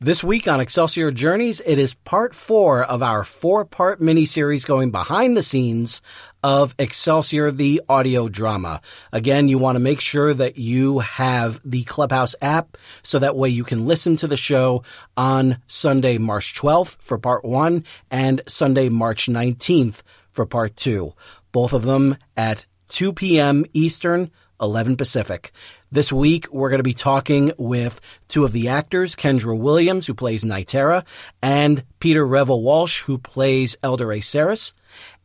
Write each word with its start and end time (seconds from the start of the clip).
This 0.00 0.24
week 0.24 0.48
on 0.48 0.60
Excelsior 0.60 1.12
Journeys, 1.12 1.62
it 1.64 1.78
is 1.78 1.94
part 1.94 2.34
four 2.34 2.82
of 2.82 3.00
our 3.00 3.22
four 3.22 3.64
part 3.64 4.00
miniseries 4.00 4.66
going 4.66 4.90
behind 4.90 5.36
the 5.36 5.42
scenes 5.42 6.02
of 6.42 6.74
Excelsior, 6.80 7.52
the 7.52 7.80
audio 7.88 8.28
drama. 8.28 8.80
Again, 9.12 9.46
you 9.46 9.58
want 9.58 9.76
to 9.76 9.80
make 9.80 10.00
sure 10.00 10.34
that 10.34 10.58
you 10.58 10.98
have 10.98 11.60
the 11.64 11.84
Clubhouse 11.84 12.34
app 12.42 12.76
so 13.04 13.20
that 13.20 13.36
way 13.36 13.50
you 13.50 13.62
can 13.62 13.86
listen 13.86 14.16
to 14.16 14.26
the 14.26 14.36
show 14.36 14.82
on 15.16 15.58
Sunday, 15.68 16.18
March 16.18 16.60
12th 16.60 17.00
for 17.00 17.16
part 17.16 17.44
one 17.44 17.84
and 18.10 18.42
Sunday, 18.48 18.88
March 18.88 19.26
19th 19.26 20.02
for 20.32 20.44
part 20.44 20.74
two. 20.74 21.14
Both 21.52 21.72
of 21.72 21.84
them 21.84 22.16
at 22.36 22.66
2 22.88 23.12
p.m. 23.12 23.64
Eastern, 23.72 24.32
11 24.60 24.96
Pacific. 24.96 25.52
This 25.94 26.12
week, 26.12 26.52
we're 26.52 26.70
going 26.70 26.80
to 26.80 26.82
be 26.82 26.92
talking 26.92 27.52
with 27.56 28.00
two 28.26 28.44
of 28.44 28.50
the 28.50 28.66
actors, 28.66 29.14
Kendra 29.14 29.56
Williams, 29.56 30.06
who 30.08 30.14
plays 30.14 30.42
Nitera, 30.42 31.04
and 31.40 31.84
Peter 32.00 32.26
Revel 32.26 32.64
Walsh, 32.64 33.02
who 33.02 33.16
plays 33.16 33.76
Elder 33.80 34.08
Aceris. 34.08 34.72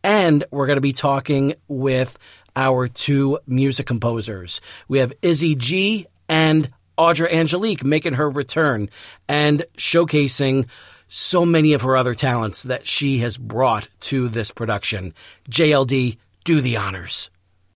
And 0.03 0.43
we're 0.51 0.67
going 0.67 0.77
to 0.77 0.81
be 0.81 0.93
talking 0.93 1.55
with 1.67 2.19
our 2.55 2.87
two 2.87 3.39
music 3.47 3.87
composers. 3.87 4.61
We 4.87 4.99
have 4.99 5.11
Izzy 5.23 5.55
G 5.55 6.05
and 6.27 6.69
Audra 6.99 7.33
Angelique 7.33 7.83
making 7.83 8.13
her 8.13 8.29
return 8.29 8.89
and 9.27 9.65
showcasing 9.75 10.67
so 11.07 11.47
many 11.47 11.73
of 11.73 11.81
her 11.81 11.97
other 11.97 12.13
talents 12.13 12.61
that 12.61 12.85
she 12.85 13.17
has 13.21 13.37
brought 13.37 13.87
to 14.01 14.29
this 14.29 14.51
production. 14.51 15.15
JLD, 15.49 16.19
do 16.43 16.61
the 16.61 16.77
honors. 16.77 17.31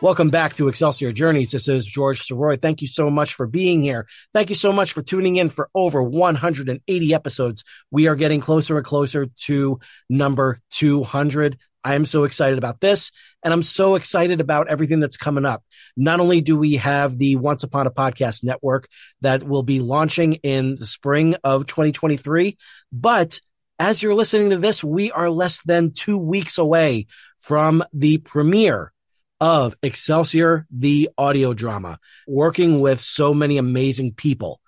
Welcome 0.00 0.30
back 0.30 0.54
to 0.54 0.68
Excelsior 0.68 1.10
Journeys. 1.10 1.50
This 1.50 1.66
is 1.66 1.84
George 1.84 2.20
Soroy. 2.20 2.62
Thank 2.62 2.82
you 2.82 2.86
so 2.86 3.10
much 3.10 3.34
for 3.34 3.48
being 3.48 3.82
here. 3.82 4.06
Thank 4.32 4.48
you 4.48 4.54
so 4.54 4.72
much 4.72 4.92
for 4.92 5.02
tuning 5.02 5.34
in 5.34 5.50
for 5.50 5.68
over 5.74 6.00
180 6.00 7.14
episodes. 7.14 7.64
We 7.90 8.06
are 8.06 8.14
getting 8.14 8.40
closer 8.40 8.76
and 8.76 8.86
closer 8.86 9.26
to 9.26 9.80
number 10.08 10.60
200. 10.70 11.58
I 11.82 11.96
am 11.96 12.06
so 12.06 12.22
excited 12.22 12.58
about 12.58 12.80
this 12.80 13.10
and 13.42 13.52
I'm 13.52 13.64
so 13.64 13.96
excited 13.96 14.40
about 14.40 14.68
everything 14.68 15.00
that's 15.00 15.16
coming 15.16 15.44
up. 15.44 15.64
Not 15.96 16.20
only 16.20 16.42
do 16.42 16.56
we 16.56 16.74
have 16.74 17.18
the 17.18 17.34
Once 17.34 17.64
Upon 17.64 17.88
a 17.88 17.90
Podcast 17.90 18.44
network 18.44 18.86
that 19.22 19.42
will 19.42 19.64
be 19.64 19.80
launching 19.80 20.34
in 20.34 20.76
the 20.76 20.86
spring 20.86 21.34
of 21.42 21.66
2023, 21.66 22.56
but 22.92 23.40
as 23.80 24.00
you're 24.00 24.14
listening 24.14 24.50
to 24.50 24.58
this, 24.58 24.84
we 24.84 25.10
are 25.10 25.28
less 25.28 25.60
than 25.62 25.90
two 25.90 26.18
weeks 26.18 26.56
away 26.56 27.08
from 27.40 27.82
the 27.92 28.18
premiere 28.18 28.92
of 29.40 29.76
Excelsior, 29.82 30.66
the 30.70 31.10
audio 31.16 31.54
drama, 31.54 31.98
working 32.26 32.80
with 32.80 33.00
so 33.00 33.32
many 33.32 33.58
amazing 33.58 34.14
people. 34.14 34.60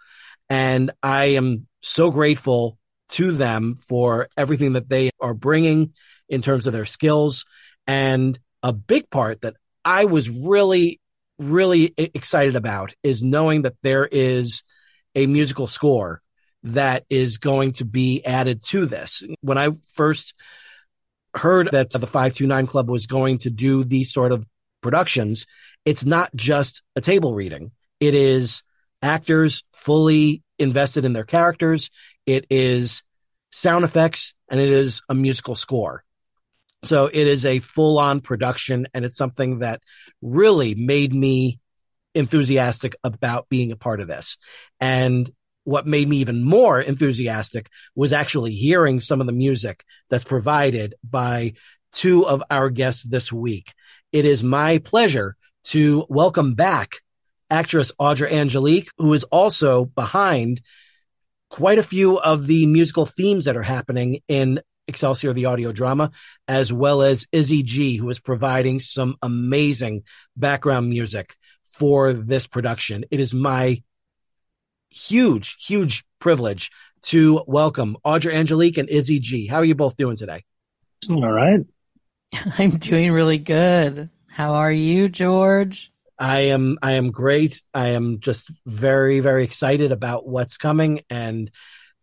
And 0.48 0.92
I 1.02 1.24
am 1.36 1.66
so 1.80 2.10
grateful 2.10 2.78
to 3.10 3.32
them 3.32 3.74
for 3.74 4.28
everything 4.36 4.74
that 4.74 4.88
they 4.88 5.10
are 5.20 5.34
bringing 5.34 5.94
in 6.28 6.42
terms 6.42 6.66
of 6.66 6.72
their 6.72 6.84
skills. 6.84 7.44
And 7.86 8.38
a 8.62 8.72
big 8.72 9.10
part 9.10 9.40
that 9.40 9.56
I 9.84 10.04
was 10.04 10.30
really, 10.30 11.00
really 11.38 11.92
excited 11.96 12.54
about 12.54 12.94
is 13.02 13.22
knowing 13.24 13.62
that 13.62 13.74
there 13.82 14.06
is 14.06 14.62
a 15.14 15.26
musical 15.26 15.66
score 15.66 16.22
that 16.62 17.04
is 17.08 17.38
going 17.38 17.72
to 17.72 17.84
be 17.84 18.24
added 18.24 18.62
to 18.62 18.86
this. 18.86 19.24
When 19.40 19.58
I 19.58 19.70
first 19.94 20.34
heard 21.34 21.70
that 21.72 21.90
the 21.90 21.98
529 22.00 22.66
Club 22.66 22.88
was 22.88 23.06
going 23.06 23.38
to 23.38 23.50
do 23.50 23.84
these 23.84 24.12
sort 24.12 24.32
of 24.32 24.44
productions, 24.80 25.46
it's 25.84 26.04
not 26.04 26.34
just 26.34 26.82
a 26.96 27.00
table 27.00 27.34
reading. 27.34 27.72
It 28.00 28.14
is 28.14 28.62
actors 29.02 29.64
fully 29.72 30.42
invested 30.58 31.04
in 31.04 31.12
their 31.12 31.24
characters. 31.24 31.90
It 32.26 32.46
is 32.50 33.02
sound 33.50 33.84
effects 33.84 34.34
and 34.48 34.60
it 34.60 34.70
is 34.70 35.02
a 35.08 35.14
musical 35.14 35.54
score. 35.54 36.04
So 36.84 37.06
it 37.06 37.26
is 37.26 37.44
a 37.44 37.58
full 37.58 37.98
on 37.98 38.20
production 38.20 38.86
and 38.94 39.04
it's 39.04 39.16
something 39.16 39.58
that 39.58 39.82
really 40.22 40.74
made 40.74 41.12
me 41.12 41.60
enthusiastic 42.14 42.96
about 43.04 43.48
being 43.48 43.72
a 43.72 43.76
part 43.76 44.00
of 44.00 44.08
this. 44.08 44.36
And 44.80 45.30
what 45.64 45.86
made 45.86 46.08
me 46.08 46.18
even 46.18 46.42
more 46.42 46.80
enthusiastic 46.80 47.68
was 47.94 48.12
actually 48.12 48.54
hearing 48.54 49.00
some 49.00 49.20
of 49.20 49.26
the 49.26 49.32
music 49.32 49.84
that's 50.08 50.24
provided 50.24 50.94
by 51.04 51.52
two 51.92 52.26
of 52.26 52.42
our 52.50 52.70
guests 52.70 53.02
this 53.02 53.32
week. 53.32 53.72
It 54.12 54.24
is 54.24 54.42
my 54.42 54.78
pleasure 54.78 55.36
to 55.64 56.04
welcome 56.08 56.54
back 56.54 56.96
actress 57.48 57.92
Audra 58.00 58.32
Angelique, 58.32 58.90
who 58.98 59.12
is 59.12 59.22
also 59.24 59.84
behind 59.84 60.60
quite 61.48 61.78
a 61.78 61.84
few 61.84 62.18
of 62.18 62.48
the 62.48 62.66
musical 62.66 63.06
themes 63.06 63.44
that 63.44 63.56
are 63.56 63.62
happening 63.62 64.20
in 64.26 64.60
Excelsior, 64.88 65.32
the 65.32 65.44
audio 65.44 65.70
drama, 65.70 66.10
as 66.48 66.72
well 66.72 67.02
as 67.02 67.28
Izzy 67.30 67.62
G, 67.62 67.96
who 67.96 68.10
is 68.10 68.18
providing 68.18 68.80
some 68.80 69.14
amazing 69.22 70.02
background 70.36 70.88
music 70.88 71.36
for 71.62 72.12
this 72.12 72.48
production. 72.48 73.04
It 73.12 73.20
is 73.20 73.32
my 73.32 73.80
huge, 74.90 75.64
huge 75.64 76.04
privilege 76.18 76.72
to 77.02 77.44
welcome 77.46 77.96
Audra 78.04 78.34
Angelique 78.34 78.78
and 78.78 78.88
Izzy 78.88 79.20
G. 79.20 79.46
How 79.46 79.58
are 79.58 79.64
you 79.64 79.76
both 79.76 79.96
doing 79.96 80.16
today? 80.16 80.44
All 81.08 81.30
right. 81.30 81.60
I'm 82.58 82.78
doing 82.78 83.12
really 83.12 83.38
good. 83.38 84.10
How 84.28 84.54
are 84.54 84.72
you, 84.72 85.08
George? 85.08 85.92
I 86.18 86.40
am 86.40 86.78
I 86.82 86.92
am 86.92 87.10
great. 87.10 87.62
I 87.72 87.90
am 87.90 88.20
just 88.20 88.50
very 88.66 89.20
very 89.20 89.44
excited 89.44 89.90
about 89.90 90.26
what's 90.26 90.58
coming 90.58 91.02
and 91.08 91.50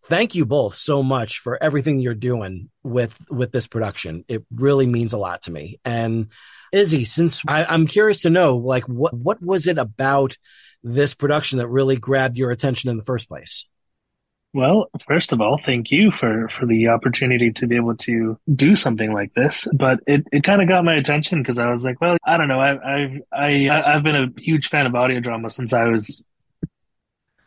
thank 0.05 0.35
you 0.35 0.45
both 0.45 0.73
so 0.73 1.03
much 1.03 1.39
for 1.39 1.61
everything 1.61 1.99
you're 1.99 2.15
doing 2.15 2.69
with 2.83 3.17
with 3.29 3.51
this 3.51 3.67
production. 3.67 4.25
It 4.27 4.43
really 4.53 4.87
means 4.87 5.13
a 5.13 5.17
lot 5.17 5.43
to 5.43 5.51
me. 5.51 5.79
And 5.85 6.29
Izzy, 6.71 7.05
since 7.05 7.43
I, 7.47 7.65
I'm 7.65 7.87
curious 7.87 8.21
to 8.21 8.29
know, 8.29 8.57
like 8.57 8.85
what 8.85 9.13
what 9.13 9.41
was 9.41 9.67
it 9.67 9.77
about 9.77 10.37
this 10.83 11.13
production 11.13 11.59
that 11.59 11.67
really 11.67 11.97
grabbed 11.97 12.37
your 12.37 12.51
attention 12.51 12.89
in 12.89 12.97
the 12.97 13.03
first 13.03 13.27
place? 13.27 13.65
Well, 14.53 14.89
first 15.05 15.33
of 15.33 15.41
all, 15.41 15.59
thank 15.63 15.91
you 15.91 16.11
for 16.11 16.49
for 16.49 16.65
the 16.65 16.87
opportunity 16.87 17.51
to 17.53 17.67
be 17.67 17.75
able 17.75 17.95
to 17.97 18.39
do 18.55 18.75
something 18.75 19.13
like 19.13 19.33
this. 19.33 19.67
But 19.73 19.99
it, 20.07 20.25
it 20.31 20.43
kind 20.43 20.61
of 20.61 20.67
got 20.67 20.83
my 20.85 20.95
attention 20.95 21.41
because 21.43 21.59
I 21.59 21.71
was 21.71 21.83
like, 21.85 22.01
well, 22.01 22.17
I 22.25 22.37
don't 22.37 22.47
know. 22.47 22.59
I, 22.59 22.95
I've 22.95 23.21
I 23.31 23.69
I've 23.69 24.03
been 24.03 24.15
a 24.15 24.41
huge 24.41 24.69
fan 24.69 24.85
of 24.87 24.95
audio 24.95 25.19
drama 25.19 25.49
since 25.49 25.73
I 25.73 25.85
was. 25.85 26.23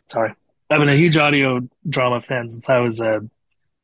Sorry, 0.09 0.35
I've 0.69 0.79
been 0.79 0.89
a 0.89 0.97
huge 0.97 1.17
audio 1.17 1.61
drama 1.89 2.21
fan 2.21 2.51
since 2.51 2.69
I 2.69 2.79
was 2.79 3.01
a 3.01 3.21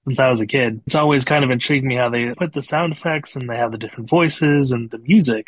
since 0.05 0.19
I 0.19 0.29
was 0.29 0.41
a 0.41 0.47
kid. 0.47 0.83
It's 0.87 0.95
always 0.95 1.25
kind 1.25 1.45
of 1.45 1.51
intrigued 1.51 1.85
me 1.85 1.97
how 1.97 2.11
they 2.11 2.35
put 2.35 2.53
the 2.53 2.63
sound 2.63 2.93
effects 2.93 3.37
and 3.37 3.49
they 3.49 3.57
have 3.57 3.73
the 3.73 3.79
different 3.79 4.11
voices 4.11 4.73
and 4.73 4.91
the 4.91 4.99
music. 4.99 5.47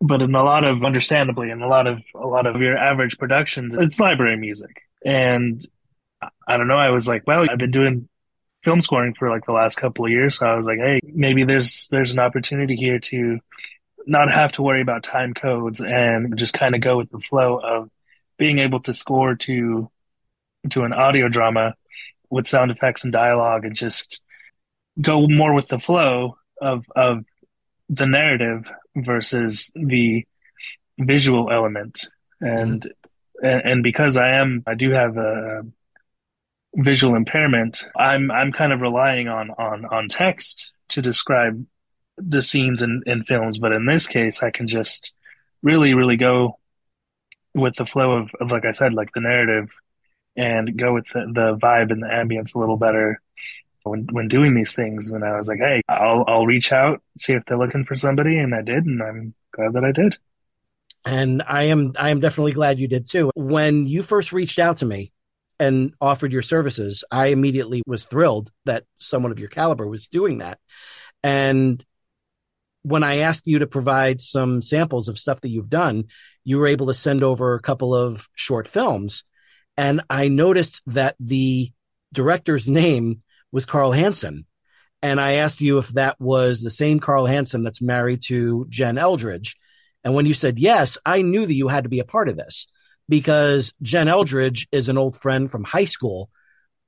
But 0.00 0.22
in 0.22 0.34
a 0.34 0.42
lot 0.44 0.64
of, 0.64 0.84
understandably, 0.84 1.50
in 1.50 1.62
a 1.62 1.68
lot 1.68 1.86
of 1.86 2.02
a 2.14 2.26
lot 2.26 2.46
of 2.46 2.60
your 2.60 2.76
average 2.76 3.18
productions, 3.18 3.74
it's 3.74 4.00
library 4.00 4.36
music 4.36 4.82
and 5.04 5.64
I 6.48 6.56
don't 6.56 6.68
know. 6.68 6.78
I 6.78 6.90
was 6.90 7.08
like, 7.08 7.26
well, 7.26 7.46
I've 7.50 7.58
been 7.58 7.70
doing 7.70 8.08
film 8.62 8.80
scoring 8.80 9.14
for 9.14 9.28
like 9.30 9.44
the 9.44 9.52
last 9.52 9.76
couple 9.76 10.04
of 10.04 10.10
years. 10.10 10.38
So 10.38 10.46
I 10.46 10.56
was 10.56 10.66
like, 10.66 10.78
hey, 10.78 11.00
maybe 11.04 11.44
there's 11.44 11.88
there's 11.90 12.12
an 12.12 12.18
opportunity 12.18 12.76
here 12.76 12.98
to 12.98 13.38
not 14.06 14.30
have 14.30 14.52
to 14.52 14.62
worry 14.62 14.82
about 14.82 15.02
time 15.04 15.34
codes 15.34 15.80
and 15.80 16.36
just 16.36 16.54
kind 16.54 16.74
of 16.74 16.80
go 16.80 16.96
with 16.96 17.10
the 17.10 17.20
flow 17.20 17.58
of 17.58 17.90
being 18.38 18.58
able 18.58 18.80
to 18.80 18.94
score 18.94 19.34
to 19.36 19.90
to 20.70 20.82
an 20.84 20.92
audio 20.92 21.28
drama 21.28 21.74
with 22.30 22.46
sound 22.46 22.70
effects 22.70 23.04
and 23.04 23.12
dialogue 23.12 23.64
and 23.64 23.76
just 23.76 24.22
go 25.00 25.26
more 25.28 25.54
with 25.54 25.68
the 25.68 25.78
flow 25.78 26.36
of 26.60 26.84
of 26.96 27.24
the 27.88 28.06
narrative 28.06 28.70
versus 28.96 29.70
the 29.74 30.24
visual 30.98 31.50
element 31.50 32.08
and 32.40 32.92
and, 33.42 33.62
and 33.64 33.82
because 33.82 34.16
I 34.16 34.34
am 34.36 34.62
I 34.66 34.74
do 34.74 34.90
have 34.90 35.16
a 35.16 35.62
visual 36.74 37.14
impairment, 37.14 37.86
I'm 37.96 38.30
I'm 38.30 38.52
kind 38.52 38.72
of 38.72 38.80
relying 38.80 39.28
on 39.28 39.50
on 39.50 39.84
on 39.84 40.08
text 40.08 40.72
to 40.90 41.02
describe 41.02 41.64
the 42.18 42.42
scenes 42.42 42.82
in, 42.82 43.02
in 43.06 43.22
films, 43.22 43.58
but 43.58 43.72
in 43.72 43.86
this 43.86 44.06
case, 44.06 44.42
I 44.42 44.50
can 44.50 44.68
just 44.68 45.14
really, 45.62 45.94
really 45.94 46.16
go 46.16 46.58
with 47.54 47.74
the 47.76 47.86
flow 47.86 48.12
of, 48.12 48.30
of 48.40 48.50
like 48.50 48.64
I 48.64 48.72
said, 48.72 48.94
like 48.94 49.10
the 49.14 49.20
narrative 49.20 49.70
and 50.36 50.78
go 50.78 50.94
with 50.94 51.04
the, 51.12 51.30
the 51.32 51.58
vibe 51.62 51.90
and 51.90 52.02
the 52.02 52.06
ambience 52.06 52.54
a 52.54 52.58
little 52.58 52.76
better 52.76 53.20
when 53.84 54.06
when 54.12 54.28
doing 54.28 54.54
these 54.54 54.74
things. 54.74 55.12
And 55.12 55.24
I 55.24 55.36
was 55.36 55.48
like, 55.48 55.58
hey, 55.58 55.82
I'll 55.88 56.24
I'll 56.26 56.46
reach 56.46 56.72
out, 56.72 57.02
see 57.18 57.34
if 57.34 57.44
they're 57.46 57.58
looking 57.58 57.84
for 57.84 57.96
somebody, 57.96 58.38
and 58.38 58.54
I 58.54 58.62
did, 58.62 58.86
and 58.86 59.02
I'm 59.02 59.34
glad 59.52 59.74
that 59.74 59.84
I 59.84 59.92
did. 59.92 60.16
And 61.04 61.42
I 61.46 61.64
am 61.64 61.92
I 61.98 62.10
am 62.10 62.20
definitely 62.20 62.52
glad 62.52 62.78
you 62.78 62.88
did 62.88 63.08
too. 63.08 63.30
When 63.34 63.86
you 63.86 64.02
first 64.02 64.32
reached 64.32 64.58
out 64.58 64.78
to 64.78 64.86
me 64.86 65.12
and 65.58 65.94
offered 66.00 66.32
your 66.32 66.42
services, 66.42 67.04
I 67.10 67.26
immediately 67.26 67.82
was 67.86 68.04
thrilled 68.04 68.50
that 68.64 68.84
someone 68.98 69.32
of 69.32 69.38
your 69.38 69.48
caliber 69.48 69.86
was 69.86 70.08
doing 70.08 70.38
that. 70.38 70.58
And 71.22 71.84
when 72.82 73.04
I 73.04 73.18
asked 73.18 73.46
you 73.46 73.60
to 73.60 73.66
provide 73.66 74.20
some 74.20 74.60
samples 74.60 75.08
of 75.08 75.18
stuff 75.18 75.40
that 75.42 75.50
you've 75.50 75.68
done, 75.68 76.04
you 76.44 76.58
were 76.58 76.66
able 76.66 76.86
to 76.86 76.94
send 76.94 77.22
over 77.22 77.54
a 77.54 77.62
couple 77.62 77.94
of 77.94 78.28
short 78.34 78.66
films. 78.66 79.24
And 79.76 80.02
I 80.10 80.28
noticed 80.28 80.82
that 80.86 81.14
the 81.20 81.72
director's 82.12 82.68
name 82.68 83.22
was 83.52 83.66
Carl 83.66 83.92
Hansen. 83.92 84.46
And 85.00 85.20
I 85.20 85.34
asked 85.34 85.60
you 85.60 85.78
if 85.78 85.88
that 85.90 86.20
was 86.20 86.60
the 86.60 86.70
same 86.70 87.00
Carl 87.00 87.26
Hansen 87.26 87.64
that's 87.64 87.82
married 87.82 88.22
to 88.26 88.66
Jen 88.68 88.98
Eldridge. 88.98 89.56
And 90.04 90.14
when 90.14 90.26
you 90.26 90.34
said 90.34 90.58
yes, 90.58 90.98
I 91.04 91.22
knew 91.22 91.46
that 91.46 91.54
you 91.54 91.68
had 91.68 91.84
to 91.84 91.90
be 91.90 92.00
a 92.00 92.04
part 92.04 92.28
of 92.28 92.36
this 92.36 92.66
because 93.08 93.72
Jen 93.82 94.08
Eldridge 94.08 94.68
is 94.72 94.88
an 94.88 94.98
old 94.98 95.16
friend 95.16 95.50
from 95.50 95.64
high 95.64 95.84
school 95.84 96.30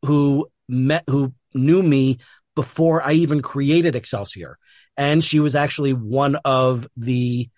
who 0.05 0.49
met, 0.69 1.05
who 1.09 1.35
knew 1.55 1.83
me 1.83 2.19
before 2.55 3.03
I 3.03 3.13
even 3.13 3.43
created 3.43 3.97
Excelsior. 3.97 4.59
And 4.97 5.25
she 5.25 5.41
was 5.41 5.55
actually 5.55 5.93
one 5.93 6.37
of 6.45 6.87
the, 6.97 7.49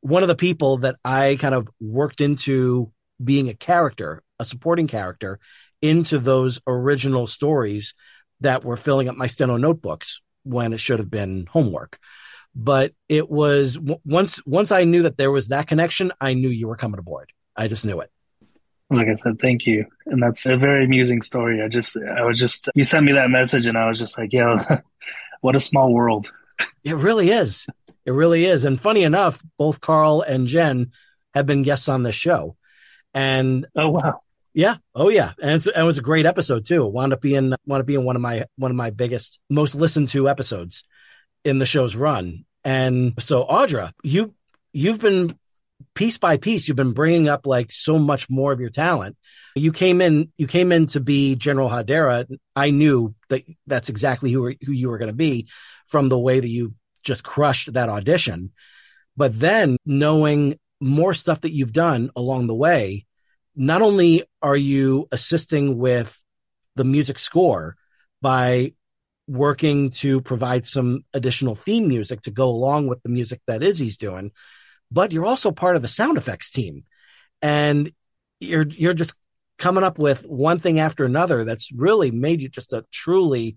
one 0.00 0.22
of 0.22 0.28
the 0.28 0.34
people 0.34 0.78
that 0.78 0.96
I 1.04 1.36
kind 1.38 1.54
of 1.54 1.68
worked 1.80 2.20
into 2.20 2.92
being 3.22 3.48
a 3.48 3.54
character, 3.54 4.22
a 4.38 4.44
supporting 4.44 4.86
character 4.86 5.38
into 5.82 6.18
those 6.18 6.60
original 6.66 7.26
stories 7.26 7.94
that 8.40 8.64
were 8.64 8.76
filling 8.76 9.08
up 9.08 9.16
my 9.16 9.26
steno 9.26 9.56
notebooks 9.56 10.20
when 10.44 10.72
it 10.72 10.80
should 10.80 10.98
have 10.98 11.10
been 11.10 11.46
homework. 11.50 11.98
But 12.54 12.92
it 13.08 13.28
was 13.28 13.78
once 14.04 14.44
once 14.46 14.72
I 14.72 14.84
knew 14.84 15.02
that 15.02 15.16
there 15.16 15.30
was 15.30 15.48
that 15.48 15.68
connection, 15.68 16.12
I 16.20 16.34
knew 16.34 16.48
you 16.48 16.66
were 16.66 16.76
coming 16.76 16.98
aboard. 16.98 17.32
I 17.58 17.68
just 17.68 17.84
knew 17.84 18.00
it. 18.00 18.10
Like 18.90 19.08
I 19.08 19.16
said, 19.16 19.38
thank 19.38 19.66
you, 19.66 19.84
and 20.06 20.22
that's 20.22 20.46
a 20.46 20.56
very 20.56 20.86
amusing 20.86 21.20
story. 21.20 21.62
I 21.62 21.68
just, 21.68 21.98
I 21.98 22.24
was 22.24 22.38
just, 22.38 22.70
you 22.74 22.84
sent 22.84 23.04
me 23.04 23.12
that 23.12 23.28
message, 23.28 23.66
and 23.66 23.76
I 23.76 23.86
was 23.86 23.98
just 23.98 24.16
like, 24.16 24.32
yeah, 24.32 24.80
what 25.42 25.54
a 25.54 25.60
small 25.60 25.92
world. 25.92 26.32
It 26.84 26.96
really 26.96 27.30
is. 27.30 27.66
It 28.06 28.12
really 28.12 28.46
is. 28.46 28.64
And 28.64 28.80
funny 28.80 29.02
enough, 29.02 29.42
both 29.58 29.82
Carl 29.82 30.22
and 30.22 30.46
Jen 30.46 30.92
have 31.34 31.46
been 31.46 31.60
guests 31.60 31.90
on 31.90 32.02
this 32.02 32.14
show. 32.14 32.56
And 33.12 33.66
oh 33.76 33.90
wow, 33.90 34.22
yeah. 34.54 34.76
Oh 34.94 35.10
yeah. 35.10 35.32
And, 35.42 35.66
and, 35.66 35.76
it 35.76 35.82
was 35.82 35.98
a 35.98 36.02
great 36.02 36.24
episode 36.24 36.64
too. 36.64 36.86
It 36.86 36.92
wound 36.92 37.12
up 37.12 37.20
being 37.20 37.54
wound 37.66 37.80
up 37.80 37.86
being 37.86 38.04
one 38.04 38.16
of 38.16 38.22
my 38.22 38.46
one 38.56 38.70
of 38.70 38.76
my 38.76 38.90
biggest, 38.90 39.40
most 39.50 39.74
listened 39.74 40.08
to 40.10 40.28
episodes 40.28 40.84
in 41.44 41.58
the 41.58 41.66
show's 41.66 41.94
run. 41.94 42.44
And 42.64 43.14
so 43.18 43.44
Audra, 43.44 43.92
you 44.02 44.34
you've 44.72 45.00
been 45.00 45.38
piece 45.94 46.18
by 46.18 46.36
piece, 46.36 46.68
you've 46.68 46.76
been 46.76 46.92
bringing 46.92 47.28
up 47.28 47.46
like 47.46 47.72
so 47.72 47.98
much 47.98 48.28
more 48.28 48.52
of 48.52 48.60
your 48.60 48.70
talent. 48.70 49.16
You 49.54 49.72
came 49.72 50.00
in, 50.00 50.32
you 50.36 50.46
came 50.46 50.72
in 50.72 50.86
to 50.88 51.00
be 51.00 51.34
General 51.34 51.68
Hadera. 51.68 52.26
I 52.54 52.70
knew 52.70 53.14
that 53.28 53.42
that's 53.66 53.88
exactly 53.88 54.32
who 54.32 54.54
who 54.64 54.72
you 54.72 54.88
were 54.88 54.98
going 54.98 55.10
to 55.10 55.16
be 55.16 55.48
from 55.86 56.08
the 56.08 56.18
way 56.18 56.40
that 56.40 56.48
you 56.48 56.74
just 57.02 57.24
crushed 57.24 57.72
that 57.72 57.88
audition. 57.88 58.52
But 59.16 59.38
then 59.38 59.76
knowing 59.84 60.58
more 60.80 61.14
stuff 61.14 61.40
that 61.40 61.52
you've 61.52 61.72
done 61.72 62.10
along 62.14 62.46
the 62.46 62.54
way, 62.54 63.06
not 63.56 63.82
only 63.82 64.22
are 64.40 64.56
you 64.56 65.08
assisting 65.10 65.78
with 65.78 66.16
the 66.76 66.84
music 66.84 67.18
score 67.18 67.76
by 68.22 68.74
working 69.26 69.90
to 69.90 70.20
provide 70.20 70.64
some 70.64 71.04
additional 71.12 71.54
theme 71.54 71.88
music 71.88 72.20
to 72.22 72.30
go 72.30 72.48
along 72.48 72.86
with 72.86 73.02
the 73.02 73.08
music 73.08 73.40
that 73.46 73.62
Izzy's 73.62 73.96
doing, 73.96 74.30
but 74.90 75.12
you're 75.12 75.26
also 75.26 75.50
part 75.50 75.76
of 75.76 75.82
the 75.82 75.88
sound 75.88 76.18
effects 76.18 76.50
team. 76.50 76.84
And 77.42 77.92
you're 78.40 78.66
you're 78.66 78.94
just 78.94 79.14
coming 79.58 79.84
up 79.84 79.98
with 79.98 80.26
one 80.26 80.58
thing 80.58 80.78
after 80.78 81.04
another 81.04 81.44
that's 81.44 81.72
really 81.72 82.10
made 82.10 82.40
you 82.40 82.48
just 82.48 82.72
a 82.72 82.84
truly 82.92 83.56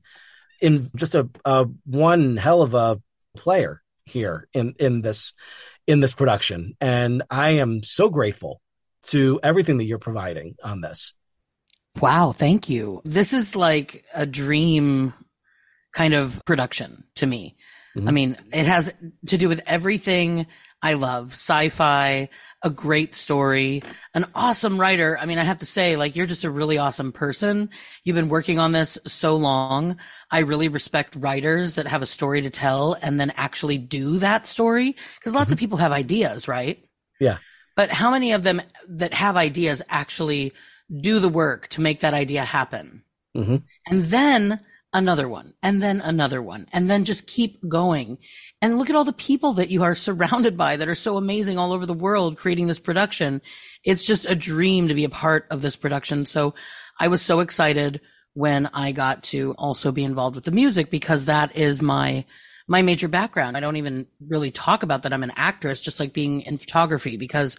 in 0.60 0.90
just 0.96 1.16
a, 1.16 1.30
a 1.46 1.66
one 1.86 2.38
hell 2.38 2.62
of 2.62 2.74
a 2.74 3.00
player 3.36 3.82
here 4.06 4.48
in 4.54 4.76
in 4.80 5.02
this 5.02 5.34
in 5.86 6.00
this 6.00 6.14
production 6.14 6.76
and 6.82 7.22
i 7.30 7.52
am 7.52 7.84
so 7.84 8.10
grateful 8.10 8.60
to 9.04 9.40
everything 9.42 9.78
that 9.78 9.86
you're 9.86 10.00
providing 10.00 10.56
on 10.64 10.82
this. 10.82 11.14
Wow, 12.00 12.32
thank 12.32 12.70
you. 12.70 13.02
This 13.04 13.34
is 13.34 13.56
like 13.56 14.06
a 14.14 14.26
dream 14.26 15.14
kind 15.94 16.14
of 16.14 16.42
production 16.46 17.04
to 17.16 17.26
me. 17.26 17.58
Mm-hmm. 17.96 18.08
I 18.08 18.12
mean, 18.12 18.38
it 18.54 18.66
has 18.66 18.94
to 19.28 19.38
do 19.38 19.50
with 19.50 19.62
everything 19.68 20.48
I 20.84 20.94
love 20.94 21.34
sci 21.34 21.70
fi, 21.70 22.30
a 22.64 22.70
great 22.70 23.14
story, 23.14 23.84
an 24.16 24.26
awesome 24.34 24.80
writer. 24.80 25.18
I 25.20 25.26
mean, 25.26 25.38
I 25.38 25.44
have 25.44 25.60
to 25.60 25.66
say, 25.66 25.96
like, 25.96 26.16
you're 26.16 26.26
just 26.26 26.44
a 26.44 26.50
really 26.50 26.78
awesome 26.78 27.12
person. 27.12 27.70
You've 28.04 28.16
been 28.16 28.30
working 28.30 28.58
on 28.58 28.72
this 28.72 28.98
so 29.06 29.36
long. 29.36 29.98
I 30.32 30.40
really 30.40 30.70
respect 30.70 31.16
writers 31.16 31.74
that 31.74 31.88
have 31.88 32.02
a 32.02 32.08
story 32.08 32.42
to 32.42 32.50
tell 32.50 32.98
and 33.02 33.20
then 33.20 33.32
actually 33.38 33.78
do 33.78 34.18
that 34.20 34.48
story 34.48 34.96
because 35.20 35.34
lots 35.34 35.46
mm-hmm. 35.46 35.54
of 35.54 35.60
people 35.60 35.78
have 35.78 35.92
ideas, 35.92 36.48
right? 36.48 36.84
Yeah. 37.20 37.38
But 37.76 37.92
how 37.92 38.10
many 38.12 38.32
of 38.32 38.44
them 38.44 38.62
that 38.90 39.14
have 39.14 39.38
ideas 39.38 39.82
actually 39.88 40.54
do 41.00 41.20
the 41.20 41.30
work 41.30 41.68
to 41.70 41.82
make 41.82 42.00
that 42.00 42.16
idea 42.16 42.44
happen? 42.44 43.04
Mm-hmm. 43.36 43.58
And 43.88 44.06
then 44.06 44.60
another 44.94 45.28
one, 45.28 45.54
and 45.64 45.82
then 45.82 46.02
another 46.02 46.42
one, 46.42 46.68
and 46.74 46.90
then 46.90 47.06
just 47.06 47.28
keep 47.28 47.68
going. 47.68 48.18
And 48.62 48.78
look 48.78 48.90
at 48.90 48.96
all 48.96 49.06
the 49.06 49.14
people 49.14 49.54
that 49.54 49.70
you 49.70 49.84
are 49.84 49.96
surrounded 50.08 50.58
by 50.58 50.78
that 50.78 50.88
are 50.88 50.96
so 50.96 51.18
amazing 51.18 51.58
all 51.58 51.74
over 51.74 51.86
the 51.86 51.94
world 51.94 52.38
creating 52.38 52.68
this 52.68 52.80
production. 52.80 53.42
It's 53.84 54.04
just 54.04 54.26
a 54.30 54.36
dream 54.36 54.88
to 54.88 54.94
be 54.94 55.04
a 55.04 55.10
part 55.10 55.48
of 55.50 55.62
this 55.62 55.76
production. 55.76 56.26
So 56.26 56.54
I 57.00 57.08
was 57.08 57.22
so 57.22 57.40
excited 57.40 58.02
when 58.34 58.70
I 58.74 58.92
got 58.92 59.24
to 59.24 59.54
also 59.58 59.92
be 59.92 60.04
involved 60.04 60.36
with 60.36 60.46
the 60.46 60.52
music 60.52 60.90
because 60.90 61.26
that 61.26 61.56
is 61.56 61.82
my 61.82 62.26
my 62.68 62.82
major 62.82 63.08
background. 63.08 63.58
I 63.58 63.60
don't 63.60 63.76
even 63.76 64.08
really 64.26 64.52
talk 64.52 64.84
about 64.84 65.02
that 65.02 65.12
I'm 65.12 65.24
an 65.24 65.34
actress, 65.36 65.82
just 65.82 66.00
like 66.00 66.14
being 66.14 66.42
in 66.42 66.58
photography, 66.58 67.18
because 67.18 67.58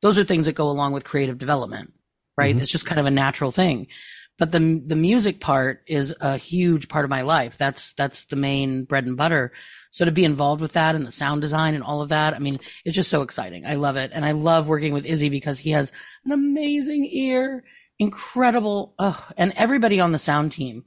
those 0.00 0.16
are 0.16 0.24
things 0.24 0.46
that 0.46 0.54
go 0.54 0.68
along 0.68 0.92
with 0.92 1.04
creative 1.04 1.38
development, 1.38 1.92
right? 2.38 2.54
Mm-hmm. 2.54 2.62
It's 2.62 2.72
just 2.72 2.86
kind 2.86 3.00
of 3.00 3.06
a 3.06 3.10
natural 3.10 3.50
thing. 3.50 3.88
But 4.36 4.50
the 4.50 4.82
the 4.84 4.96
music 4.96 5.40
part 5.40 5.82
is 5.86 6.14
a 6.20 6.36
huge 6.36 6.88
part 6.88 7.04
of 7.04 7.10
my 7.10 7.22
life. 7.22 7.56
That's 7.56 7.92
that's 7.92 8.24
the 8.24 8.36
main 8.36 8.84
bread 8.84 9.06
and 9.06 9.16
butter. 9.16 9.52
So 9.90 10.04
to 10.04 10.10
be 10.10 10.24
involved 10.24 10.60
with 10.60 10.72
that 10.72 10.96
and 10.96 11.06
the 11.06 11.12
sound 11.12 11.40
design 11.40 11.74
and 11.74 11.84
all 11.84 12.02
of 12.02 12.08
that, 12.08 12.34
I 12.34 12.40
mean, 12.40 12.58
it's 12.84 12.96
just 12.96 13.10
so 13.10 13.22
exciting. 13.22 13.64
I 13.64 13.74
love 13.74 13.96
it, 13.96 14.10
and 14.12 14.24
I 14.24 14.32
love 14.32 14.66
working 14.66 14.92
with 14.92 15.06
Izzy 15.06 15.28
because 15.28 15.60
he 15.60 15.70
has 15.70 15.92
an 16.24 16.32
amazing 16.32 17.04
ear, 17.04 17.62
incredible, 18.00 18.94
oh, 18.98 19.24
and 19.36 19.52
everybody 19.54 20.00
on 20.00 20.10
the 20.10 20.18
sound 20.18 20.50
team, 20.50 20.84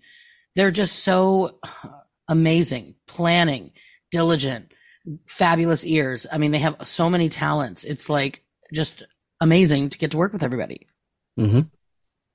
they're 0.56 0.72
just 0.72 1.00
so 1.00 1.60
amazing, 2.28 2.96
planning, 3.08 3.72
diligent, 4.12 4.74
fabulous 5.26 5.86
ears. 5.86 6.28
I 6.30 6.38
mean, 6.38 6.52
they 6.52 6.60
have 6.60 6.76
so 6.84 7.10
many 7.10 7.30
talents. 7.30 7.86
It's 7.86 8.10
like 8.10 8.44
just 8.74 9.04
amazing 9.40 9.92
to 9.92 9.98
get 9.98 10.12
to 10.12 10.18
work 10.18 10.34
with 10.34 10.44
everybody. 10.44 10.88
Mm-hmm. 11.40 11.62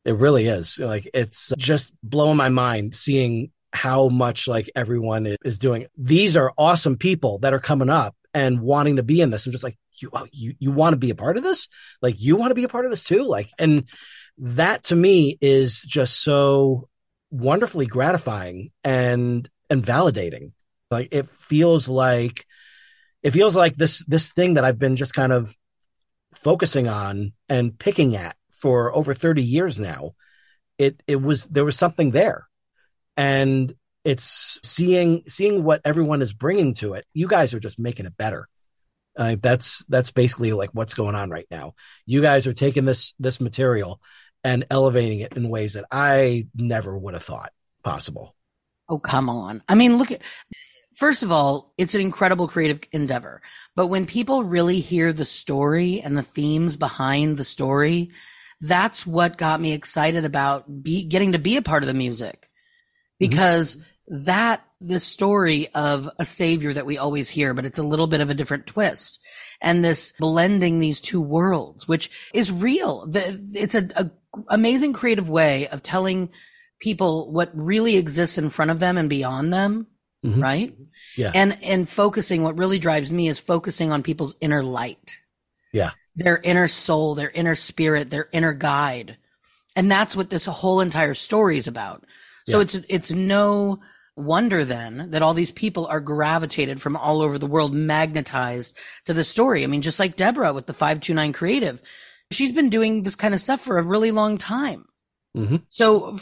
It 0.04 0.16
really 0.16 0.47
is. 0.47 0.78
Like 0.78 1.09
it's 1.14 1.52
just 1.56 1.92
blowing 2.02 2.37
my 2.37 2.49
mind 2.49 2.94
seeing 2.94 3.50
how 3.73 4.09
much 4.09 4.49
like 4.49 4.71
everyone 4.75 5.35
is 5.44 5.59
doing. 5.59 5.87
These 5.97 6.37
are 6.37 6.52
awesome 6.59 6.97
people 6.97 7.38
that 7.38 7.54
are 7.54 7.61
coming 7.61 7.88
up 7.88 8.14
and 8.35 8.61
wanting 8.61 8.97
to 8.97 9.02
be 9.02 9.21
in 9.21 9.30
this. 9.30 9.47
I'm 9.47 9.52
just 9.52 9.64
like, 9.64 9.78
you, 9.94 10.11
oh, 10.12 10.26
you, 10.32 10.54
you 10.59 10.73
want 10.73 10.94
to 10.94 10.99
be 10.99 11.11
a 11.11 11.14
part 11.14 11.37
of 11.37 11.42
this? 11.42 11.68
Like 12.00 12.21
you 12.21 12.37
want 12.37 12.50
to 12.50 12.54
be 12.54 12.64
a 12.64 12.68
part 12.68 12.85
of 12.85 12.90
this 12.90 13.04
too? 13.04 13.23
Like, 13.23 13.50
and 13.59 13.88
that 14.38 14.85
to 14.85 14.97
me 14.97 15.38
is 15.40 15.80
just 15.80 16.23
so 16.23 16.88
wonderfully 17.30 17.87
gratifying 17.87 18.71
and 18.85 19.49
and 19.71 19.82
validating. 19.82 20.52
Like 20.90 21.09
it 21.12 21.28
feels 21.28 21.88
like 21.88 22.47
it 23.23 23.30
feels 23.30 23.56
like 23.56 23.76
this 23.76 24.04
this 24.06 24.30
thing 24.32 24.54
that 24.54 24.64
I've 24.64 24.78
been 24.78 24.97
just 24.97 25.14
kind 25.14 25.32
of 25.32 25.54
focusing 26.35 26.88
on 26.88 27.32
and 27.49 27.78
picking 27.78 28.16
at 28.16 28.37
for 28.62 28.95
over 28.95 29.12
30 29.12 29.42
years 29.42 29.81
now. 29.81 30.12
It 30.78 31.02
it 31.09 31.21
was 31.21 31.45
there 31.47 31.64
was 31.64 31.76
something 31.76 32.12
there. 32.12 32.47
And 33.16 33.75
it's 34.04 34.61
seeing 34.62 35.25
seeing 35.28 35.64
what 35.64 35.83
everyone 35.85 36.23
is 36.23 36.33
bringing 36.33 36.75
to 36.75 36.95
it. 36.95 37.04
You 37.12 37.26
guys 37.26 37.52
are 37.54 37.61
just 37.61 37.81
making 37.81 38.07
it 38.07 38.16
better. 38.16 38.49
Uh, 39.19 39.37
that's 39.40 39.85
that's 39.88 40.12
basically 40.12 40.52
like 40.52 40.71
what's 40.73 40.95
going 40.95 41.16
on 41.16 41.28
right 41.28 41.47
now. 41.50 41.75
You 42.07 42.23
guys 42.23 42.47
are 42.47 42.54
taking 42.54 42.85
this 42.85 43.14
this 43.19 43.40
material 43.40 44.00
and 44.45 44.64
elevating 44.71 45.21
it 45.21 45.37
in 45.37 45.50
ways 45.50 45.75
that 45.75 45.85
I 45.90 46.47
never 46.54 46.97
would 46.97 47.14
have 47.14 47.23
thought 47.23 47.52
possible. 47.83 48.35
Oh, 48.88 48.99
come 48.99 49.28
on. 49.28 49.62
I 49.69 49.75
mean, 49.75 49.99
look 49.99 50.12
at 50.12 50.23
first 50.95 51.23
of 51.23 51.33
all, 51.33 51.75
it's 51.78 51.95
an 51.95 52.00
incredible 52.00 52.49
creative 52.49 52.81
endeavor. 52.92 53.42
But 53.75 53.88
when 53.88 54.07
people 54.07 54.45
really 54.45 54.81
hear 54.81 55.12
the 55.12 55.25
story 55.25 56.00
and 56.00 56.16
the 56.16 56.23
themes 56.23 56.76
behind 56.76 57.37
the 57.37 57.45
story, 57.45 58.11
that's 58.62 59.04
what 59.04 59.37
got 59.37 59.61
me 59.61 59.73
excited 59.73 60.25
about 60.25 60.83
be, 60.83 61.02
getting 61.02 61.33
to 61.33 61.38
be 61.38 61.57
a 61.57 61.62
part 61.62 61.83
of 61.83 61.88
the 61.88 61.95
music 61.95 62.49
because 63.19 63.76
mm-hmm. 63.76 64.25
that 64.25 64.64
the 64.81 65.00
story 65.00 65.69
of 65.75 66.09
a 66.19 66.25
savior 66.25 66.73
that 66.73 66.87
we 66.87 66.97
always 66.97 67.28
hear, 67.28 67.54
but 67.54 67.66
it's 67.66 67.81
a 67.81 67.85
little 67.85 68.07
bit 68.07 68.21
of 68.21 68.31
a 68.31 68.35
different 68.35 68.66
twist. 68.66 69.21
And 69.61 69.85
this 69.85 70.12
blending 70.19 70.78
these 70.78 71.00
two 71.00 71.21
worlds, 71.21 71.87
which 71.87 72.11
is 72.33 72.50
real. 72.50 73.07
The, 73.07 73.40
it's 73.52 73.75
a, 73.75 73.88
a 73.97 74.11
amazing 74.49 74.92
creative 74.92 75.28
way 75.28 75.69
of 75.69 75.83
telling 75.83 76.31
people 76.81 77.31
what 77.33 77.50
really 77.54 77.97
exists 77.97 78.38
in 78.38 78.50
front 78.50 78.71
of 78.71 78.78
them 78.78 78.97
and 78.97 79.09
beyond 79.11 79.52
them. 79.52 79.88
Mm-hmm. 80.25 80.40
Right. 80.40 80.76
Yeah. 81.16 81.33
And, 81.35 81.61
and 81.64 81.88
focusing, 81.88 82.45
what 82.45 82.57
really 82.57 82.78
drives 82.78 83.11
me 83.11 83.26
is 83.26 83.40
focusing 83.40 83.90
on 83.90 84.04
people's 84.04 84.37
inner 84.40 84.62
light. 84.62 85.19
Yeah. 85.73 85.90
Their 86.14 86.38
inner 86.38 86.69
soul, 86.69 87.14
their 87.14 87.31
inner 87.31 87.54
spirit, 87.54 88.11
their 88.11 88.28
inner 88.33 88.52
guide. 88.52 89.16
And 89.75 89.90
that's 89.90 90.14
what 90.14 90.31
this 90.31 90.45
whole 90.47 90.81
entire 90.81 91.14
story 91.14 91.57
is 91.57 91.66
about. 91.66 92.04
So 92.49 92.59
yeah. 92.59 92.62
it's, 92.62 92.81
it's 92.88 93.11
no 93.11 93.81
wonder 94.16 94.64
then 94.64 95.11
that 95.11 95.23
all 95.23 95.35
these 95.35 95.52
people 95.52 95.87
are 95.87 96.00
gravitated 96.00 96.81
from 96.81 96.97
all 96.97 97.23
over 97.23 97.38
the 97.38 97.47
world, 97.47 97.73
magnetized 97.73 98.76
to 99.07 99.14
the 99.14 99.25
story. 99.25 99.64
I 99.64 99.66
mean, 99.66 99.83
just 99.83 99.99
like 99.99 100.16
Deborah 100.16 100.52
with 100.52 100.66
the 100.66 100.75
529 100.75 101.33
Creative, 101.33 101.81
she's 102.31 102.52
been 102.52 102.69
doing 102.69 103.02
this 103.02 103.16
kind 103.16 103.35
of 103.35 103.40
stuff 103.40 103.61
for 103.61 103.78
a 103.78 103.83
really 103.83 104.11
long 104.11 104.38
time. 104.38 104.87
Mm-hmm. 105.37 105.57
So 105.69 106.19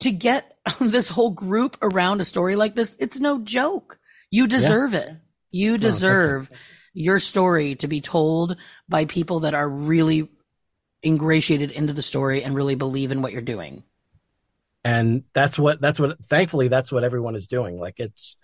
to 0.00 0.10
get 0.10 0.56
this 0.80 1.08
whole 1.08 1.30
group 1.30 1.76
around 1.82 2.20
a 2.20 2.24
story 2.24 2.56
like 2.56 2.74
this, 2.74 2.94
it's 2.98 3.20
no 3.20 3.40
joke. 3.40 3.98
You 4.30 4.46
deserve 4.46 4.94
yeah. 4.94 5.00
it. 5.00 5.16
You 5.50 5.78
deserve 5.78 6.50
oh, 6.52 6.56
your 6.94 7.20
story 7.20 7.74
to 7.76 7.88
be 7.88 8.00
told 8.00 8.56
by 8.88 9.04
people 9.04 9.40
that 9.40 9.54
are 9.54 9.68
really 9.68 10.30
ingratiated 11.04 11.70
into 11.70 11.92
the 11.92 12.02
story 12.02 12.42
and 12.42 12.54
really 12.54 12.76
believe 12.76 13.12
in 13.12 13.20
what 13.20 13.32
you're 13.32 13.42
doing. 13.42 13.82
And 14.84 15.24
that's 15.32 15.58
what 15.58 15.80
that's 15.80 15.98
what 15.98 16.24
thankfully 16.26 16.68
that's 16.68 16.92
what 16.92 17.04
everyone 17.04 17.36
is 17.36 17.46
doing. 17.46 17.78
Like 17.78 17.98
it's 17.98 18.36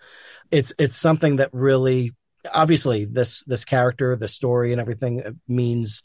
it's 0.51 0.73
it's 0.77 0.97
something 0.97 1.37
that 1.37 1.49
really 1.53 2.11
obviously 2.51 3.05
this 3.05 3.43
this 3.45 3.63
character 3.63 4.15
the 4.15 4.27
story 4.27 4.71
and 4.71 4.81
everything 4.81 5.23
uh, 5.23 5.31
means 5.47 6.03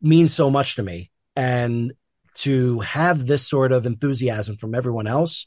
means 0.00 0.34
so 0.34 0.50
much 0.50 0.76
to 0.76 0.82
me. 0.82 1.10
And 1.36 1.92
to 2.34 2.80
have 2.80 3.26
this 3.26 3.48
sort 3.48 3.72
of 3.72 3.86
enthusiasm 3.86 4.56
from 4.56 4.74
everyone 4.74 5.06
else 5.06 5.46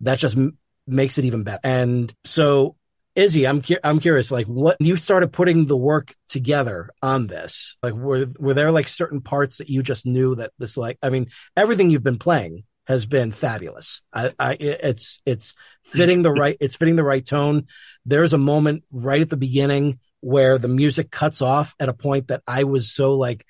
that 0.00 0.18
just 0.18 0.36
m- 0.36 0.58
makes 0.86 1.18
it 1.18 1.24
even 1.24 1.44
better. 1.44 1.60
And 1.62 2.12
so 2.24 2.76
Izzy, 3.14 3.46
I'm 3.46 3.60
cu- 3.60 3.78
I'm 3.82 3.98
curious. 3.98 4.30
Like, 4.30 4.46
what 4.46 4.76
you 4.80 4.96
started 4.96 5.32
putting 5.32 5.66
the 5.66 5.76
work 5.76 6.14
together 6.28 6.90
on 7.02 7.26
this? 7.26 7.76
Like, 7.82 7.94
were 7.94 8.26
were 8.38 8.54
there 8.54 8.70
like 8.70 8.88
certain 8.88 9.20
parts 9.20 9.58
that 9.58 9.68
you 9.68 9.82
just 9.82 10.06
knew 10.06 10.36
that 10.36 10.52
this 10.58 10.76
like? 10.76 10.98
I 11.02 11.10
mean, 11.10 11.28
everything 11.56 11.90
you've 11.90 12.04
been 12.04 12.18
playing 12.18 12.64
has 12.86 13.06
been 13.06 13.30
fabulous. 13.30 14.00
I, 14.12 14.32
I, 14.38 14.52
it's 14.54 15.20
it's 15.26 15.54
fitting 15.84 16.22
the 16.22 16.32
right 16.32 16.56
it's 16.60 16.76
fitting 16.76 16.96
the 16.96 17.04
right 17.04 17.24
tone. 17.24 17.66
There's 18.06 18.32
a 18.32 18.38
moment 18.38 18.84
right 18.92 19.20
at 19.20 19.30
the 19.30 19.36
beginning 19.36 19.98
where 20.20 20.58
the 20.58 20.68
music 20.68 21.10
cuts 21.10 21.42
off 21.42 21.74
at 21.80 21.88
a 21.88 21.94
point 21.94 22.28
that 22.28 22.42
I 22.46 22.64
was 22.64 22.92
so 22.92 23.14
like 23.14 23.44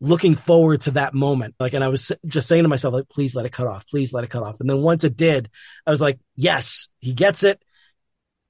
looking 0.00 0.34
forward 0.34 0.82
to 0.82 0.92
that 0.92 1.14
moment. 1.14 1.54
Like, 1.58 1.74
and 1.74 1.82
I 1.82 1.88
was 1.88 2.12
just 2.26 2.48
saying 2.48 2.64
to 2.64 2.68
myself, 2.68 2.94
like, 2.94 3.08
please 3.08 3.34
let 3.34 3.46
it 3.46 3.52
cut 3.52 3.66
off. 3.66 3.88
Please 3.88 4.12
let 4.12 4.24
it 4.24 4.30
cut 4.30 4.42
off. 4.42 4.60
And 4.60 4.68
then 4.68 4.82
once 4.82 5.04
it 5.04 5.16
did, 5.16 5.48
I 5.86 5.90
was 5.90 6.00
like, 6.02 6.18
yes, 6.34 6.88
he 6.98 7.12
gets 7.12 7.44
it. 7.44 7.62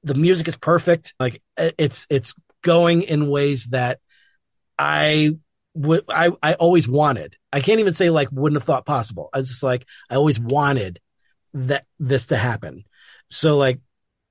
The 0.07 0.15
music 0.15 0.49
is 0.49 0.57
perfect. 0.57 1.15
Like 1.21 1.43
it's, 1.57 2.07
it's 2.09 2.35
going 2.63 3.03
in 3.03 3.29
ways 3.29 3.67
that 3.67 4.01
I 4.79 5.37
would, 5.75 6.05
I, 6.09 6.31
I 6.43 6.55
always 6.55 6.89
wanted. 6.89 7.37
I 7.53 7.61
can't 7.61 7.81
even 7.81 7.93
say 7.93 8.11
like 8.11 8.29
wouldn't 8.33 8.57
have 8.57 8.65
thought 8.65 8.87
possible. 8.87 9.29
I 9.33 9.39
was 9.39 9.49
just 9.49 9.63
like 9.63 9.87
I 10.11 10.17
always 10.17 10.41
wanted 10.41 11.01
that 11.55 11.87
this 11.99 12.27
to 12.27 12.37
happen. 12.37 12.85
So 13.29 13.57
like, 13.57 13.81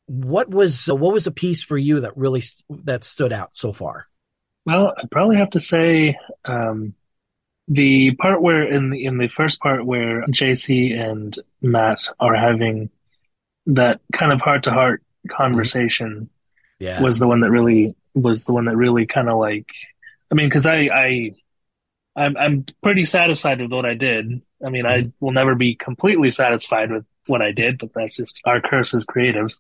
what 0.07 0.49
was 0.49 0.87
what 0.87 1.13
was 1.13 1.27
a 1.27 1.31
piece 1.31 1.63
for 1.63 1.77
you 1.77 2.01
that 2.01 2.15
really 2.15 2.43
that 2.83 3.03
stood 3.03 3.33
out 3.33 3.55
so 3.55 3.73
far? 3.73 4.07
Well, 4.65 4.93
I'd 4.97 5.11
probably 5.11 5.37
have 5.37 5.49
to 5.51 5.59
say 5.59 6.17
um, 6.45 6.93
the 7.67 8.15
part 8.15 8.41
where 8.41 8.63
in 8.63 8.91
the 8.91 9.05
in 9.05 9.17
the 9.17 9.27
first 9.27 9.59
part 9.59 9.85
where 9.85 10.25
JC 10.27 10.97
and 10.97 11.37
Matt 11.61 12.07
are 12.19 12.35
having 12.35 12.89
that 13.67 13.99
kind 14.13 14.31
of 14.31 14.41
heart 14.41 14.63
to 14.63 14.71
heart 14.71 15.01
Mm-hmm. 15.25 15.35
conversation 15.35 16.29
yeah. 16.79 17.01
was 17.01 17.19
the 17.19 17.27
one 17.27 17.41
that 17.41 17.51
really 17.51 17.95
was 18.13 18.45
the 18.45 18.53
one 18.53 18.65
that 18.65 18.75
really 18.75 19.05
kind 19.05 19.29
of 19.29 19.37
like 19.37 19.67
I 20.31 20.35
mean 20.35 20.47
because 20.47 20.65
I 20.65 20.89
I 20.93 21.31
I'm 22.15 22.37
I'm 22.37 22.65
pretty 22.81 23.05
satisfied 23.05 23.61
with 23.61 23.71
what 23.71 23.85
I 23.85 23.93
did. 23.93 24.41
I 24.65 24.69
mean, 24.69 24.85
I 24.85 25.01
mm-hmm. 25.01 25.09
will 25.19 25.33
never 25.33 25.55
be 25.55 25.75
completely 25.75 26.31
satisfied 26.31 26.91
with 26.91 27.05
what 27.27 27.41
I 27.41 27.51
did, 27.51 27.77
but 27.77 27.89
that's 27.93 28.15
just 28.15 28.41
our 28.45 28.61
curse 28.61 28.93
as 28.93 29.05
creatives. 29.05 29.55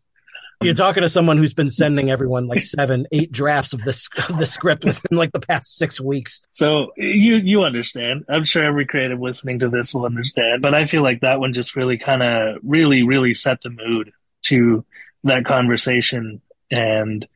You're 0.61 0.73
talking 0.73 1.01
to 1.01 1.09
someone 1.09 1.37
who's 1.37 1.53
been 1.53 1.69
sending 1.69 2.09
everyone 2.09 2.47
like 2.47 2.61
seven, 2.61 3.07
eight 3.11 3.31
drafts 3.31 3.73
of 3.73 3.83
this 3.83 4.07
of 4.29 4.37
the 4.37 4.45
script 4.45 4.85
within 4.85 5.17
like 5.17 5.33
the 5.33 5.39
past 5.39 5.77
six 5.77 5.99
weeks. 5.99 6.41
So 6.53 6.91
you 6.95 7.35
you 7.35 7.63
understand. 7.63 8.25
I'm 8.29 8.45
sure 8.45 8.63
every 8.63 8.85
creative 8.85 9.19
listening 9.19 9.59
to 9.59 9.69
this 9.69 9.93
will 9.93 10.05
understand. 10.05 10.61
But 10.61 10.73
I 10.73 10.87
feel 10.87 11.03
like 11.03 11.21
that 11.21 11.39
one 11.39 11.53
just 11.53 11.75
really 11.75 11.97
kind 11.97 12.23
of 12.23 12.57
really 12.63 13.03
really 13.03 13.33
set 13.33 13.61
the 13.61 13.69
mood 13.69 14.13
to 14.43 14.85
that 15.25 15.45
conversation, 15.45 16.41
and 16.71 17.27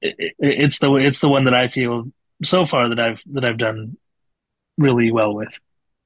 it, 0.00 0.14
it, 0.18 0.34
it's 0.38 0.78
the 0.78 0.92
it's 0.94 1.20
the 1.20 1.28
one 1.28 1.44
that 1.44 1.54
I 1.54 1.68
feel 1.68 2.10
so 2.42 2.66
far 2.66 2.88
that 2.88 2.98
I've 2.98 3.22
that 3.32 3.44
I've 3.44 3.58
done 3.58 3.96
really 4.76 5.10
well 5.12 5.34
with. 5.34 5.52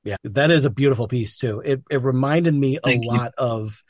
Yeah, 0.05 0.17
that 0.25 0.51
is 0.51 0.65
a 0.65 0.71
beautiful 0.71 1.09
piece 1.09 1.37
too. 1.37 1.63
It 1.65 1.83
it 1.91 2.03
reminded 2.03 2.55
me 2.55 2.79
Thank 2.83 3.03
a 3.03 3.05
you. 3.05 3.13
lot 3.13 3.35
of 3.39 3.83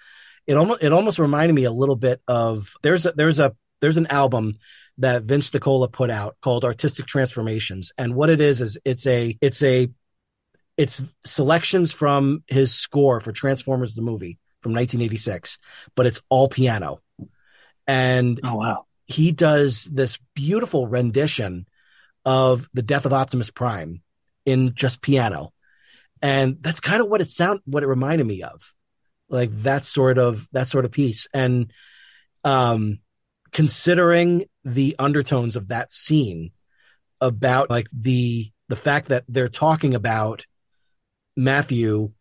it 0.46 0.56
almost 0.56 0.82
it 0.82 0.92
almost 0.92 1.18
reminded 1.18 1.54
me 1.54 1.64
a 1.64 1.72
little 1.72 1.96
bit 1.96 2.20
of 2.28 2.74
there's 2.82 3.06
a 3.06 3.12
there's 3.12 3.40
a 3.40 3.54
there's 3.80 3.96
an 3.96 4.08
album 4.08 4.58
that 4.98 5.22
Vince 5.22 5.50
DiCola 5.50 5.90
put 5.90 6.10
out 6.10 6.36
called 6.42 6.64
Artistic 6.64 7.06
Transformations. 7.06 7.92
And 7.96 8.14
what 8.14 8.30
it 8.30 8.40
is 8.40 8.60
is 8.60 8.78
it's 8.84 9.06
a 9.06 9.36
it's 9.40 9.62
a 9.62 9.88
it's 10.76 11.02
selections 11.24 11.92
from 11.92 12.42
his 12.46 12.74
score 12.74 13.20
for 13.20 13.32
Transformers 13.32 13.94
the 13.94 14.02
movie 14.02 14.38
from 14.62 14.72
1986, 14.72 15.58
but 15.94 16.06
it's 16.06 16.22
all 16.28 16.48
piano. 16.48 17.00
And 17.86 18.40
oh 18.44 18.54
wow. 18.54 18.86
He 19.06 19.32
does 19.32 19.84
this 19.84 20.18
beautiful 20.34 20.86
rendition 20.86 21.66
of 22.24 22.68
the 22.72 22.82
death 22.82 23.04
of 23.04 23.12
Optimus 23.12 23.50
Prime 23.50 24.00
in 24.46 24.74
just 24.74 25.02
piano. 25.02 25.52
And 26.22 26.58
that's 26.60 26.80
kind 26.80 27.02
of 27.02 27.08
what 27.08 27.20
it 27.20 27.28
sound 27.28 27.60
what 27.64 27.82
it 27.82 27.88
reminded 27.88 28.26
me 28.26 28.42
of. 28.42 28.72
Like 29.28 29.50
that 29.62 29.84
sort 29.84 30.18
of 30.18 30.48
that 30.52 30.68
sort 30.68 30.84
of 30.84 30.92
piece. 30.92 31.26
And 31.34 31.72
um 32.44 33.00
considering 33.52 34.44
the 34.64 34.96
undertones 34.98 35.56
of 35.56 35.68
that 35.68 35.92
scene 35.92 36.52
about 37.20 37.70
like 37.70 37.88
the 37.92 38.50
the 38.68 38.76
fact 38.76 39.08
that 39.08 39.24
they're 39.28 39.48
talking 39.48 39.94
about 39.94 40.46
Matthew 41.36 42.12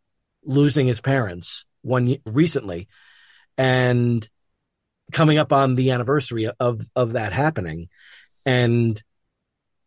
losing 0.43 0.87
his 0.87 1.01
parents 1.01 1.65
one 1.81 2.15
recently 2.25 2.87
and 3.57 4.27
coming 5.11 5.37
up 5.37 5.51
on 5.51 5.75
the 5.75 5.91
anniversary 5.91 6.49
of 6.59 6.81
of 6.95 7.13
that 7.13 7.33
happening 7.33 7.89
and 8.45 9.01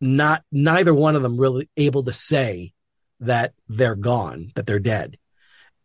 not 0.01 0.43
neither 0.53 0.93
one 0.93 1.17
of 1.17 1.23
them 1.23 1.39
really 1.39 1.69
able 1.77 2.03
to 2.03 2.13
say 2.13 2.73
that 3.21 3.55
they're 3.69 3.95
gone, 3.95 4.53
that 4.55 4.67
they're 4.67 4.79
dead. 4.79 5.19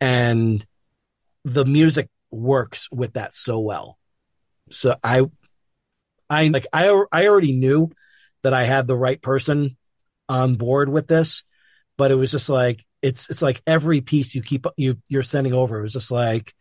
And 0.02 0.66
the 1.46 1.66
music 1.66 2.10
works 2.32 2.90
with 2.92 3.14
that 3.14 3.36
so 3.36 3.60
well. 3.60 3.98
So 4.72 4.96
I 5.04 5.24
I 6.30 6.48
like 6.50 6.68
I 6.72 6.88
I 7.12 7.28
already 7.28 7.56
knew 7.56 7.92
that 8.44 8.54
I 8.54 8.64
had 8.64 8.88
the 8.88 8.98
right 8.98 9.22
person 9.22 9.78
on 10.28 10.56
board 10.56 10.90
with 10.90 11.08
this, 11.08 11.44
but 11.98 12.12
it 12.12 12.16
was 12.16 12.32
just 12.32 12.50
like 12.50 12.86
it's 13.02 13.30
it's 13.30 13.42
like 13.42 13.62
every 13.66 14.02
piece 14.02 14.36
you 14.36 14.42
keep 14.42 14.66
you 14.78 14.98
you're 15.08 15.24
sending 15.24 15.54
over 15.54 15.82
was 15.82 15.94
just 15.94 16.12
like 16.12 16.54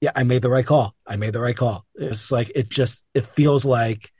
yeah, 0.00 0.12
I 0.14 0.22
made 0.22 0.42
the 0.42 0.50
right 0.50 0.66
call. 0.66 0.94
I 1.06 1.16
made 1.16 1.32
the 1.32 1.40
right 1.40 1.56
call. 1.56 1.84
It's 1.94 2.30
like 2.30 2.52
it 2.54 2.68
just 2.68 3.04
it 3.14 3.26
feels 3.26 3.64
like 3.64 4.12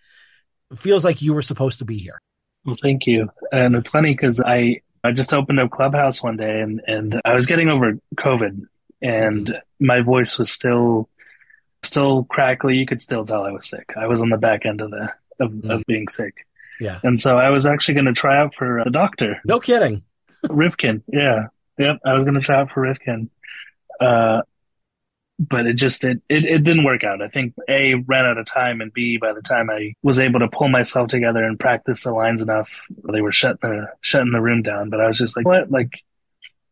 it 0.71 0.79
feels 0.79 1.05
like 1.05 1.23
you 1.23 1.35
were 1.35 1.43
supposed 1.43 1.79
to 1.79 1.85
be 1.85 1.99
here. 1.99 2.19
Well, 2.65 2.77
thank 2.83 3.07
you. 3.07 3.31
And 3.53 3.77
it's 3.77 3.89
funny 3.89 4.13
because 4.13 4.41
I 4.41 4.81
I 5.05 5.13
just 5.13 5.33
opened 5.33 5.61
up 5.61 5.71
Clubhouse 5.71 6.23
one 6.23 6.37
day 6.37 6.61
and 6.61 6.81
and 6.87 7.21
I 7.25 7.35
was 7.35 7.47
getting 7.47 7.69
over 7.69 7.99
COVID 8.17 8.63
and 9.01 9.61
my 9.79 10.01
voice 10.01 10.37
was 10.37 10.51
still 10.51 11.09
still 11.85 12.25
crackly. 12.25 12.77
You 12.77 12.87
could 12.87 13.01
still 13.01 13.25
tell 13.25 13.45
I 13.45 13.53
was 13.53 13.69
sick. 13.69 13.95
I 13.97 14.09
was 14.09 14.21
on 14.21 14.31
the 14.31 14.37
back 14.37 14.67
end 14.67 14.81
of 14.81 14.91
the 14.91 15.13
of, 15.39 15.51
mm. 15.51 15.71
of 15.71 15.85
being 15.87 16.09
sick. 16.09 16.45
Yeah. 16.81 16.99
And 17.03 17.19
so 17.19 17.39
I 17.39 17.51
was 17.51 17.67
actually 17.67 17.95
going 17.95 18.07
to 18.07 18.13
try 18.13 18.39
out 18.39 18.55
for 18.55 18.79
a 18.79 18.91
doctor. 18.91 19.41
No 19.45 19.61
kidding. 19.61 20.03
Rifkin. 20.49 21.03
Yeah. 21.09 21.47
Yep. 21.79 21.99
I 22.05 22.15
was 22.15 22.25
going 22.25 22.35
to 22.35 22.41
try 22.41 22.61
out 22.61 22.71
for 22.71 22.83
Rifkin. 22.83 23.31
Uh, 24.01 24.43
but 25.39 25.67
it 25.67 25.75
just 25.75 26.05
it, 26.05 26.21
it 26.29 26.45
it 26.45 26.65
didn't 26.65 26.83
work 26.85 27.05
out. 27.05 27.23
I 27.23 27.29
think 27.29 27.55
A 27.69 27.95
ran 27.95 28.25
out 28.27 28.39
of 28.39 28.47
time 28.47 28.81
and 28.81 28.93
B 28.93 29.19
by 29.19 29.33
the 29.33 29.43
time 29.43 29.71
I 29.71 29.95
was 30.03 30.19
able 30.19 30.41
to 30.41 30.49
pull 30.49 30.69
myself 30.69 31.09
together 31.09 31.45
and 31.45 31.59
practice 31.61 32.03
the 32.03 32.11
lines 32.13 32.43
enough, 32.43 32.69
they 33.09 33.21
were 33.21 33.31
shutting 33.33 33.59
the 33.63 33.87
shutting 34.01 34.33
the 34.33 34.41
room 34.41 34.63
down. 34.63 34.91
But 34.91 35.01
I 35.01 35.07
was 35.07 35.17
just 35.19 35.37
like, 35.37 35.47
what? 35.47 35.71
Like 35.71 36.03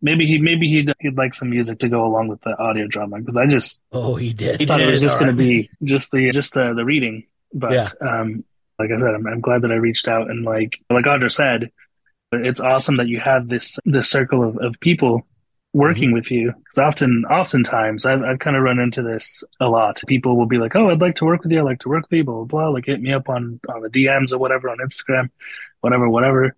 maybe 0.03 0.27
he 0.27 0.39
maybe 0.39 0.69
he'd 0.69 0.93
he'd 0.99 1.17
like 1.17 1.33
some 1.33 1.51
music 1.51 1.79
to 1.81 1.89
go 1.89 2.05
along 2.05 2.27
with 2.27 2.41
the 2.41 2.59
audio 2.59 2.89
drama 2.89 3.19
because 3.19 3.37
I 3.37 3.47
just 3.47 3.83
oh 3.93 4.17
he 4.17 4.33
did 4.33 4.59
he 4.59 4.67
thought 4.67 4.79
did. 4.79 4.89
it 4.89 4.91
was 4.91 5.01
just 5.01 5.21
going 5.21 5.31
right. 5.31 5.39
to 5.39 5.45
be 5.45 5.71
just 5.85 6.11
the 6.11 6.33
just 6.33 6.55
the, 6.55 6.75
the 6.75 6.85
reading. 6.85 7.25
But 7.55 7.71
Yeah. 7.73 7.89
um, 8.01 8.45
like 8.81 8.91
I 8.91 8.99
said, 8.99 9.15
I'm, 9.15 9.27
I'm 9.29 9.41
glad 9.41 9.63
that 9.63 9.71
I 9.71 9.77
reached 9.77 10.09
out 10.09 10.29
and 10.29 10.45
like 10.45 10.77
like 10.91 11.05
Audra 11.05 11.31
said, 11.31 11.71
it's 12.33 12.61
awesome 12.61 12.97
that 12.97 13.09
you 13.09 13.21
have 13.21 13.49
this 13.49 13.79
this 13.85 14.11
circle 14.11 14.47
of, 14.47 14.59
of 14.59 14.79
people 14.81 15.27
working 15.73 16.09
mm-hmm. 16.09 16.15
with 16.15 16.31
you. 16.31 16.53
Because 16.53 16.79
often 16.79 17.25
oftentimes 17.31 18.07
I've, 18.07 18.23
I've 18.23 18.39
kind 18.39 18.57
of 18.57 18.63
run 18.63 18.79
into 18.79 19.03
this 19.03 19.45
a 19.61 19.69
lot. 19.69 20.01
People 20.07 20.37
will 20.37 20.47
be 20.47 20.59
like 20.59 20.75
oh 20.75 20.91
i'd 20.91 21.01
like 21.01 21.17
to 21.17 21.25
work 21.25 21.43
with 21.43 21.53
you. 21.53 21.61
I'd 21.61 21.65
like 21.65 21.81
to 21.81 21.89
work 21.89 22.05
with 22.11 22.17
you 22.17 22.25
blah 22.25 22.35
blah 22.35 22.45
blah 22.45 22.69
like 22.69 22.87
hit 22.87 23.01
me 23.01 23.13
up 23.13 23.29
on 23.29 23.61
on 23.69 23.83
the 23.83 23.89
dms 23.89 24.33
or 24.33 24.39
whatever 24.39 24.69
on 24.69 24.79
instagram 24.79 25.31
whatever 25.81 26.09
whatever. 26.09 26.57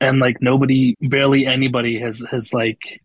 And 0.00 0.20
like 0.20 0.40
nobody 0.40 0.96
barely 1.00 1.46
anybody 1.46 1.98
has 2.00 2.24
has 2.30 2.52
like 2.52 3.02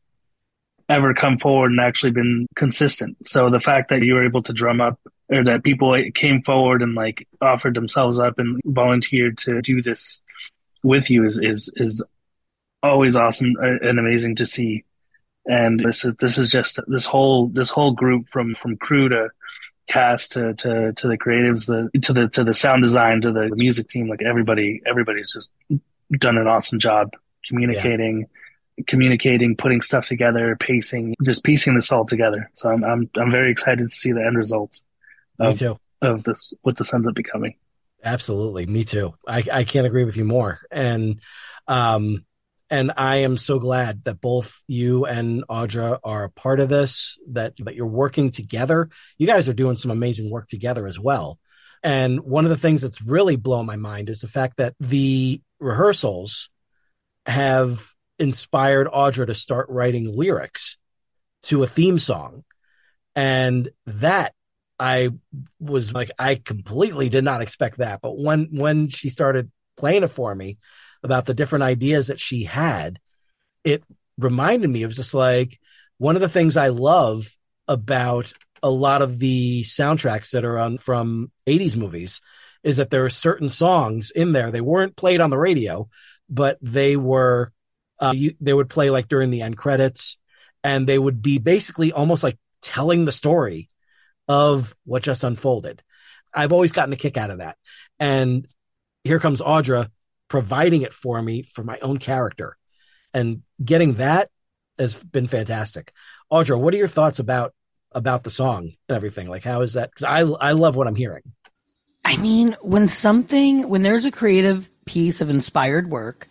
ever 0.89 1.13
come 1.13 1.39
forward 1.39 1.71
and 1.71 1.79
actually 1.79 2.11
been 2.11 2.45
consistent. 2.55 3.17
So 3.25 3.49
the 3.49 3.59
fact 3.59 3.89
that 3.89 4.01
you 4.01 4.13
were 4.13 4.25
able 4.25 4.43
to 4.43 4.53
drum 4.53 4.81
up 4.81 4.99
or 5.29 5.43
that 5.43 5.63
people 5.63 5.95
came 6.13 6.43
forward 6.43 6.81
and 6.81 6.93
like 6.93 7.27
offered 7.41 7.73
themselves 7.73 8.19
up 8.19 8.37
and 8.37 8.59
volunteered 8.65 9.37
to 9.39 9.61
do 9.61 9.81
this 9.81 10.21
with 10.83 11.09
you 11.09 11.25
is 11.25 11.39
is 11.41 11.71
is 11.75 12.05
always 12.83 13.15
awesome 13.15 13.55
uh, 13.61 13.87
and 13.87 13.99
amazing 13.99 14.35
to 14.35 14.45
see. 14.45 14.83
And 15.45 15.79
this 15.79 16.05
is 16.05 16.15
this 16.19 16.37
is 16.37 16.51
just 16.51 16.79
this 16.87 17.05
whole 17.05 17.47
this 17.47 17.69
whole 17.69 17.91
group 17.91 18.27
from 18.29 18.55
from 18.55 18.77
crew 18.77 19.09
to 19.09 19.29
cast 19.87 20.33
to 20.33 20.53
to 20.53 20.93
to 20.93 21.07
the 21.07 21.17
creatives 21.17 21.67
the 21.67 21.99
to 21.99 22.13
the 22.13 22.29
to 22.29 22.43
the 22.43 22.53
sound 22.53 22.83
design 22.83 23.19
to 23.21 23.31
the 23.33 23.49
music 23.53 23.89
team 23.89 24.07
like 24.07 24.21
everybody 24.21 24.81
everybody's 24.85 25.33
just 25.33 25.51
done 26.19 26.37
an 26.37 26.47
awesome 26.47 26.79
job 26.79 27.11
communicating 27.45 28.27
communicating 28.87 29.57
putting 29.57 29.81
stuff 29.81 30.05
together 30.05 30.55
pacing 30.57 31.13
just 31.23 31.43
piecing 31.43 31.75
this 31.75 31.91
all 31.91 32.05
together. 32.05 32.49
So 32.53 32.69
i'm 32.69 32.83
i'm 32.85 33.09
i'm 33.17 33.31
very 33.31 33.51
excited 33.51 33.79
to 33.79 33.93
see 33.93 34.13
the 34.13 34.25
end 34.25 34.37
result 34.37 34.79
Me 35.37 35.47
of, 35.47 35.57
of 36.01 36.23
this 36.23 36.53
what 36.61 36.77
this 36.77 36.93
ends 36.93 37.05
up 37.05 37.15
becoming 37.15 37.55
Absolutely. 38.03 38.65
Me 38.65 38.83
too. 38.83 39.13
I, 39.27 39.43
I 39.51 39.63
can't 39.63 39.87
agree 39.87 40.03
with 40.03 40.17
you 40.17 40.25
more. 40.25 40.59
And, 40.69 41.21
um, 41.67 42.25
and 42.69 42.91
I 42.97 43.17
am 43.17 43.37
so 43.37 43.59
glad 43.59 44.03
that 44.05 44.19
both 44.19 44.59
you 44.67 45.05
and 45.05 45.43
Audra 45.47 45.99
are 46.03 46.25
a 46.25 46.29
part 46.29 46.59
of 46.59 46.69
this, 46.69 47.17
that, 47.31 47.53
that 47.59 47.75
you're 47.75 47.85
working 47.85 48.31
together. 48.31 48.89
You 49.17 49.27
guys 49.27 49.47
are 49.47 49.53
doing 49.53 49.75
some 49.75 49.91
amazing 49.91 50.29
work 50.29 50.47
together 50.47 50.87
as 50.87 50.99
well. 50.99 51.39
And 51.83 52.21
one 52.21 52.45
of 52.45 52.49
the 52.49 52.57
things 52.57 52.81
that's 52.81 53.01
really 53.01 53.35
blown 53.35 53.65
my 53.65 53.75
mind 53.75 54.09
is 54.09 54.19
the 54.19 54.27
fact 54.27 54.57
that 54.57 54.73
the 54.79 55.41
rehearsals 55.59 56.49
have 57.25 57.91
inspired 58.19 58.87
Audra 58.87 59.27
to 59.27 59.35
start 59.35 59.67
writing 59.69 60.15
lyrics 60.15 60.77
to 61.43 61.63
a 61.63 61.67
theme 61.67 61.99
song. 61.99 62.43
And 63.15 63.69
that 63.85 64.33
I 64.83 65.11
was 65.61 65.93
like, 65.93 66.11
I 66.19 66.35
completely 66.35 67.07
did 67.07 67.23
not 67.23 67.41
expect 67.41 67.77
that. 67.77 68.01
But 68.01 68.17
when 68.17 68.49
when 68.51 68.89
she 68.89 69.09
started 69.09 69.49
playing 69.77 70.03
it 70.03 70.09
for 70.09 70.35
me 70.35 70.57
about 71.03 71.25
the 71.25 71.33
different 71.33 71.63
ideas 71.63 72.07
that 72.07 72.19
she 72.19 72.43
had, 72.43 72.99
it 73.63 73.81
reminded 74.17 74.69
me. 74.69 74.83
It 74.83 74.87
was 74.87 74.97
just 74.97 75.13
like 75.13 75.57
one 75.99 76.17
of 76.17 76.21
the 76.21 76.27
things 76.27 76.57
I 76.57 76.67
love 76.67 77.33
about 77.65 78.33
a 78.61 78.69
lot 78.69 79.01
of 79.01 79.19
the 79.19 79.63
soundtracks 79.63 80.31
that 80.31 80.43
are 80.43 80.59
on 80.59 80.77
from 80.77 81.31
80s 81.47 81.77
movies 81.77 82.19
is 82.61 82.75
that 82.75 82.89
there 82.89 83.05
are 83.05 83.09
certain 83.09 83.47
songs 83.47 84.11
in 84.11 84.33
there. 84.33 84.51
They 84.51 84.59
weren't 84.59 84.97
played 84.97 85.21
on 85.21 85.29
the 85.29 85.37
radio, 85.37 85.87
but 86.29 86.57
they 86.61 86.97
were 86.97 87.53
uh, 88.01 88.11
you, 88.13 88.35
they 88.41 88.53
would 88.53 88.69
play 88.69 88.89
like 88.89 89.07
during 89.07 89.29
the 89.29 89.43
end 89.43 89.55
credits, 89.55 90.17
and 90.61 90.85
they 90.85 90.99
would 90.99 91.21
be 91.21 91.37
basically 91.37 91.93
almost 91.93 92.21
like 92.21 92.37
telling 92.61 93.05
the 93.05 93.13
story 93.13 93.69
of 94.27 94.75
what 94.85 95.03
just 95.03 95.23
unfolded. 95.23 95.81
I've 96.33 96.53
always 96.53 96.71
gotten 96.71 96.93
a 96.93 96.97
kick 96.97 97.17
out 97.17 97.29
of 97.29 97.39
that. 97.39 97.57
And 97.99 98.47
here 99.03 99.19
comes 99.19 99.41
Audra 99.41 99.89
providing 100.27 100.81
it 100.81 100.93
for 100.93 101.21
me 101.21 101.43
for 101.43 101.63
my 101.63 101.77
own 101.79 101.97
character. 101.97 102.57
And 103.13 103.43
getting 103.63 103.95
that 103.95 104.29
has 104.79 104.95
been 105.03 105.27
fantastic. 105.27 105.93
Audra, 106.31 106.59
what 106.59 106.73
are 106.73 106.77
your 106.77 106.87
thoughts 106.87 107.19
about 107.19 107.53
about 107.91 108.23
the 108.23 108.31
song 108.31 108.71
and 108.89 108.95
everything? 108.95 109.27
Like 109.27 109.43
how 109.43 109.61
is 109.61 109.73
that 109.73 109.93
cuz 109.93 110.03
I 110.03 110.21
I 110.21 110.53
love 110.53 110.75
what 110.75 110.87
I'm 110.87 110.95
hearing. 110.95 111.23
I 112.05 112.17
mean, 112.17 112.57
when 112.61 112.87
something, 112.89 113.69
when 113.69 113.81
there's 113.83 114.03
a 114.05 114.11
creative 114.11 114.69
piece 114.85 115.21
of 115.21 115.29
inspired 115.29 115.89
work, 115.89 116.27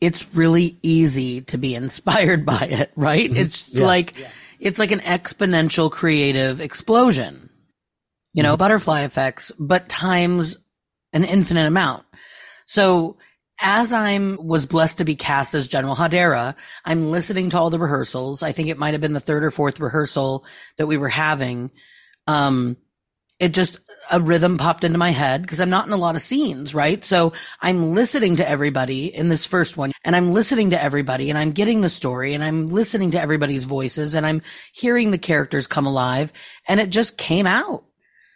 it's 0.00 0.34
really 0.34 0.78
easy 0.82 1.42
to 1.42 1.58
be 1.58 1.74
inspired 1.82 2.46
by 2.46 2.66
it, 2.70 2.92
right? 2.96 3.28
Mm-hmm. 3.28 3.40
It's 3.42 3.68
Yeah. 3.70 3.86
like, 3.86 4.14
it's 4.62 4.78
like 4.78 4.92
an 4.92 5.00
exponential 5.00 5.90
creative 5.90 6.60
explosion, 6.60 7.50
you 8.32 8.44
know, 8.44 8.56
butterfly 8.56 9.02
effects, 9.02 9.50
but 9.58 9.88
times 9.88 10.56
an 11.12 11.24
infinite 11.24 11.66
amount. 11.66 12.04
So 12.66 13.16
as 13.60 13.92
I'm 13.92 14.36
was 14.36 14.64
blessed 14.64 14.98
to 14.98 15.04
be 15.04 15.16
cast 15.16 15.54
as 15.54 15.66
General 15.66 15.96
Hadera, 15.96 16.54
I'm 16.84 17.10
listening 17.10 17.50
to 17.50 17.58
all 17.58 17.70
the 17.70 17.78
rehearsals. 17.80 18.44
I 18.44 18.52
think 18.52 18.68
it 18.68 18.78
might 18.78 18.94
have 18.94 19.00
been 19.00 19.14
the 19.14 19.20
third 19.20 19.42
or 19.42 19.50
fourth 19.50 19.80
rehearsal 19.80 20.44
that 20.78 20.86
we 20.86 20.96
were 20.96 21.08
having. 21.08 21.72
Um, 22.28 22.76
it 23.42 23.52
just 23.52 23.80
a 24.12 24.20
rhythm 24.20 24.56
popped 24.56 24.84
into 24.84 24.98
my 24.98 25.10
head 25.10 25.42
because 25.42 25.60
I'm 25.60 25.68
not 25.68 25.88
in 25.88 25.92
a 25.92 25.96
lot 25.96 26.14
of 26.14 26.22
scenes, 26.22 26.76
right? 26.76 27.04
So 27.04 27.32
I'm 27.60 27.92
listening 27.92 28.36
to 28.36 28.48
everybody 28.48 29.12
in 29.12 29.28
this 29.28 29.46
first 29.46 29.76
one 29.76 29.90
and 30.04 30.14
I'm 30.14 30.32
listening 30.32 30.70
to 30.70 30.80
everybody 30.80 31.28
and 31.28 31.36
I'm 31.36 31.50
getting 31.50 31.80
the 31.80 31.88
story 31.88 32.34
and 32.34 32.44
I'm 32.44 32.68
listening 32.68 33.10
to 33.10 33.20
everybody's 33.20 33.64
voices 33.64 34.14
and 34.14 34.24
I'm 34.24 34.42
hearing 34.72 35.10
the 35.10 35.18
characters 35.18 35.66
come 35.66 35.86
alive 35.86 36.32
and 36.68 36.78
it 36.78 36.90
just 36.90 37.18
came 37.18 37.48
out. 37.48 37.82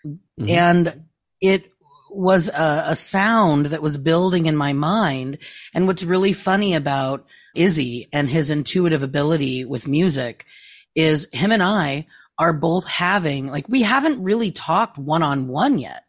Mm-hmm. 0.05 0.49
And 0.49 1.05
it 1.41 1.71
was 2.11 2.49
a, 2.49 2.87
a 2.89 2.97
sound 2.97 3.67
that 3.67 3.83
was 3.83 3.99
building 3.99 4.47
in 4.47 4.57
my 4.57 4.73
mind. 4.73 5.39
And 5.73 5.87
what's 5.87 6.03
really 6.03 6.33
funny 6.33 6.75
about 6.75 7.25
Izzy 7.55 8.09
and 8.13 8.29
his 8.29 8.51
intuitive 8.51 9.05
ability 9.05 9.65
with 9.65 9.87
music 9.87 10.47
is 10.97 11.29
him 11.33 11.53
and 11.53 11.63
I 11.63 12.07
are 12.39 12.53
both 12.53 12.87
having, 12.87 13.47
like, 13.47 13.69
we 13.69 13.83
haven't 13.83 14.23
really 14.23 14.51
talked 14.51 14.99
one 14.99 15.23
on 15.23 15.49
one 15.49 15.79
yet. 15.79 16.05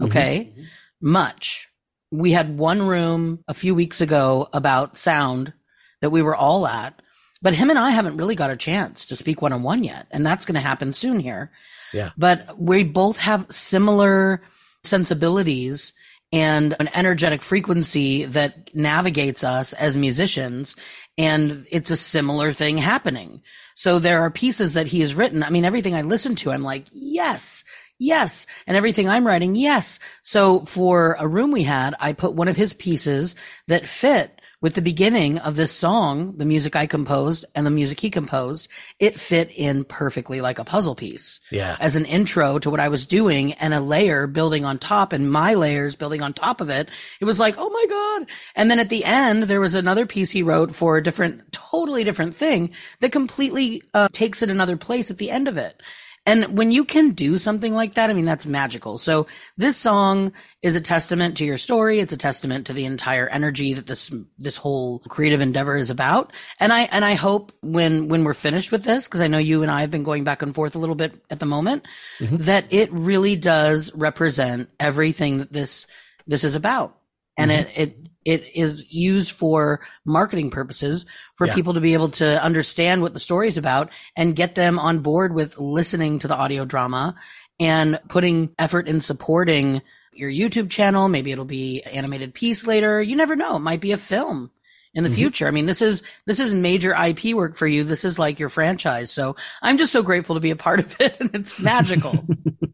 Mm-hmm. 0.00 0.10
Okay. 0.10 0.54
Much. 1.00 1.68
We 2.10 2.32
had 2.32 2.58
one 2.58 2.82
room 2.82 3.44
a 3.48 3.54
few 3.54 3.74
weeks 3.74 4.00
ago 4.00 4.48
about 4.52 4.98
sound 4.98 5.52
that 6.00 6.10
we 6.10 6.22
were 6.22 6.36
all 6.36 6.66
at, 6.66 7.00
but 7.40 7.54
him 7.54 7.70
and 7.70 7.78
I 7.78 7.90
haven't 7.90 8.16
really 8.16 8.34
got 8.34 8.50
a 8.50 8.56
chance 8.56 9.06
to 9.06 9.16
speak 9.16 9.40
one 9.40 9.52
on 9.52 9.62
one 9.62 9.84
yet. 9.84 10.06
And 10.10 10.26
that's 10.26 10.44
going 10.44 10.56
to 10.56 10.60
happen 10.60 10.92
soon 10.92 11.20
here. 11.20 11.52
Yeah. 11.92 12.10
But 12.18 12.58
we 12.58 12.82
both 12.84 13.16
have 13.18 13.46
similar 13.50 14.42
sensibilities 14.84 15.92
and 16.32 16.76
an 16.78 16.88
energetic 16.94 17.42
frequency 17.42 18.24
that 18.24 18.74
navigates 18.74 19.42
us 19.42 19.72
as 19.72 19.96
musicians. 19.96 20.76
And 21.20 21.66
it's 21.70 21.90
a 21.90 21.96
similar 21.96 22.50
thing 22.50 22.78
happening. 22.78 23.42
So 23.74 23.98
there 23.98 24.22
are 24.22 24.30
pieces 24.30 24.72
that 24.72 24.86
he 24.86 25.00
has 25.00 25.14
written. 25.14 25.42
I 25.42 25.50
mean, 25.50 25.66
everything 25.66 25.94
I 25.94 26.00
listen 26.00 26.34
to, 26.36 26.50
I'm 26.50 26.62
like, 26.62 26.86
yes, 26.92 27.62
yes. 27.98 28.46
And 28.66 28.74
everything 28.74 29.06
I'm 29.06 29.26
writing, 29.26 29.54
yes. 29.54 29.98
So 30.22 30.64
for 30.64 31.16
a 31.18 31.28
room 31.28 31.52
we 31.52 31.62
had, 31.62 31.94
I 32.00 32.14
put 32.14 32.32
one 32.32 32.48
of 32.48 32.56
his 32.56 32.72
pieces 32.72 33.34
that 33.66 33.86
fit 33.86 34.39
with 34.60 34.74
the 34.74 34.82
beginning 34.82 35.38
of 35.38 35.56
this 35.56 35.72
song, 35.72 36.36
the 36.36 36.44
music 36.44 36.76
I 36.76 36.86
composed 36.86 37.44
and 37.54 37.64
the 37.66 37.70
music 37.70 37.98
he 38.00 38.10
composed. 38.10 38.68
It 38.98 39.18
fit 39.18 39.50
in 39.50 39.84
perfectly 39.84 40.40
like 40.40 40.58
a 40.58 40.64
puzzle 40.64 40.94
piece 40.94 41.40
Yeah. 41.50 41.76
as 41.80 41.96
an 41.96 42.04
intro 42.04 42.58
to 42.58 42.70
what 42.70 42.80
I 42.80 42.88
was 42.88 43.06
doing 43.06 43.54
and 43.54 43.72
a 43.72 43.80
layer 43.80 44.26
building 44.26 44.64
on 44.64 44.78
top 44.78 45.12
and 45.12 45.32
my 45.32 45.54
layers 45.54 45.96
building 45.96 46.20
on 46.22 46.34
top 46.34 46.60
of 46.60 46.68
it. 46.68 46.90
It 47.20 47.24
was 47.24 47.38
like, 47.38 47.54
oh 47.58 47.70
my 47.70 47.86
God. 47.88 48.28
And 48.54 48.70
then 48.70 48.78
at 48.80 48.90
the 48.90 49.04
end, 49.04 49.44
there 49.44 49.60
was 49.60 49.74
another 49.74 50.04
piece 50.04 50.30
he 50.30 50.42
wrote 50.42 50.74
for 50.74 50.96
a 50.98 51.02
different, 51.02 51.52
totally 51.52 52.04
different 52.04 52.34
thing 52.34 52.70
that 53.00 53.12
completely 53.12 53.82
uh, 53.94 54.08
takes 54.12 54.42
it 54.42 54.50
another 54.50 54.76
place 54.76 55.10
at 55.10 55.18
the 55.18 55.30
end 55.30 55.48
of 55.48 55.56
it. 55.56 55.82
And 56.30 56.56
when 56.56 56.70
you 56.70 56.84
can 56.84 57.10
do 57.10 57.38
something 57.38 57.74
like 57.74 57.94
that, 57.94 58.08
I 58.08 58.12
mean, 58.12 58.24
that's 58.24 58.46
magical. 58.46 58.98
So 58.98 59.26
this 59.56 59.76
song 59.76 60.32
is 60.62 60.76
a 60.76 60.80
testament 60.80 61.38
to 61.38 61.44
your 61.44 61.58
story. 61.58 61.98
It's 61.98 62.12
a 62.12 62.16
testament 62.16 62.68
to 62.68 62.72
the 62.72 62.84
entire 62.84 63.28
energy 63.28 63.74
that 63.74 63.88
this, 63.88 64.14
this 64.38 64.56
whole 64.56 65.00
creative 65.00 65.40
endeavor 65.40 65.76
is 65.76 65.90
about. 65.90 66.32
And 66.60 66.72
I, 66.72 66.82
and 66.82 67.04
I 67.04 67.14
hope 67.14 67.50
when, 67.62 68.06
when 68.06 68.22
we're 68.22 68.34
finished 68.34 68.70
with 68.70 68.84
this, 68.84 69.08
cause 69.08 69.20
I 69.20 69.26
know 69.26 69.38
you 69.38 69.62
and 69.62 69.72
I 69.72 69.80
have 69.80 69.90
been 69.90 70.04
going 70.04 70.22
back 70.22 70.42
and 70.42 70.54
forth 70.54 70.76
a 70.76 70.78
little 70.78 70.94
bit 70.94 71.20
at 71.30 71.40
the 71.40 71.46
moment, 71.46 71.88
that 72.20 72.66
it 72.70 72.92
really 72.92 73.34
does 73.34 73.92
represent 73.92 74.70
everything 74.78 75.38
that 75.38 75.52
this, 75.52 75.88
this 76.28 76.44
is 76.44 76.54
about. 76.54 76.96
and 77.36 77.50
mm-hmm. 77.50 77.68
it, 77.70 77.88
it 77.88 78.09
it 78.24 78.44
is 78.54 78.84
used 78.92 79.32
for 79.32 79.80
marketing 80.04 80.50
purposes 80.50 81.06
for 81.34 81.46
yeah. 81.46 81.54
people 81.54 81.74
to 81.74 81.80
be 81.80 81.94
able 81.94 82.10
to 82.10 82.42
understand 82.42 83.02
what 83.02 83.14
the 83.14 83.20
story 83.20 83.48
is 83.48 83.58
about 83.58 83.90
and 84.16 84.36
get 84.36 84.54
them 84.54 84.78
on 84.78 85.00
board 85.00 85.34
with 85.34 85.58
listening 85.58 86.18
to 86.18 86.28
the 86.28 86.36
audio 86.36 86.64
drama 86.64 87.14
and 87.58 88.00
putting 88.08 88.50
effort 88.58 88.88
in 88.88 89.00
supporting 89.00 89.82
your 90.12 90.30
YouTube 90.30 90.70
channel. 90.70 91.08
Maybe 91.08 91.32
it'll 91.32 91.44
be 91.44 91.82
an 91.82 91.92
animated 91.92 92.34
piece 92.34 92.66
later. 92.66 93.02
You 93.02 93.16
never 93.16 93.36
know. 93.36 93.56
It 93.56 93.60
might 93.60 93.80
be 93.80 93.92
a 93.92 93.98
film 93.98 94.50
in 94.92 95.04
the 95.04 95.08
mm-hmm. 95.08 95.16
future. 95.16 95.46
I 95.46 95.50
mean, 95.50 95.66
this 95.66 95.82
is 95.82 96.02
this 96.26 96.40
is 96.40 96.52
major 96.52 96.94
IP 96.94 97.34
work 97.34 97.56
for 97.56 97.66
you. 97.66 97.84
This 97.84 98.04
is 98.04 98.18
like 98.18 98.38
your 98.38 98.48
franchise. 98.48 99.10
So 99.10 99.36
I'm 99.62 99.78
just 99.78 99.92
so 99.92 100.02
grateful 100.02 100.34
to 100.34 100.40
be 100.40 100.50
a 100.50 100.56
part 100.56 100.80
of 100.80 101.00
it, 101.00 101.20
and 101.20 101.30
it's 101.34 101.58
magical. 101.58 102.24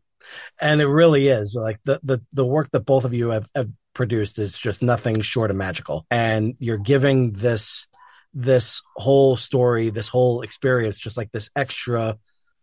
and 0.60 0.80
it 0.80 0.88
really 0.88 1.28
is 1.28 1.56
like 1.58 1.80
the 1.84 2.00
the 2.02 2.20
the 2.32 2.44
work 2.46 2.70
that 2.72 2.80
both 2.80 3.04
of 3.04 3.14
you 3.14 3.30
have, 3.30 3.48
have 3.54 3.70
produced 3.96 4.38
is 4.38 4.56
just 4.56 4.82
nothing 4.82 5.22
short 5.22 5.50
of 5.50 5.56
magical. 5.56 6.06
And 6.10 6.54
you're 6.60 6.78
giving 6.78 7.32
this 7.32 7.86
this 8.34 8.82
whole 8.94 9.34
story, 9.36 9.88
this 9.88 10.08
whole 10.08 10.42
experience, 10.42 10.98
just 10.98 11.16
like 11.16 11.32
this 11.32 11.48
extra 11.56 12.18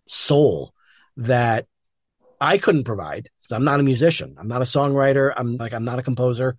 soul 0.08 0.72
that 1.18 1.66
I 2.40 2.60
couldn't 2.60 2.84
provide. 2.84 3.30
I'm 3.52 3.64
not 3.64 3.80
a 3.80 3.84
musician. 3.84 4.36
I'm 4.40 4.48
not 4.48 4.62
a 4.62 4.66
songwriter. 4.66 5.34
I'm 5.36 5.58
like 5.58 5.74
I'm 5.74 5.86
not 5.86 6.00
a 6.00 6.04
composer, 6.04 6.56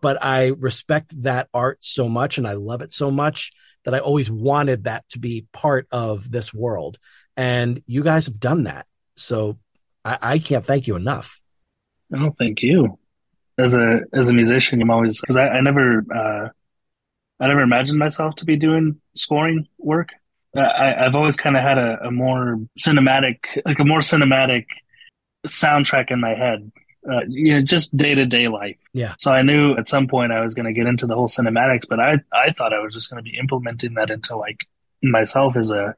but 0.00 0.22
I 0.24 0.48
respect 0.58 1.22
that 1.22 1.48
art 1.52 1.78
so 1.80 2.08
much 2.08 2.38
and 2.38 2.46
I 2.46 2.52
love 2.52 2.82
it 2.82 2.92
so 2.92 3.10
much 3.10 3.52
that 3.84 3.94
I 3.94 3.98
always 3.98 4.30
wanted 4.30 4.84
that 4.84 5.08
to 5.10 5.18
be 5.18 5.46
part 5.52 5.88
of 5.90 6.30
this 6.30 6.54
world. 6.54 6.98
And 7.36 7.82
you 7.86 8.04
guys 8.04 8.26
have 8.26 8.38
done 8.38 8.64
that. 8.64 8.86
So 9.16 9.58
I, 10.04 10.18
I 10.22 10.38
can't 10.38 10.64
thank 10.64 10.86
you 10.86 10.94
enough. 10.94 11.40
Oh, 12.14 12.34
thank 12.38 12.62
you 12.62 12.98
as 13.58 13.72
a 13.74 14.00
as 14.12 14.28
a 14.28 14.32
musician, 14.32 14.80
I'm 14.80 14.90
always 14.90 15.20
because 15.20 15.36
I, 15.36 15.48
I 15.48 15.60
never 15.60 16.04
uh, 16.14 16.48
I 17.40 17.48
never 17.48 17.62
imagined 17.62 17.98
myself 17.98 18.36
to 18.36 18.44
be 18.44 18.56
doing 18.56 19.00
scoring 19.14 19.66
work. 19.78 20.10
I, 20.56 20.94
I've 21.06 21.14
always 21.14 21.36
kind 21.36 21.56
of 21.56 21.62
had 21.62 21.78
a, 21.78 21.98
a, 22.04 22.10
more 22.10 22.58
cinematic, 22.78 23.38
like 23.64 23.78
a 23.78 23.84
more 23.84 24.00
cinematic 24.00 24.66
soundtrack 25.46 26.10
in 26.10 26.20
my 26.20 26.34
head. 26.34 26.70
Uh, 27.10 27.20
you 27.26 27.54
know, 27.54 27.62
just 27.62 27.96
day 27.96 28.14
to 28.14 28.26
day 28.26 28.48
life. 28.48 28.76
Yeah. 28.92 29.14
So 29.18 29.32
I 29.32 29.42
knew 29.42 29.76
at 29.76 29.88
some 29.88 30.06
point 30.06 30.30
I 30.30 30.40
was 30.40 30.54
going 30.54 30.66
to 30.66 30.72
get 30.72 30.86
into 30.86 31.06
the 31.06 31.14
whole 31.14 31.28
cinematics, 31.28 31.88
but 31.88 31.98
I 31.98 32.20
I 32.32 32.52
thought 32.52 32.72
I 32.72 32.78
was 32.78 32.94
just 32.94 33.10
going 33.10 33.22
to 33.22 33.28
be 33.28 33.36
implementing 33.36 33.94
that 33.94 34.10
into 34.10 34.36
like 34.36 34.58
myself 35.02 35.56
as 35.56 35.70
a 35.72 35.96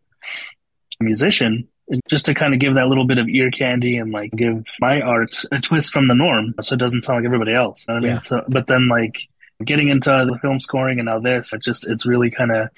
musician 1.01 1.69
just 2.09 2.27
to 2.27 2.35
kind 2.35 2.55
of 2.55 2.61
give 2.61 2.75
that 2.75 2.88
little 2.88 3.07
bit 3.07 3.18
of 3.18 3.29
ear 3.29 3.51
candy 3.51 3.99
and 3.99 4.11
like 4.11 4.31
give 4.31 4.64
my 4.81 5.01
art 5.01 5.42
a 5.53 5.61
twist 5.61 5.92
from 5.92 6.09
the 6.09 6.14
norm 6.14 6.55
so 6.62 6.75
it 6.75 6.79
doesn't 6.79 7.03
sound 7.03 7.18
like 7.18 7.27
everybody 7.27 7.53
else. 7.53 7.87
I 7.88 7.94
mean, 7.94 8.03
yeah. 8.05 8.23
so, 8.23 8.42
but 8.49 8.66
then 8.66 8.88
like 8.88 9.16
getting 9.62 9.88
into 9.88 10.09
the 10.09 10.38
film 10.40 10.61
scoring 10.61 10.99
and 10.99 11.07
now 11.07 11.20
this, 11.20 11.53
it 11.53 11.62
just, 11.62 11.87
it's 11.87 12.07
really 12.07 12.31
kind 12.31 12.51
of 12.53 12.68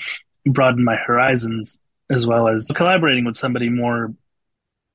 broadened 0.44 0.84
my 0.84 0.96
horizons 0.96 1.80
as 2.10 2.26
well 2.26 2.48
as 2.48 2.70
collaborating 2.74 3.24
with 3.24 3.36
somebody 3.36 3.68
more, 3.68 4.12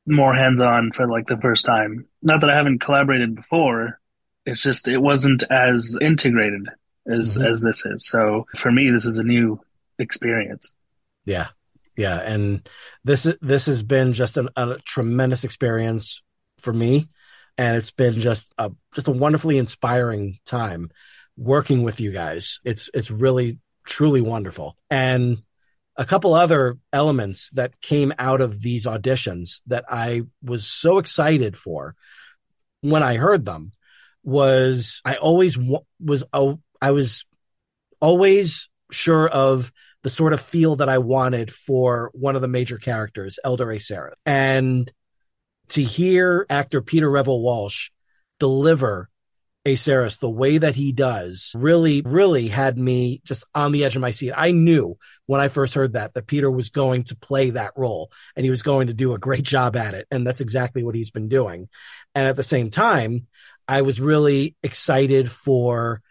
more 0.05 0.33
hands 0.33 0.59
on 0.59 0.91
for 0.91 1.07
like 1.07 1.27
the 1.27 1.37
first 1.37 1.65
time. 1.65 2.05
Not 2.21 2.41
that 2.41 2.49
I 2.49 2.55
haven't 2.55 2.79
collaborated 2.79 3.35
before. 3.35 3.99
It's 4.45 4.61
just, 4.61 4.87
it 4.87 4.97
wasn't 4.97 5.43
as 5.49 5.97
integrated 6.01 6.67
as, 7.07 7.37
mm-hmm. 7.37 7.47
as 7.47 7.61
this 7.61 7.85
is. 7.85 8.07
So 8.07 8.45
for 8.57 8.71
me, 8.71 8.89
this 8.89 9.05
is 9.05 9.19
a 9.19 9.23
new 9.23 9.61
experience. 9.99 10.73
Yeah 11.23 11.47
yeah 11.97 12.17
and 12.19 12.67
this 13.03 13.27
this 13.41 13.65
has 13.65 13.83
been 13.83 14.13
just 14.13 14.37
an, 14.37 14.49
a 14.55 14.77
tremendous 14.85 15.43
experience 15.43 16.23
for 16.59 16.73
me 16.73 17.07
and 17.57 17.77
it's 17.77 17.91
been 17.91 18.19
just 18.19 18.53
a 18.57 18.71
just 18.93 19.07
a 19.07 19.11
wonderfully 19.11 19.57
inspiring 19.57 20.39
time 20.45 20.89
working 21.37 21.83
with 21.83 21.99
you 21.99 22.11
guys. 22.11 22.59
It's 22.63 22.89
it's 22.93 23.11
really 23.11 23.59
truly 23.85 24.21
wonderful. 24.21 24.77
And 24.89 25.41
a 25.97 26.05
couple 26.05 26.33
other 26.33 26.77
elements 26.93 27.49
that 27.51 27.79
came 27.81 28.13
out 28.17 28.41
of 28.41 28.61
these 28.61 28.85
auditions 28.85 29.61
that 29.67 29.85
I 29.89 30.23
was 30.41 30.65
so 30.65 30.97
excited 30.97 31.57
for 31.57 31.95
when 32.81 33.03
I 33.03 33.17
heard 33.17 33.45
them 33.45 33.71
was 34.23 35.01
I 35.03 35.15
always 35.15 35.57
was 35.99 36.23
I 36.81 36.91
was 36.91 37.25
always 37.99 38.69
sure 38.91 39.27
of 39.27 39.71
the 40.03 40.09
sort 40.09 40.33
of 40.33 40.41
feel 40.41 40.77
that 40.77 40.89
I 40.89 40.97
wanted 40.97 41.53
for 41.53 42.09
one 42.13 42.35
of 42.35 42.41
the 42.41 42.47
major 42.47 42.77
characters, 42.77 43.39
Elder 43.43 43.67
Acerys. 43.67 44.13
And 44.25 44.91
to 45.69 45.83
hear 45.83 46.45
actor 46.49 46.81
Peter 46.81 47.09
Revel 47.09 47.41
Walsh 47.41 47.91
deliver 48.39 49.09
Acerys 49.65 50.19
the 50.19 50.29
way 50.29 50.57
that 50.57 50.75
he 50.75 50.91
does 50.91 51.51
really, 51.55 52.01
really 52.01 52.47
had 52.47 52.77
me 52.77 53.21
just 53.23 53.43
on 53.53 53.71
the 53.71 53.85
edge 53.85 53.95
of 53.95 54.01
my 54.01 54.09
seat. 54.09 54.33
I 54.35 54.51
knew 54.51 54.97
when 55.27 55.39
I 55.39 55.49
first 55.49 55.75
heard 55.75 55.93
that, 55.93 56.15
that 56.15 56.25
Peter 56.25 56.49
was 56.49 56.71
going 56.71 57.03
to 57.05 57.15
play 57.15 57.51
that 57.51 57.73
role 57.75 58.11
and 58.35 58.43
he 58.43 58.49
was 58.49 58.63
going 58.63 58.87
to 58.87 58.93
do 58.93 59.13
a 59.13 59.19
great 59.19 59.43
job 59.43 59.75
at 59.75 59.93
it. 59.93 60.07
And 60.09 60.25
that's 60.25 60.41
exactly 60.41 60.83
what 60.83 60.95
he's 60.95 61.11
been 61.11 61.29
doing. 61.29 61.69
And 62.15 62.27
at 62.27 62.35
the 62.35 62.43
same 62.43 62.71
time, 62.71 63.27
I 63.67 63.83
was 63.83 64.01
really 64.01 64.55
excited 64.63 65.31
for 65.31 66.01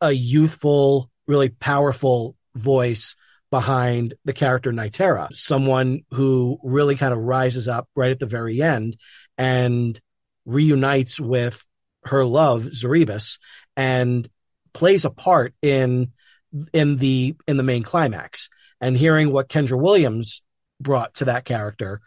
a 0.00 0.12
youthful, 0.12 1.10
really 1.26 1.48
powerful 1.48 2.36
voice 2.58 3.16
behind 3.50 4.14
the 4.24 4.32
character 4.32 4.72
Nytera, 4.72 5.32
someone 5.32 6.02
who 6.10 6.58
really 6.62 6.96
kind 6.96 7.12
of 7.12 7.20
rises 7.20 7.68
up 7.68 7.88
right 7.94 8.10
at 8.10 8.18
the 8.18 8.26
very 8.26 8.60
end 8.60 8.96
and 9.38 9.98
reunites 10.44 11.18
with 11.18 11.64
her 12.04 12.24
love, 12.24 12.62
Zaribus, 12.62 13.38
and 13.76 14.28
plays 14.72 15.04
a 15.04 15.10
part 15.10 15.54
in 15.62 16.12
in 16.72 16.96
the 16.96 17.36
in 17.46 17.56
the 17.56 17.62
main 17.62 17.82
climax. 17.82 18.48
And 18.80 18.96
hearing 18.96 19.32
what 19.32 19.48
Kendra 19.48 19.80
Williams 19.80 20.42
brought 20.80 21.14
to 21.14 21.26
that 21.26 21.44
character 21.44 22.00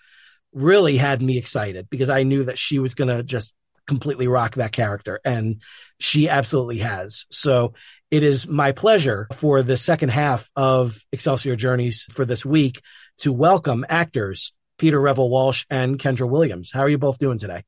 really 0.53 0.97
had 0.97 1.21
me 1.21 1.37
excited 1.37 1.89
because 1.89 2.09
I 2.09 2.23
knew 2.23 2.45
that 2.45 2.57
she 2.57 2.79
was 2.79 2.93
going 2.93 3.09
to 3.09 3.23
just 3.23 3.53
completely 3.87 4.27
rock 4.27 4.55
that 4.55 4.71
character 4.71 5.19
and 5.25 5.61
she 5.99 6.29
absolutely 6.29 6.79
has. 6.79 7.25
So 7.29 7.73
it 8.11 8.23
is 8.23 8.47
my 8.47 8.73
pleasure 8.73 9.27
for 9.31 9.63
the 9.63 9.77
second 9.77 10.09
half 10.09 10.49
of 10.55 11.03
Excelsior 11.13 11.55
Journeys 11.55 12.07
for 12.11 12.25
this 12.25 12.45
week 12.45 12.81
to 13.19 13.31
welcome 13.31 13.85
actors 13.87 14.51
Peter 14.77 14.99
Revel 14.99 15.29
Walsh 15.29 15.65
and 15.69 15.97
Kendra 15.97 16.29
Williams. 16.29 16.71
How 16.73 16.81
are 16.81 16.89
you 16.89 16.97
both 16.97 17.17
doing 17.17 17.37
today? 17.37 17.63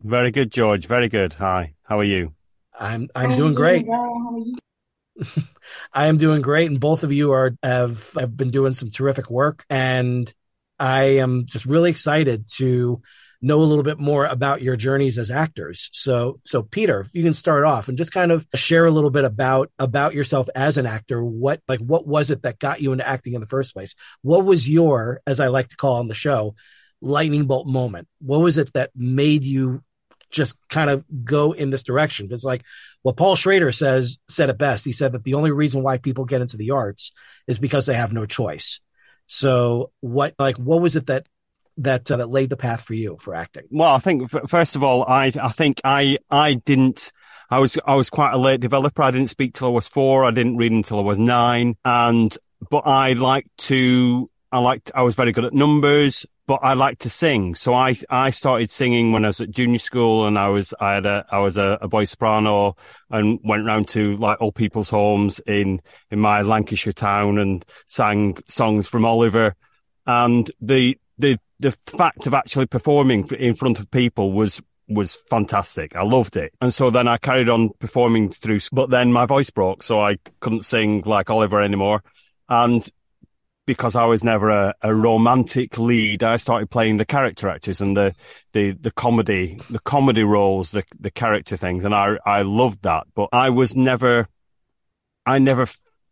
Very 0.00 0.30
good, 0.30 0.52
George. 0.52 0.86
Very 0.86 1.08
good. 1.08 1.34
Hi. 1.34 1.74
How 1.82 1.98
are 1.98 2.04
you? 2.04 2.32
I'm 2.78 3.08
I'm 3.16 3.34
doing 3.34 3.52
great. 3.52 3.84
I 5.92 6.06
am 6.06 6.16
doing 6.16 6.40
great, 6.40 6.70
and 6.70 6.80
both 6.80 7.02
of 7.02 7.12
you 7.12 7.32
are 7.32 7.52
have 7.62 8.14
have 8.14 8.36
been 8.36 8.50
doing 8.50 8.74
some 8.74 8.90
terrific 8.90 9.28
work, 9.28 9.66
and 9.68 10.32
I 10.78 11.18
am 11.18 11.46
just 11.46 11.66
really 11.66 11.90
excited 11.90 12.46
to 12.56 13.02
know 13.42 13.60
a 13.60 13.64
little 13.64 13.84
bit 13.84 13.98
more 13.98 14.26
about 14.26 14.62
your 14.62 14.76
journeys 14.76 15.18
as 15.18 15.30
actors. 15.30 15.88
So, 15.92 16.38
so 16.44 16.62
Peter, 16.62 17.06
you 17.12 17.22
can 17.22 17.32
start 17.32 17.64
off 17.64 17.88
and 17.88 17.96
just 17.96 18.12
kind 18.12 18.32
of 18.32 18.46
share 18.54 18.86
a 18.86 18.90
little 18.90 19.10
bit 19.10 19.24
about 19.24 19.70
about 19.78 20.14
yourself 20.14 20.48
as 20.54 20.76
an 20.76 20.86
actor. 20.86 21.22
What 21.22 21.62
like 21.66 21.80
what 21.80 22.06
was 22.06 22.30
it 22.30 22.42
that 22.42 22.58
got 22.58 22.80
you 22.80 22.92
into 22.92 23.06
acting 23.06 23.34
in 23.34 23.40
the 23.40 23.46
first 23.46 23.74
place? 23.74 23.94
What 24.22 24.44
was 24.44 24.68
your, 24.68 25.20
as 25.26 25.40
I 25.40 25.48
like 25.48 25.68
to 25.68 25.76
call 25.76 25.96
on 25.96 26.08
the 26.08 26.14
show, 26.14 26.54
lightning 27.00 27.46
bolt 27.46 27.66
moment? 27.66 28.08
What 28.20 28.40
was 28.40 28.58
it 28.58 28.72
that 28.74 28.90
made 28.94 29.44
you 29.44 29.82
just 30.30 30.56
kind 30.68 30.90
of 30.90 31.04
go 31.24 31.52
in 31.52 31.70
this 31.70 31.82
direction. 31.82 32.28
It's 32.30 32.44
like 32.44 32.64
what 33.02 33.16
Paul 33.16 33.36
Schrader 33.36 33.72
says 33.72 34.18
said 34.28 34.48
it 34.48 34.58
best. 34.58 34.84
He 34.84 34.92
said 34.92 35.12
that 35.12 35.24
the 35.24 35.34
only 35.34 35.50
reason 35.50 35.82
why 35.82 35.98
people 35.98 36.24
get 36.24 36.40
into 36.40 36.56
the 36.56 36.70
arts 36.70 37.12
is 37.46 37.58
because 37.58 37.86
they 37.86 37.94
have 37.94 38.12
no 38.12 38.26
choice. 38.26 38.80
So 39.26 39.90
what 40.00 40.34
like 40.38 40.56
what 40.56 40.80
was 40.80 40.96
it 40.96 41.06
that 41.06 41.26
that 41.80 42.10
uh, 42.10 42.16
that 42.18 42.30
laid 42.30 42.50
the 42.50 42.56
path 42.56 42.82
for 42.82 42.94
you 42.94 43.16
for 43.20 43.34
acting? 43.34 43.64
Well, 43.70 43.94
I 43.94 43.98
think 43.98 44.28
first 44.48 44.76
of 44.76 44.82
all, 44.82 45.04
I 45.04 45.32
I 45.40 45.50
think 45.50 45.80
I 45.84 46.18
I 46.30 46.54
didn't. 46.54 47.12
I 47.50 47.58
was 47.58 47.78
I 47.84 47.94
was 47.94 48.10
quite 48.10 48.32
a 48.32 48.38
late 48.38 48.60
developer. 48.60 49.02
I 49.02 49.10
didn't 49.10 49.30
speak 49.30 49.54
till 49.54 49.68
I 49.68 49.70
was 49.70 49.88
four. 49.88 50.24
I 50.24 50.30
didn't 50.30 50.56
read 50.56 50.72
until 50.72 50.98
I 50.98 51.02
was 51.02 51.18
nine. 51.18 51.76
And 51.84 52.36
but 52.70 52.86
I 52.86 53.14
liked 53.14 53.56
to. 53.68 54.30
I 54.52 54.58
liked. 54.58 54.92
I 54.94 55.02
was 55.02 55.14
very 55.14 55.32
good 55.32 55.44
at 55.44 55.54
numbers, 55.54 56.26
but 56.46 56.60
I 56.62 56.74
liked 56.74 57.02
to 57.02 57.10
sing. 57.10 57.54
So 57.54 57.74
I 57.74 57.96
I 58.10 58.30
started 58.30 58.70
singing 58.70 59.12
when 59.12 59.24
I 59.24 59.28
was 59.28 59.40
at 59.40 59.50
junior 59.50 59.78
school, 59.78 60.26
and 60.26 60.38
I 60.38 60.48
was 60.48 60.74
I 60.80 60.94
had 60.94 61.06
a 61.06 61.24
I 61.30 61.38
was 61.38 61.56
a, 61.56 61.78
a 61.80 61.88
boy 61.88 62.04
soprano, 62.04 62.76
and 63.08 63.40
went 63.42 63.64
round 63.64 63.88
to 63.88 64.16
like 64.16 64.40
old 64.40 64.54
people's 64.54 64.90
homes 64.90 65.40
in 65.46 65.80
in 66.10 66.20
my 66.20 66.42
Lancashire 66.42 66.92
town 66.92 67.38
and 67.38 67.64
sang 67.86 68.36
songs 68.46 68.86
from 68.86 69.04
Oliver. 69.04 69.54
And 70.06 70.50
the 70.60 70.98
the 71.18 71.38
the 71.60 71.72
fact 71.86 72.26
of 72.26 72.34
actually 72.34 72.66
performing 72.66 73.28
in 73.38 73.54
front 73.54 73.78
of 73.78 73.90
people 73.90 74.32
was 74.32 74.60
was 74.88 75.14
fantastic. 75.14 75.94
I 75.94 76.02
loved 76.02 76.36
it. 76.36 76.52
And 76.60 76.74
so 76.74 76.90
then 76.90 77.06
I 77.06 77.16
carried 77.16 77.48
on 77.48 77.70
performing 77.78 78.30
through, 78.32 78.58
but 78.72 78.90
then 78.90 79.12
my 79.12 79.24
voice 79.24 79.48
broke, 79.48 79.84
so 79.84 80.00
I 80.00 80.16
couldn't 80.40 80.64
sing 80.64 81.04
like 81.06 81.30
Oliver 81.30 81.60
anymore. 81.60 82.02
And 82.48 82.88
because 83.66 83.94
I 83.94 84.04
was 84.06 84.24
never 84.24 84.48
a, 84.48 84.74
a, 84.82 84.92
romantic 84.92 85.78
lead, 85.78 86.24
I 86.24 86.38
started 86.38 86.70
playing 86.70 86.96
the 86.96 87.04
character 87.04 87.48
actors 87.48 87.80
and 87.80 87.96
the, 87.96 88.16
the, 88.52 88.72
the 88.72 88.90
comedy, 88.90 89.60
the 89.70 89.78
comedy 89.78 90.24
roles, 90.24 90.72
the, 90.72 90.82
the 90.98 91.12
character 91.12 91.56
things. 91.56 91.84
And 91.84 91.94
I, 91.94 92.16
I 92.26 92.42
loved 92.42 92.82
that, 92.82 93.06
but 93.14 93.28
I 93.32 93.50
was 93.50 93.76
never, 93.76 94.26
I 95.24 95.38
never 95.38 95.66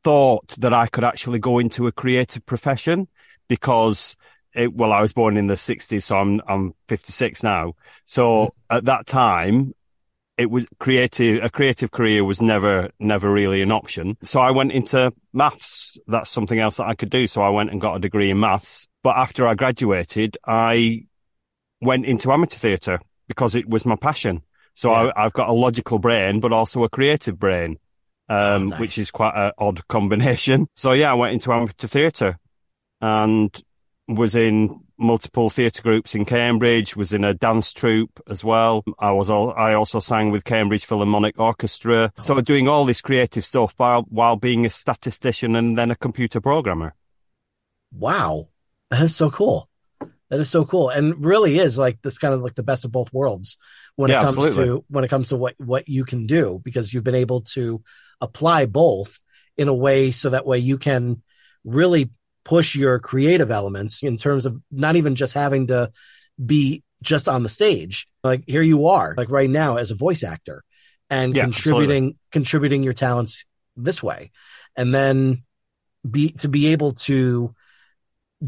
thought 0.05 0.51
that 0.59 0.73
I 0.73 0.87
could 0.87 1.03
actually 1.03 1.41
go 1.41 1.59
into 1.59 1.89
a 1.89 1.93
creative 1.93 2.47
profession 2.47 3.09
because 3.49 4.17
it, 4.55 4.75
well, 4.75 4.93
I 4.93 5.01
was 5.01 5.13
born 5.13 5.37
in 5.37 5.47
the 5.47 5.57
sixties, 5.57 6.05
so 6.07 6.17
I'm, 6.17 6.41
I'm 6.49 6.75
56 6.89 7.43
now. 7.43 7.75
So 8.05 8.23
mm-hmm. 8.23 8.77
at 8.77 8.85
that 8.87 9.07
time, 9.07 9.75
it 10.39 10.51
was 10.51 10.67
creative, 10.79 11.43
a 11.43 11.51
creative 11.51 11.91
career 11.91 12.25
was 12.25 12.41
never, 12.41 12.91
never 13.01 13.31
really 13.31 13.61
an 13.61 13.73
option. 13.73 14.17
So 14.23 14.41
I 14.41 14.53
went 14.53 14.71
into 14.71 15.13
maths. 15.33 15.99
That's 16.07 16.31
something 16.31 16.61
else 16.61 16.77
that 16.77 16.87
I 16.87 16.95
could 16.95 17.11
do. 17.11 17.27
So 17.27 17.43
I 17.43 17.49
went 17.49 17.71
and 17.71 17.81
got 17.81 17.97
a 17.97 18.01
degree 18.01 18.31
in 18.31 18.39
maths. 18.39 18.87
But 19.03 19.17
after 19.17 19.49
I 19.49 19.55
graduated, 19.55 20.39
I 20.47 21.07
went 21.81 22.07
into 22.07 22.33
amateur 22.33 22.57
theatre 22.57 23.01
because 23.27 23.57
it 23.57 23.69
was 23.69 23.85
my 23.85 23.97
passion. 23.97 24.43
So 24.75 24.91
yeah. 24.91 25.13
I, 25.17 25.25
have 25.25 25.33
got 25.33 25.49
a 25.49 25.53
logical 25.53 25.99
brain, 25.99 26.39
but 26.39 26.53
also 26.53 26.85
a 26.85 26.89
creative 26.89 27.37
brain, 27.37 27.79
um, 28.29 28.39
oh, 28.39 28.59
nice. 28.67 28.81
which 28.81 28.99
is 28.99 29.11
quite 29.11 29.35
an 29.35 29.51
odd 29.59 29.87
combination. 29.89 30.69
So 30.77 30.93
yeah, 30.93 31.11
I 31.11 31.15
went 31.15 31.35
into 31.35 31.53
amateur 31.53 31.89
theatre 31.89 32.39
and 33.01 33.63
was 34.09 34.35
in 34.35 34.81
multiple 34.99 35.51
theatre 35.51 35.83
groups 35.83 36.15
in 36.15 36.25
Cambridge, 36.25 36.97
was 36.97 37.13
in 37.13 37.25
a 37.25 37.35
dance 37.35 37.73
troupe 37.73 38.21
as 38.29 38.43
well. 38.43 38.83
I 38.99 39.13
was 39.13 39.29
all, 39.29 39.53
I 39.53 39.75
also 39.75 40.01
sang 40.01 40.31
with 40.31 40.45
Cambridge 40.45 40.87
Philharmonic 40.87 41.39
Orchestra. 41.39 42.13
Oh. 42.19 42.23
So 42.23 42.41
doing 42.41 42.69
all 42.69 42.85
this 42.85 43.03
creative 43.03 43.45
stuff 43.45 43.75
while, 43.77 44.03
while 44.09 44.37
being 44.37 44.65
a 44.65 44.71
statistician 44.71 45.55
and 45.55 45.77
then 45.77 45.91
a 45.91 45.97
computer 45.97 46.41
programmer. 46.41 46.95
Wow. 47.93 48.49
That 48.91 49.03
is 49.03 49.15
so 49.15 49.31
cool. 49.31 49.69
That 50.31 50.41
is 50.41 50.51
so 50.51 50.65
cool. 50.65 50.89
And 50.89 51.25
really 51.25 51.59
is 51.59 51.79
like 51.79 52.01
this 52.03 52.19
kind 52.19 52.35
of 52.35 52.43
like 52.43 52.55
the 52.55 52.63
best 52.63 52.85
of 52.85 52.93
both 52.93 53.13
worlds 53.13 53.59
when 53.97 54.11
yeah, 54.11 54.21
it 54.21 54.25
comes 54.25 54.37
absolutely. 54.37 54.65
to 54.65 54.85
when 54.89 55.05
it 55.05 55.09
comes 55.09 55.29
to 55.29 55.37
what, 55.37 55.55
what 55.59 55.89
you 55.89 56.05
can 56.05 56.27
do 56.27 56.61
because 56.63 56.93
you've 56.93 57.05
been 57.05 57.15
able 57.15 57.43
to 57.43 57.83
apply 58.21 58.67
both 58.67 59.19
in 59.57 59.69
a 59.69 59.75
way 59.75 60.11
so 60.11 60.31
that 60.31 60.47
way 60.47 60.59
you 60.59 60.79
can 60.79 61.23
really 61.65 62.11
push 62.49 62.75
your 62.75 62.99
creative 62.99 63.51
elements 63.51 64.03
in 64.03 64.17
terms 64.17 64.47
of 64.47 64.59
not 64.71 64.97
even 64.97 65.15
just 65.15 65.35
having 65.35 65.67
to 65.67 65.93
be 66.45 66.83
just 67.03 67.29
on 67.29 67.43
the 67.43 67.49
stage. 67.49 68.09
Like 68.25 68.45
here 68.47 68.63
you 68.63 68.89
are, 68.89 69.15
like 69.19 69.31
right 69.31 69.51
now 69.51 69.77
as 69.77 69.91
a 69.91 69.95
voice 69.95 70.25
actor 70.25 70.65
and 71.11 71.37
yeah, 71.37 71.43
contributing, 71.43 72.05
absolutely. 72.05 72.19
contributing 72.33 72.83
your 72.83 72.95
talents 72.95 73.45
this 73.77 74.03
way. 74.03 74.31
And 74.77 74.95
then 74.95 75.45
be, 76.11 76.33
to 76.39 76.49
be 76.49 76.69
able 76.69 76.93
to 76.93 77.55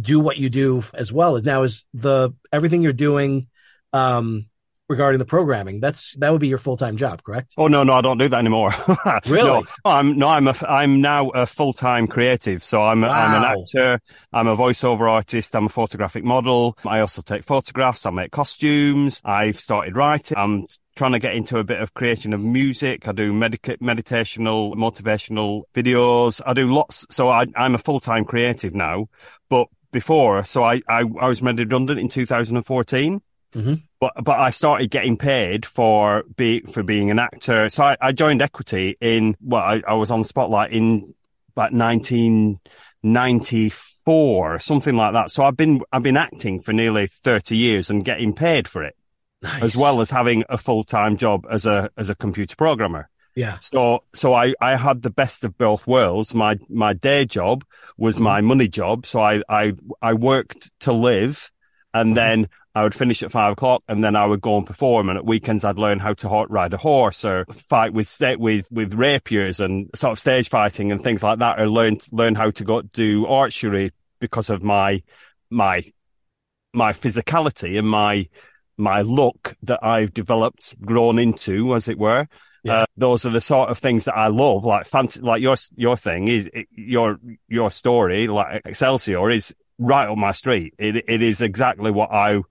do 0.01 0.19
what 0.19 0.39
you 0.39 0.49
do 0.49 0.83
as 0.95 1.13
well. 1.13 1.39
Now 1.43 1.65
is 1.65 1.85
the, 1.93 2.31
everything 2.51 2.83
you're 2.83 2.95
doing, 2.95 3.49
um, 3.93 4.47
regarding 4.91 5.21
the 5.21 5.25
programming. 5.25 5.81
That's 5.81 6.15
that 6.17 6.31
would 6.31 6.41
be 6.41 6.49
your 6.49 6.59
full 6.59 6.77
time 6.77 6.97
job, 6.97 7.23
correct? 7.23 7.55
Oh 7.57 7.69
no, 7.69 7.85
no, 7.85 7.95
I 7.95 8.01
don't 8.03 8.19
do 8.19 8.29
that 8.29 8.39
anymore. 8.39 8.75
really? 9.29 9.49
No, 9.49 9.65
I'm 9.85 10.19
no, 10.19 10.29
I'm 10.29 10.49
a 10.49 10.55
I'm 10.69 11.01
now 11.01 11.31
a 11.31 11.47
full 11.47 11.73
time 11.73 12.09
creative. 12.09 12.63
So 12.63 12.83
I'm 12.83 13.01
wow. 13.03 13.09
I'm 13.09 13.43
an 13.43 13.45
actor. 13.45 14.01
I'm 14.33 14.49
a 14.49 14.57
voiceover 14.57 15.11
artist. 15.11 15.55
I'm 15.55 15.67
a 15.67 15.71
photographic 15.71 16.25
model. 16.25 16.77
I 16.85 17.01
also 17.01 17.23
take 17.23 17.45
photographs. 17.45 18.05
I 18.05 18.11
make 18.11 18.33
costumes. 18.33 19.23
I've 19.25 19.59
started 19.59 19.97
writing. 19.97 20.37
I'm 20.37 20.67
trying 20.97 21.13
to 21.13 21.21
get 21.21 21.37
into 21.37 21.59
a 21.59 21.65
bit 21.65 21.81
of 21.81 21.95
creation 21.95 22.33
of 22.33 22.41
music. 22.41 23.07
I 23.07 23.13
do 23.13 23.33
medica- 23.33 23.79
meditational, 23.79 24.75
motivational 24.75 25.63
videos. 25.73 26.41
I 26.45 26.53
do 26.53 26.71
lots. 26.71 27.07
So 27.11 27.29
I, 27.29 27.47
I'm 27.57 27.77
a 27.77 27.79
full 27.79 28.01
time 28.01 28.25
creative 28.25 28.75
now. 28.75 29.09
But 29.49 29.69
before, 29.93 30.45
so 30.45 30.65
I, 30.65 30.83
I, 30.89 31.05
I 31.21 31.29
was 31.29 31.43
made 31.43 31.59
redundant 31.59 32.01
in 32.01 32.09
2014. 32.09 33.23
Mm-hmm. 33.53 33.75
But 34.01 34.13
but 34.23 34.39
I 34.39 34.51
started 34.51 34.91
getting 34.91 35.17
paid 35.17 35.65
for 35.67 36.25
be 36.37 36.61
for 36.61 36.83
being 36.83 37.11
an 37.11 37.19
actor. 37.19 37.69
So 37.69 37.83
I, 37.83 37.97
I 38.01 38.13
joined 38.13 38.43
Equity 38.43 38.97
in 39.01 39.37
well, 39.41 39.63
I, 39.63 39.83
I 39.87 39.95
was 39.95 40.11
on 40.11 40.25
Spotlight 40.25 40.73
in 40.73 41.15
about 41.57 41.73
1994, 41.73 44.59
something 44.61 44.97
like 44.97 45.15
that. 45.15 45.31
So 45.31 45.45
I've 45.45 45.57
been 45.57 45.83
I've 45.93 46.03
been 46.03 46.17
acting 46.17 46.61
for 46.61 46.73
nearly 46.73 47.07
30 47.09 47.57
years 47.57 47.91
and 47.91 48.05
getting 48.05 48.35
paid 48.35 48.69
for 48.69 48.85
it, 48.85 48.97
nice. 49.43 49.63
as 49.63 49.77
well 49.77 50.01
as 50.01 50.11
having 50.11 50.45
a 50.49 50.57
full 50.57 50.85
time 50.85 51.17
job 51.17 51.45
as 51.51 51.67
a 51.67 51.91
as 51.97 52.09
a 52.09 52.15
computer 52.15 52.55
programmer. 52.57 53.09
Yeah. 53.35 53.59
So 53.59 54.05
so 54.15 54.35
I, 54.35 54.55
I 54.61 54.77
had 54.77 55.03
the 55.03 55.11
best 55.11 55.45
of 55.45 55.59
both 55.59 55.87
worlds. 55.87 56.35
My 56.35 56.59
my 56.69 56.93
day 56.93 57.27
job 57.27 57.65
was 57.97 58.15
mm-hmm. 58.15 58.25
my 58.25 58.41
money 58.41 58.69
job. 58.69 59.07
So 59.07 59.21
I 59.21 59.43
I 59.49 59.73
I 60.01 60.15
worked 60.15 60.71
to 60.81 60.93
live 60.93 61.51
and 61.93 62.09
mm-hmm. 62.09 62.15
then 62.15 62.49
I 62.75 62.85
would 62.85 62.95
finish 62.95 63.23
at 63.23 63.33
five 63.33 63.53
o'clock 63.53 63.83
and 63.89 64.03
then 64.03 64.15
I 64.15 64.27
would 64.27 64.41
go 64.41 64.57
and 64.57 64.67
perform. 64.67 65.09
And 65.09 65.19
at 65.19 65.25
weekends, 65.25 65.65
I'd 65.65 65.79
learn 65.79 65.99
how 65.99 66.15
to 66.15 66.29
ride 66.49 66.73
a 66.73 66.77
horse 66.77 67.25
or 67.25 67.45
fight 67.47 67.93
with 67.93 68.17
with 68.39 68.71
with 68.71 68.95
rapiers 68.95 69.61
and 69.61 69.91
sort 69.95 70.13
of 70.13 70.21
stage 70.21 70.49
fighting 70.49 70.93
and 70.93 71.03
things 71.03 71.23
like 71.23 71.41
that, 71.41 71.59
or 71.59 71.69
learn 71.69 71.99
learn 72.13 72.35
how 72.35 72.51
to 72.53 72.65
go 72.65 72.83
do 72.83 73.27
archery 73.27 73.93
because 74.21 74.51
of 74.51 74.63
my 74.63 75.03
my 75.51 75.83
my 76.73 76.93
physicality 76.93 77.79
and 77.79 77.89
my 77.89 78.29
my 78.77 79.03
look 79.03 79.57
that 79.63 79.85
I've 79.85 80.15
developed, 80.15 80.81
grown 80.81 81.19
into, 81.19 81.75
as 81.75 81.89
it 81.89 81.99
were. 81.99 82.27
Yeah. 82.63 82.83
Uh, 82.83 82.87
those 82.97 83.25
are 83.25 83.31
the 83.31 83.41
sort 83.41 83.71
of 83.71 83.79
things 83.79 84.05
that 84.05 84.17
I 84.17 84.29
love, 84.29 84.65
like 84.65 84.87
fancy, 84.87 85.21
like 85.21 85.43
your 85.43 85.57
your 85.77 85.97
thing 85.97 86.29
is 86.29 86.51
your 86.71 87.19
your 87.49 87.71
story, 87.71 88.29
like 88.29 88.63
Excelsior 88.65 89.31
is 89.31 89.55
right 89.81 90.09
on 90.09 90.21
my 90.21 90.33
street. 90.33 90.75
It 90.79 90.97
it 91.09 91.23
is 91.23 91.41
exactly 91.41 91.91
what 91.91 92.13
I 92.13 92.43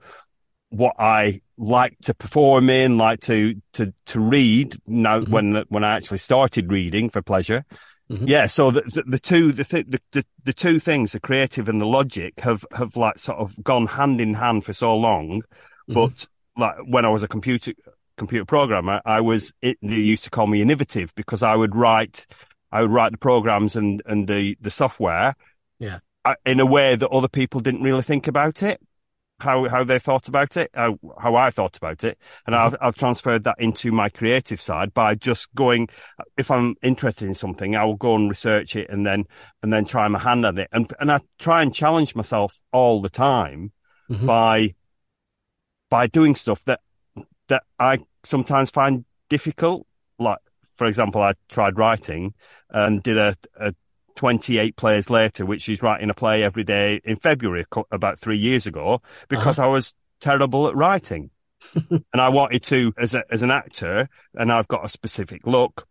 what 0.70 0.96
I 1.00 1.42
like 1.58 1.98
to 2.04 2.14
perform 2.14 2.70
in, 2.70 2.98
like 2.98 3.22
to 3.22 3.62
to 3.74 3.94
to 4.08 4.20
read. 4.20 4.78
Now, 4.88 5.22
mm-hmm. 5.22 5.32
when 5.32 5.66
when 5.70 5.84
I 5.84 5.96
actually 5.96 6.18
started 6.18 6.72
reading 6.72 7.10
for 7.10 7.22
pleasure, 7.22 7.64
mm-hmm. 8.12 8.28
yeah. 8.28 8.48
So 8.48 8.72
the, 8.72 8.82
the, 8.82 9.04
the 9.04 9.20
two 9.20 9.52
the, 9.52 9.64
th- 9.64 9.88
the, 9.88 10.02
the 10.12 10.26
the 10.44 10.54
two 10.54 10.80
things, 10.80 11.14
the 11.14 11.20
creative 11.20 11.70
and 11.70 11.80
the 11.80 11.86
logic, 11.86 12.40
have 12.42 12.66
have 12.74 12.98
like 12.98 13.20
sort 13.20 13.40
of 13.40 13.64
gone 13.64 13.88
hand 13.88 14.20
in 14.20 14.34
hand 14.34 14.66
for 14.66 14.74
so 14.74 14.96
long. 14.96 15.42
Mm-hmm. 15.90 15.94
But 15.94 16.28
like 16.58 16.76
when 16.86 17.06
I 17.06 17.10
was 17.10 17.24
a 17.24 17.28
computer 17.28 17.74
computer 18.18 18.46
programmer, 18.46 19.02
I 19.06 19.22
was 19.22 19.54
it, 19.62 19.78
they 19.82 19.96
used 19.96 20.24
to 20.26 20.30
call 20.30 20.48
me 20.48 20.62
innovative 20.62 21.14
because 21.16 21.44
I 21.44 21.56
would 21.56 21.76
write 21.76 22.26
I 22.72 22.82
would 22.82 22.92
write 22.92 23.12
the 23.12 23.18
programs 23.18 23.76
and 23.76 24.02
and 24.06 24.28
the 24.28 24.58
the 24.60 24.72
software. 24.72 25.36
Yeah 25.80 26.00
in 26.46 26.60
a 26.60 26.66
way 26.66 26.96
that 26.96 27.10
other 27.10 27.28
people 27.28 27.60
didn't 27.60 27.82
really 27.82 28.02
think 28.02 28.28
about 28.28 28.64
it, 28.64 28.82
how 29.40 29.68
how 29.70 29.84
they 29.84 30.00
thought 30.00 30.28
about 30.28 30.58
it, 30.58 30.70
how, 30.74 31.00
how 31.20 31.36
I 31.36 31.50
thought 31.50 31.78
about 31.78 32.04
it, 32.04 32.18
and 32.46 32.56
mm-hmm. 32.56 32.76
I've 32.76 32.76
I've 32.82 32.96
transferred 32.96 33.46
that 33.46 33.56
into 33.60 33.92
my 33.92 34.10
creative 34.10 34.62
side 34.62 34.94
by 34.94 35.16
just 35.16 35.54
going. 35.56 35.90
If 36.38 36.52
I'm 36.52 36.76
interested 36.82 37.28
in 37.28 37.34
something, 37.34 37.76
I 37.76 37.86
will 37.86 37.96
go 37.96 38.16
and 38.16 38.30
research 38.30 38.76
it, 38.76 38.90
and 38.90 39.06
then 39.06 39.26
and 39.64 39.72
then 39.72 39.86
try 39.86 40.08
my 40.08 40.20
hand 40.20 40.46
at 40.46 40.58
it, 40.58 40.70
and 40.72 40.92
and 41.00 41.12
I 41.12 41.20
try 41.40 41.62
and 41.62 41.74
challenge 41.74 42.16
myself 42.16 42.62
all 42.72 43.02
the 43.02 43.10
time 43.10 43.72
mm-hmm. 44.10 44.26
by 44.26 44.76
by 45.90 46.08
doing 46.08 46.36
stuff 46.36 46.64
that 46.66 46.82
that 47.48 47.64
I 47.80 48.00
sometimes 48.24 48.70
find 48.70 49.06
difficult. 49.30 49.88
Like 50.20 50.40
for 50.76 50.88
example, 50.88 51.22
I 51.22 51.34
tried 51.50 51.78
writing 51.78 52.34
and 52.70 53.02
did 53.02 53.18
a, 53.18 53.36
a 53.56 53.74
28 54.20 54.76
plays 54.76 55.10
later, 55.10 55.46
which 55.46 55.70
is 55.70 55.82
writing 55.82 56.10
a 56.10 56.14
play 56.14 56.44
every 56.44 56.66
day 56.66 57.00
in 57.06 57.16
February, 57.16 57.66
about 57.90 58.20
three 58.20 58.38
years 58.38 58.68
ago, 58.68 59.02
because 59.30 59.58
uh-huh. 59.58 59.70
I 59.70 59.72
was 59.72 59.94
terrible 60.20 60.68
at 60.68 60.76
writing. 60.76 61.30
and 61.90 62.04
I 62.14 62.28
wanted 62.28 62.62
to, 62.64 62.94
as 62.98 63.14
a, 63.14 63.24
as 63.32 63.44
an 63.44 63.52
actor, 63.52 64.10
and 64.34 64.52
I've 64.52 64.68
got 64.68 64.84
a 64.84 64.90
specific 64.90 65.48
look, 65.48 65.88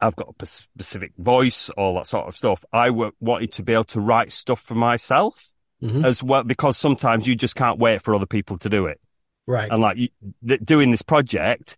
I've 0.00 0.16
got 0.16 0.34
a 0.40 0.46
specific 0.46 1.12
voice, 1.18 1.68
all 1.76 1.96
that 1.96 2.06
sort 2.06 2.28
of 2.28 2.36
stuff. 2.36 2.64
I 2.72 2.86
w- 2.86 3.12
wanted 3.20 3.52
to 3.52 3.62
be 3.62 3.74
able 3.74 3.84
to 3.84 4.00
write 4.00 4.32
stuff 4.32 4.60
for 4.60 4.74
myself 4.74 5.50
mm-hmm. 5.82 6.02
as 6.02 6.22
well, 6.22 6.44
because 6.44 6.78
sometimes 6.78 7.26
you 7.26 7.36
just 7.36 7.56
can't 7.56 7.78
wait 7.78 8.00
for 8.00 8.14
other 8.14 8.24
people 8.24 8.56
to 8.58 8.70
do 8.70 8.86
it. 8.86 8.98
Right. 9.46 9.70
And 9.70 9.82
like 9.82 9.98
you, 9.98 10.08
th- 10.48 10.60
doing 10.64 10.92
this 10.92 11.02
project, 11.02 11.76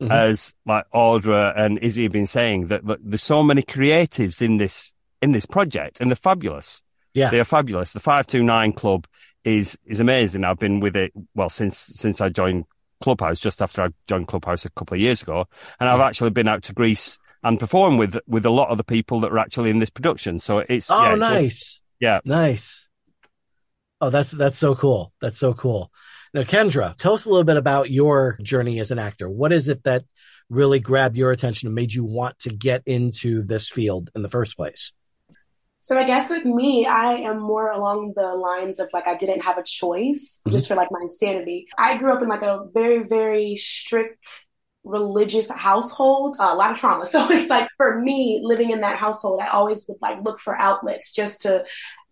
mm-hmm. 0.00 0.12
as 0.12 0.54
like 0.64 0.84
Audra 0.94 1.52
and 1.56 1.80
Izzy 1.80 2.04
have 2.04 2.12
been 2.12 2.28
saying, 2.28 2.68
that 2.68 2.84
look, 2.84 3.00
there's 3.02 3.24
so 3.24 3.42
many 3.42 3.62
creatives 3.62 4.40
in 4.40 4.58
this 4.58 4.93
in 5.24 5.32
this 5.32 5.46
project, 5.46 6.00
and 6.00 6.10
they're 6.10 6.16
fabulous. 6.16 6.82
Yeah, 7.14 7.30
they 7.30 7.40
are 7.40 7.44
fabulous. 7.44 7.92
The 7.92 8.00
five 8.00 8.26
two 8.26 8.42
nine 8.42 8.72
club 8.72 9.06
is 9.44 9.78
is 9.84 10.00
amazing. 10.00 10.44
I've 10.44 10.58
been 10.58 10.80
with 10.80 10.94
it 10.94 11.12
well 11.34 11.48
since 11.48 11.78
since 11.78 12.20
I 12.20 12.28
joined 12.28 12.66
Clubhouse, 13.02 13.40
just 13.40 13.62
after 13.62 13.82
I 13.82 13.88
joined 14.06 14.28
Clubhouse 14.28 14.64
a 14.64 14.70
couple 14.70 14.94
of 14.94 15.00
years 15.00 15.22
ago, 15.22 15.46
and 15.80 15.88
I've 15.88 15.98
mm. 15.98 16.06
actually 16.06 16.30
been 16.30 16.48
out 16.48 16.62
to 16.64 16.74
Greece 16.74 17.18
and 17.42 17.58
perform 17.58 17.96
with 17.96 18.18
with 18.26 18.44
a 18.44 18.50
lot 18.50 18.68
of 18.68 18.76
the 18.76 18.84
people 18.84 19.20
that 19.20 19.32
are 19.32 19.38
actually 19.38 19.70
in 19.70 19.78
this 19.78 19.90
production. 19.90 20.38
So 20.38 20.58
it's 20.58 20.90
oh 20.90 21.02
yeah, 21.02 21.14
nice, 21.14 21.80
yeah, 22.00 22.20
nice. 22.24 22.86
Oh, 24.00 24.10
that's 24.10 24.30
that's 24.30 24.58
so 24.58 24.74
cool. 24.74 25.12
That's 25.22 25.38
so 25.38 25.54
cool. 25.54 25.90
Now, 26.34 26.42
Kendra, 26.42 26.96
tell 26.96 27.14
us 27.14 27.26
a 27.26 27.30
little 27.30 27.44
bit 27.44 27.56
about 27.56 27.90
your 27.90 28.36
journey 28.42 28.80
as 28.80 28.90
an 28.90 28.98
actor. 28.98 29.30
What 29.30 29.52
is 29.52 29.68
it 29.68 29.84
that 29.84 30.04
really 30.50 30.80
grabbed 30.80 31.16
your 31.16 31.30
attention 31.30 31.68
and 31.68 31.74
made 31.74 31.92
you 31.92 32.04
want 32.04 32.38
to 32.40 32.50
get 32.50 32.82
into 32.86 33.42
this 33.42 33.68
field 33.70 34.10
in 34.14 34.22
the 34.22 34.28
first 34.28 34.56
place? 34.56 34.92
So 35.84 35.98
I 35.98 36.04
guess 36.04 36.30
with 36.30 36.46
me, 36.46 36.86
I 36.86 37.12
am 37.16 37.38
more 37.38 37.70
along 37.70 38.14
the 38.16 38.34
lines 38.34 38.80
of 38.80 38.88
like 38.94 39.06
I 39.06 39.16
didn't 39.16 39.42
have 39.42 39.58
a 39.58 39.62
choice 39.62 40.40
mm-hmm. 40.40 40.50
just 40.50 40.66
for 40.66 40.76
like 40.76 40.88
my 40.90 41.04
sanity. 41.04 41.66
I 41.76 41.98
grew 41.98 42.10
up 42.10 42.22
in 42.22 42.28
like 42.28 42.40
a 42.40 42.64
very, 42.72 43.02
very 43.02 43.56
strict 43.56 44.16
religious 44.82 45.50
household, 45.50 46.36
uh, 46.40 46.48
a 46.52 46.54
lot 46.54 46.72
of 46.72 46.78
trauma. 46.78 47.04
So 47.14 47.30
it's 47.30 47.50
like 47.50 47.68
for 47.76 48.00
me 48.00 48.40
living 48.42 48.70
in 48.70 48.80
that 48.80 48.96
household, 48.96 49.42
I 49.42 49.48
always 49.48 49.84
would 49.86 49.98
like 50.00 50.24
look 50.24 50.40
for 50.40 50.58
outlets 50.58 51.12
just 51.12 51.42
to 51.42 51.66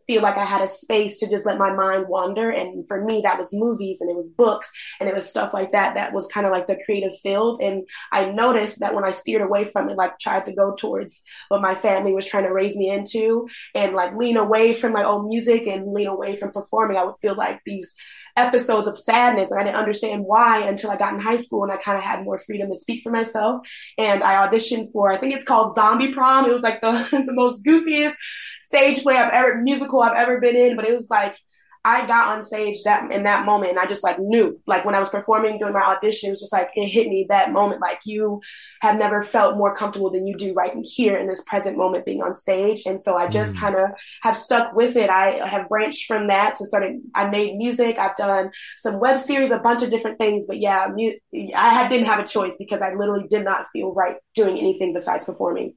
feel 0.07 0.23
like 0.23 0.37
I 0.37 0.45
had 0.45 0.63
a 0.63 0.69
space 0.69 1.19
to 1.21 1.29
just 1.29 1.47
let 1.47 1.59
my 1.59 1.73
mind 1.73 2.07
wander. 2.09 2.51
And 2.51 2.87
for 2.87 3.05
me, 3.05 3.21
that 3.23 3.39
was 3.39 3.53
movies 3.53 4.01
and 4.01 4.11
it 4.11 4.17
was 4.17 4.31
books 4.31 4.71
and 5.01 5.09
it 5.09 5.15
was 5.15 5.29
stuff 5.29 5.53
like 5.53 5.73
that. 5.73 5.95
That 5.95 6.13
was 6.13 6.27
kind 6.27 6.47
of 6.47 6.53
like 6.53 6.67
the 6.67 6.81
creative 6.85 7.19
field. 7.23 7.63
And 7.63 7.89
I 8.13 8.31
noticed 8.31 8.81
that 8.81 8.95
when 8.95 9.05
I 9.05 9.11
steered 9.11 9.43
away 9.43 9.65
from 9.65 9.89
it, 9.89 9.97
like 9.97 10.19
tried 10.19 10.47
to 10.47 10.55
go 10.55 10.75
towards 10.75 11.23
what 11.49 11.63
my 11.63 11.75
family 11.75 12.15
was 12.15 12.27
trying 12.27 12.45
to 12.45 12.53
raise 12.53 12.77
me 12.77 12.91
into 12.91 13.49
and 13.75 13.95
like 13.95 14.15
lean 14.17 14.37
away 14.37 14.73
from 14.73 14.93
my 14.93 15.05
own 15.05 15.29
music 15.29 15.67
and 15.67 15.93
lean 15.93 16.09
away 16.09 16.37
from 16.37 16.53
performing, 16.53 16.97
I 16.97 17.05
would 17.05 17.21
feel 17.21 17.35
like 17.35 17.61
these 17.65 17.95
episodes 18.37 18.89
of 18.89 18.97
sadness 18.97 19.51
and 19.51 19.61
I 19.61 19.65
didn't 19.65 19.79
understand 19.79 20.25
why 20.25 20.63
until 20.63 20.91
I 20.91 20.97
got 20.97 21.15
in 21.15 21.21
high 21.21 21.37
school 21.37 21.63
and 21.63 21.73
I 21.73 21.77
kind 21.77 21.99
of 21.99 22.05
had 22.05 22.25
more 22.25 22.39
freedom 22.39 22.69
to 22.69 22.77
speak 22.77 23.03
for 23.03 23.11
myself. 23.11 23.67
And 23.99 24.23
I 24.23 24.47
auditioned 24.47 24.93
for, 24.93 25.13
I 25.13 25.17
think 25.17 25.35
it's 25.35 25.45
called 25.45 25.75
Zombie 25.75 26.13
Prom. 26.13 26.47
It 26.47 26.53
was 26.53 26.63
like 26.63 26.81
the, 26.81 26.93
the 27.27 27.33
most 27.33 27.65
goofiest 27.65 28.15
stage 28.61 29.03
play 29.03 29.17
I've 29.17 29.33
ever 29.33 29.61
musical 29.61 30.03
I've 30.03 30.17
ever 30.17 30.41
been 30.41 30.57
in, 30.57 30.77
but 30.77 30.87
it 30.87 30.95
was 30.95 31.11
like 31.11 31.37
I 31.85 32.07
got 32.07 32.29
on 32.29 32.43
stage 32.43 32.85
that 32.85 33.11
in 33.13 33.25
that 33.25 33.45
moment 33.45 33.71
and 33.71 33.81
I 33.81 33.87
just 33.87 34.05
like 34.05 34.19
knew 34.21 34.61
like 34.67 34.85
when 34.85 34.95
I 34.95 35.01
was 35.01 35.09
performing 35.09 35.59
during 35.59 35.75
my 35.75 35.83
audition, 35.83 36.29
it 36.29 36.31
was 36.31 36.41
just 36.41 36.53
like 36.53 36.71
it 36.75 36.87
hit 36.87 37.09
me 37.09 37.27
that 37.29 37.53
moment 37.53 37.81
like 37.81 38.01
you 38.05 38.41
have 38.81 38.97
never 38.97 39.23
felt 39.23 39.57
more 39.57 39.75
comfortable 39.75 40.11
than 40.11 40.25
you 40.25 40.37
do 40.37 40.55
right 40.55 40.73
here 40.83 41.17
in 41.17 41.27
this 41.27 41.43
present 41.43 41.77
moment 41.77 42.07
being 42.07 42.23
on 42.23 42.35
stage. 42.35 42.83
And 42.87 43.01
so 43.01 43.17
I 43.17 43.27
just 43.27 43.57
mm. 43.57 43.61
kind 43.61 43.75
of 43.75 43.91
have 44.23 44.37
stuck 44.37 44.75
with 44.75 44.97
it. 44.97 45.11
I 45.11 45.47
have 45.47 45.69
branched 45.69 46.07
from 46.07 46.29
that 46.29 46.55
to 46.57 46.67
sort 46.67 46.85
of 46.85 46.93
I 47.17 47.29
made 47.29 47.57
music, 47.57 47.99
I've 47.99 48.17
done 48.17 48.53
some 48.77 49.01
web 49.01 49.19
series, 49.19 49.51
a 49.51 49.59
bunch 49.59 49.83
of 49.83 49.91
different 49.91 50.19
things, 50.19 50.47
but 50.47 50.59
yeah, 50.59 50.87
mu- 50.89 51.15
I 51.55 51.75
had, 51.75 51.89
didn't 51.89 52.07
have 52.07 52.21
a 52.21 52.27
choice 52.27 52.57
because 52.59 52.81
I 52.81 52.95
literally 52.95 53.27
did 53.29 53.45
not 53.45 53.67
feel 53.73 53.93
right 53.93 54.17
doing 54.35 54.57
anything 54.57 54.93
besides 54.93 55.25
performing. 55.25 55.75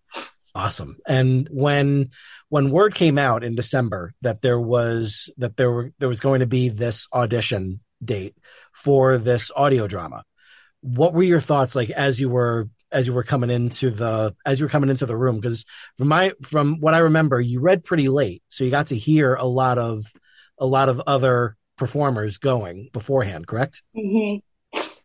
Awesome. 0.55 0.97
And 1.05 1.49
when 1.51 2.11
when 2.55 2.71
word 2.71 2.95
came 2.95 3.17
out 3.17 3.43
in 3.43 3.53
December 3.53 4.13
that 4.21 4.41
there 4.41 4.57
was 4.57 5.29
that 5.35 5.57
there 5.57 5.69
were 5.69 5.91
there 5.99 6.07
was 6.07 6.21
going 6.21 6.39
to 6.39 6.45
be 6.45 6.69
this 6.69 7.05
audition 7.11 7.81
date 8.01 8.33
for 8.73 9.17
this 9.17 9.51
audio 9.53 9.87
drama, 9.87 10.23
what 10.79 11.13
were 11.13 11.21
your 11.21 11.41
thoughts 11.41 11.75
like 11.75 11.89
as 11.89 12.17
you 12.17 12.29
were 12.29 12.69
as 12.93 13.07
you 13.07 13.13
were 13.13 13.23
coming 13.23 13.49
into 13.49 13.89
the 13.89 14.33
as 14.45 14.57
you 14.57 14.67
were 14.67 14.69
coming 14.69 14.89
into 14.89 15.05
the 15.05 15.17
room? 15.17 15.41
Because 15.41 15.65
from 15.97 16.07
my 16.07 16.31
from 16.43 16.79
what 16.79 16.93
I 16.93 16.99
remember, 16.99 17.41
you 17.41 17.59
read 17.59 17.83
pretty 17.83 18.07
late, 18.07 18.41
so 18.47 18.63
you 18.63 18.71
got 18.71 18.87
to 18.87 18.97
hear 18.97 19.35
a 19.35 19.45
lot 19.45 19.77
of 19.77 20.05
a 20.57 20.65
lot 20.65 20.87
of 20.87 21.01
other 21.05 21.57
performers 21.77 22.37
going 22.37 22.87
beforehand, 22.93 23.47
correct? 23.47 23.83
Mm-hmm. 23.93 24.37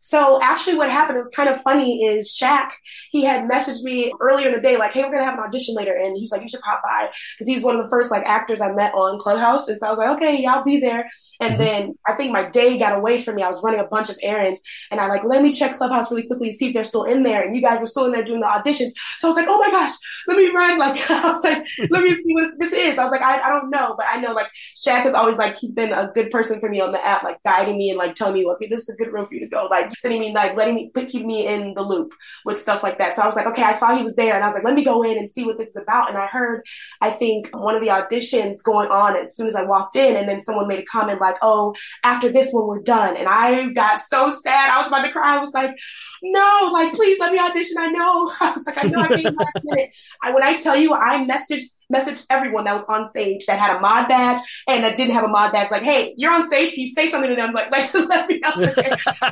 So 0.00 0.40
actually 0.42 0.76
what 0.76 0.90
happened, 0.90 1.16
it 1.16 1.20
was 1.20 1.30
kind 1.30 1.48
of 1.48 1.60
funny, 1.62 2.04
is 2.04 2.28
Shaq, 2.28 2.70
he 3.10 3.22
had 3.22 3.48
messaged 3.48 3.82
me 3.82 4.12
earlier 4.20 4.48
in 4.48 4.54
the 4.54 4.60
day, 4.60 4.76
like, 4.78 4.92
hey, 4.92 5.04
we're 5.04 5.12
gonna 5.12 5.24
have 5.24 5.38
an 5.38 5.44
audition 5.44 5.74
later. 5.74 5.94
And 5.94 6.16
he 6.16 6.22
was 6.22 6.32
like, 6.32 6.40
you 6.40 6.48
should 6.48 6.60
pop 6.60 6.80
by. 6.82 7.10
Cause 7.38 7.46
he's 7.46 7.62
one 7.62 7.76
of 7.76 7.82
the 7.82 7.90
first 7.90 8.10
like 8.10 8.24
actors 8.24 8.60
I 8.60 8.72
met 8.72 8.94
on 8.94 9.20
Clubhouse. 9.20 9.68
And 9.68 9.78
so 9.78 9.86
I 9.86 9.90
was 9.90 9.98
like, 9.98 10.16
okay, 10.16 10.40
yeah, 10.40 10.54
I'll 10.54 10.64
be 10.64 10.80
there. 10.80 11.08
And 11.40 11.52
mm-hmm. 11.52 11.62
then 11.62 11.98
I 12.06 12.14
think 12.14 12.32
my 12.32 12.48
day 12.48 12.78
got 12.78 12.96
away 12.96 13.20
from 13.20 13.36
me. 13.36 13.42
I 13.42 13.48
was 13.48 13.62
running 13.62 13.80
a 13.80 13.86
bunch 13.86 14.08
of 14.08 14.18
errands 14.22 14.62
and 14.90 15.00
I 15.00 15.06
like, 15.06 15.22
let 15.24 15.42
me 15.42 15.52
check 15.52 15.76
Clubhouse 15.76 16.10
really 16.10 16.26
quickly 16.26 16.48
to 16.48 16.56
see 16.56 16.68
if 16.68 16.74
they're 16.74 16.84
still 16.84 17.04
in 17.04 17.22
there. 17.22 17.42
And 17.42 17.54
you 17.54 17.60
guys 17.60 17.80
were 17.80 17.86
still 17.86 18.06
in 18.06 18.12
there 18.12 18.24
doing 18.24 18.40
the 18.40 18.46
auditions. 18.46 18.92
So 19.18 19.28
I 19.28 19.30
was 19.30 19.36
like, 19.36 19.48
oh 19.48 19.58
my 19.58 19.70
gosh, 19.70 19.90
let 20.26 20.36
me 20.36 20.48
run. 20.48 20.70
Like, 20.80 21.10
I 21.10 21.32
was 21.32 21.44
like, 21.44 21.66
let 21.90 22.02
me 22.02 22.14
see 22.14 22.32
what 22.32 22.52
this 22.58 22.72
is. 22.72 22.98
I 22.98 23.04
was 23.04 23.10
like, 23.10 23.20
I, 23.20 23.38
I 23.38 23.50
don't 23.50 23.68
know, 23.68 23.94
but 23.98 24.06
I 24.08 24.18
know 24.18 24.32
like 24.32 24.46
Shaq 24.74 25.04
is 25.04 25.12
always 25.12 25.36
like, 25.36 25.58
he's 25.58 25.72
been 25.72 25.92
a 25.92 26.10
good 26.14 26.30
person 26.30 26.58
for 26.58 26.70
me 26.70 26.80
on 26.80 26.92
the 26.92 27.04
app, 27.04 27.22
like 27.22 27.42
guiding 27.44 27.76
me 27.76 27.90
and 27.90 27.98
like 27.98 28.14
telling 28.14 28.34
me, 28.34 28.46
okay, 28.46 28.66
this 28.66 28.88
is 28.88 28.88
a 28.88 28.96
good 28.96 29.12
room 29.12 29.26
for 29.26 29.34
you 29.34 29.40
to 29.40 29.46
go. 29.46 29.68
Like 29.70 29.89
sending 29.98 30.20
me 30.20 30.32
like 30.34 30.56
letting 30.56 30.74
me 30.74 30.90
keep 31.06 31.24
me 31.24 31.46
in 31.46 31.74
the 31.74 31.82
loop 31.82 32.12
with 32.44 32.58
stuff 32.58 32.82
like 32.82 32.98
that. 32.98 33.14
So 33.14 33.22
I 33.22 33.26
was 33.26 33.36
like, 33.36 33.46
okay, 33.46 33.62
I 33.62 33.72
saw 33.72 33.96
he 33.96 34.02
was 34.02 34.16
there 34.16 34.34
and 34.34 34.44
I 34.44 34.48
was 34.48 34.54
like, 34.54 34.64
let 34.64 34.74
me 34.74 34.84
go 34.84 35.02
in 35.02 35.18
and 35.18 35.28
see 35.28 35.44
what 35.44 35.56
this 35.56 35.70
is 35.70 35.76
about. 35.76 36.08
And 36.08 36.18
I 36.18 36.26
heard, 36.26 36.64
I 37.00 37.10
think 37.10 37.54
one 37.54 37.74
of 37.74 37.82
the 37.82 37.88
auditions 37.88 38.62
going 38.62 38.90
on 38.90 39.16
as 39.16 39.36
soon 39.36 39.46
as 39.46 39.56
I 39.56 39.64
walked 39.64 39.96
in 39.96 40.16
and 40.16 40.28
then 40.28 40.40
someone 40.40 40.68
made 40.68 40.80
a 40.80 40.84
comment 40.84 41.20
like, 41.20 41.36
oh, 41.42 41.74
after 42.04 42.30
this 42.30 42.50
one, 42.52 42.66
we're 42.66 42.82
done. 42.82 43.16
And 43.16 43.28
I 43.28 43.68
got 43.68 44.02
so 44.02 44.34
sad. 44.34 44.70
I 44.70 44.78
was 44.78 44.88
about 44.88 45.04
to 45.04 45.12
cry. 45.12 45.36
I 45.36 45.40
was 45.40 45.52
like, 45.52 45.76
no, 46.22 46.70
like, 46.72 46.92
please 46.92 47.18
let 47.18 47.32
me 47.32 47.38
audition. 47.38 47.76
I 47.78 47.88
know. 47.88 48.32
I 48.40 48.52
was 48.52 48.66
like, 48.66 48.84
I 48.84 48.88
know 48.88 49.00
I 49.00 49.08
came 49.08 49.34
last 49.34 49.64
minute. 49.64 49.90
I, 50.22 50.32
when 50.32 50.42
I 50.42 50.56
tell 50.56 50.76
you, 50.76 50.92
I 50.94 51.26
messaged 51.26 51.70
messaged 51.92 52.24
everyone 52.30 52.64
that 52.64 52.72
was 52.72 52.84
on 52.84 53.04
stage 53.04 53.46
that 53.46 53.58
had 53.58 53.76
a 53.76 53.80
mod 53.80 54.08
badge 54.08 54.40
and 54.68 54.84
that 54.84 54.96
didn't 54.96 55.14
have 55.14 55.24
a 55.24 55.28
mod 55.28 55.52
badge. 55.52 55.70
Like, 55.70 55.82
hey, 55.82 56.14
you're 56.16 56.32
on 56.32 56.46
stage. 56.46 56.72
Can 56.74 56.84
you 56.84 56.90
say 56.90 57.08
something 57.08 57.30
to 57.30 57.36
them? 57.36 57.52
Like, 57.52 57.70
like, 57.72 57.86
so 57.86 58.00
let 58.00 58.28
me 58.28 58.38
know. 58.38 58.50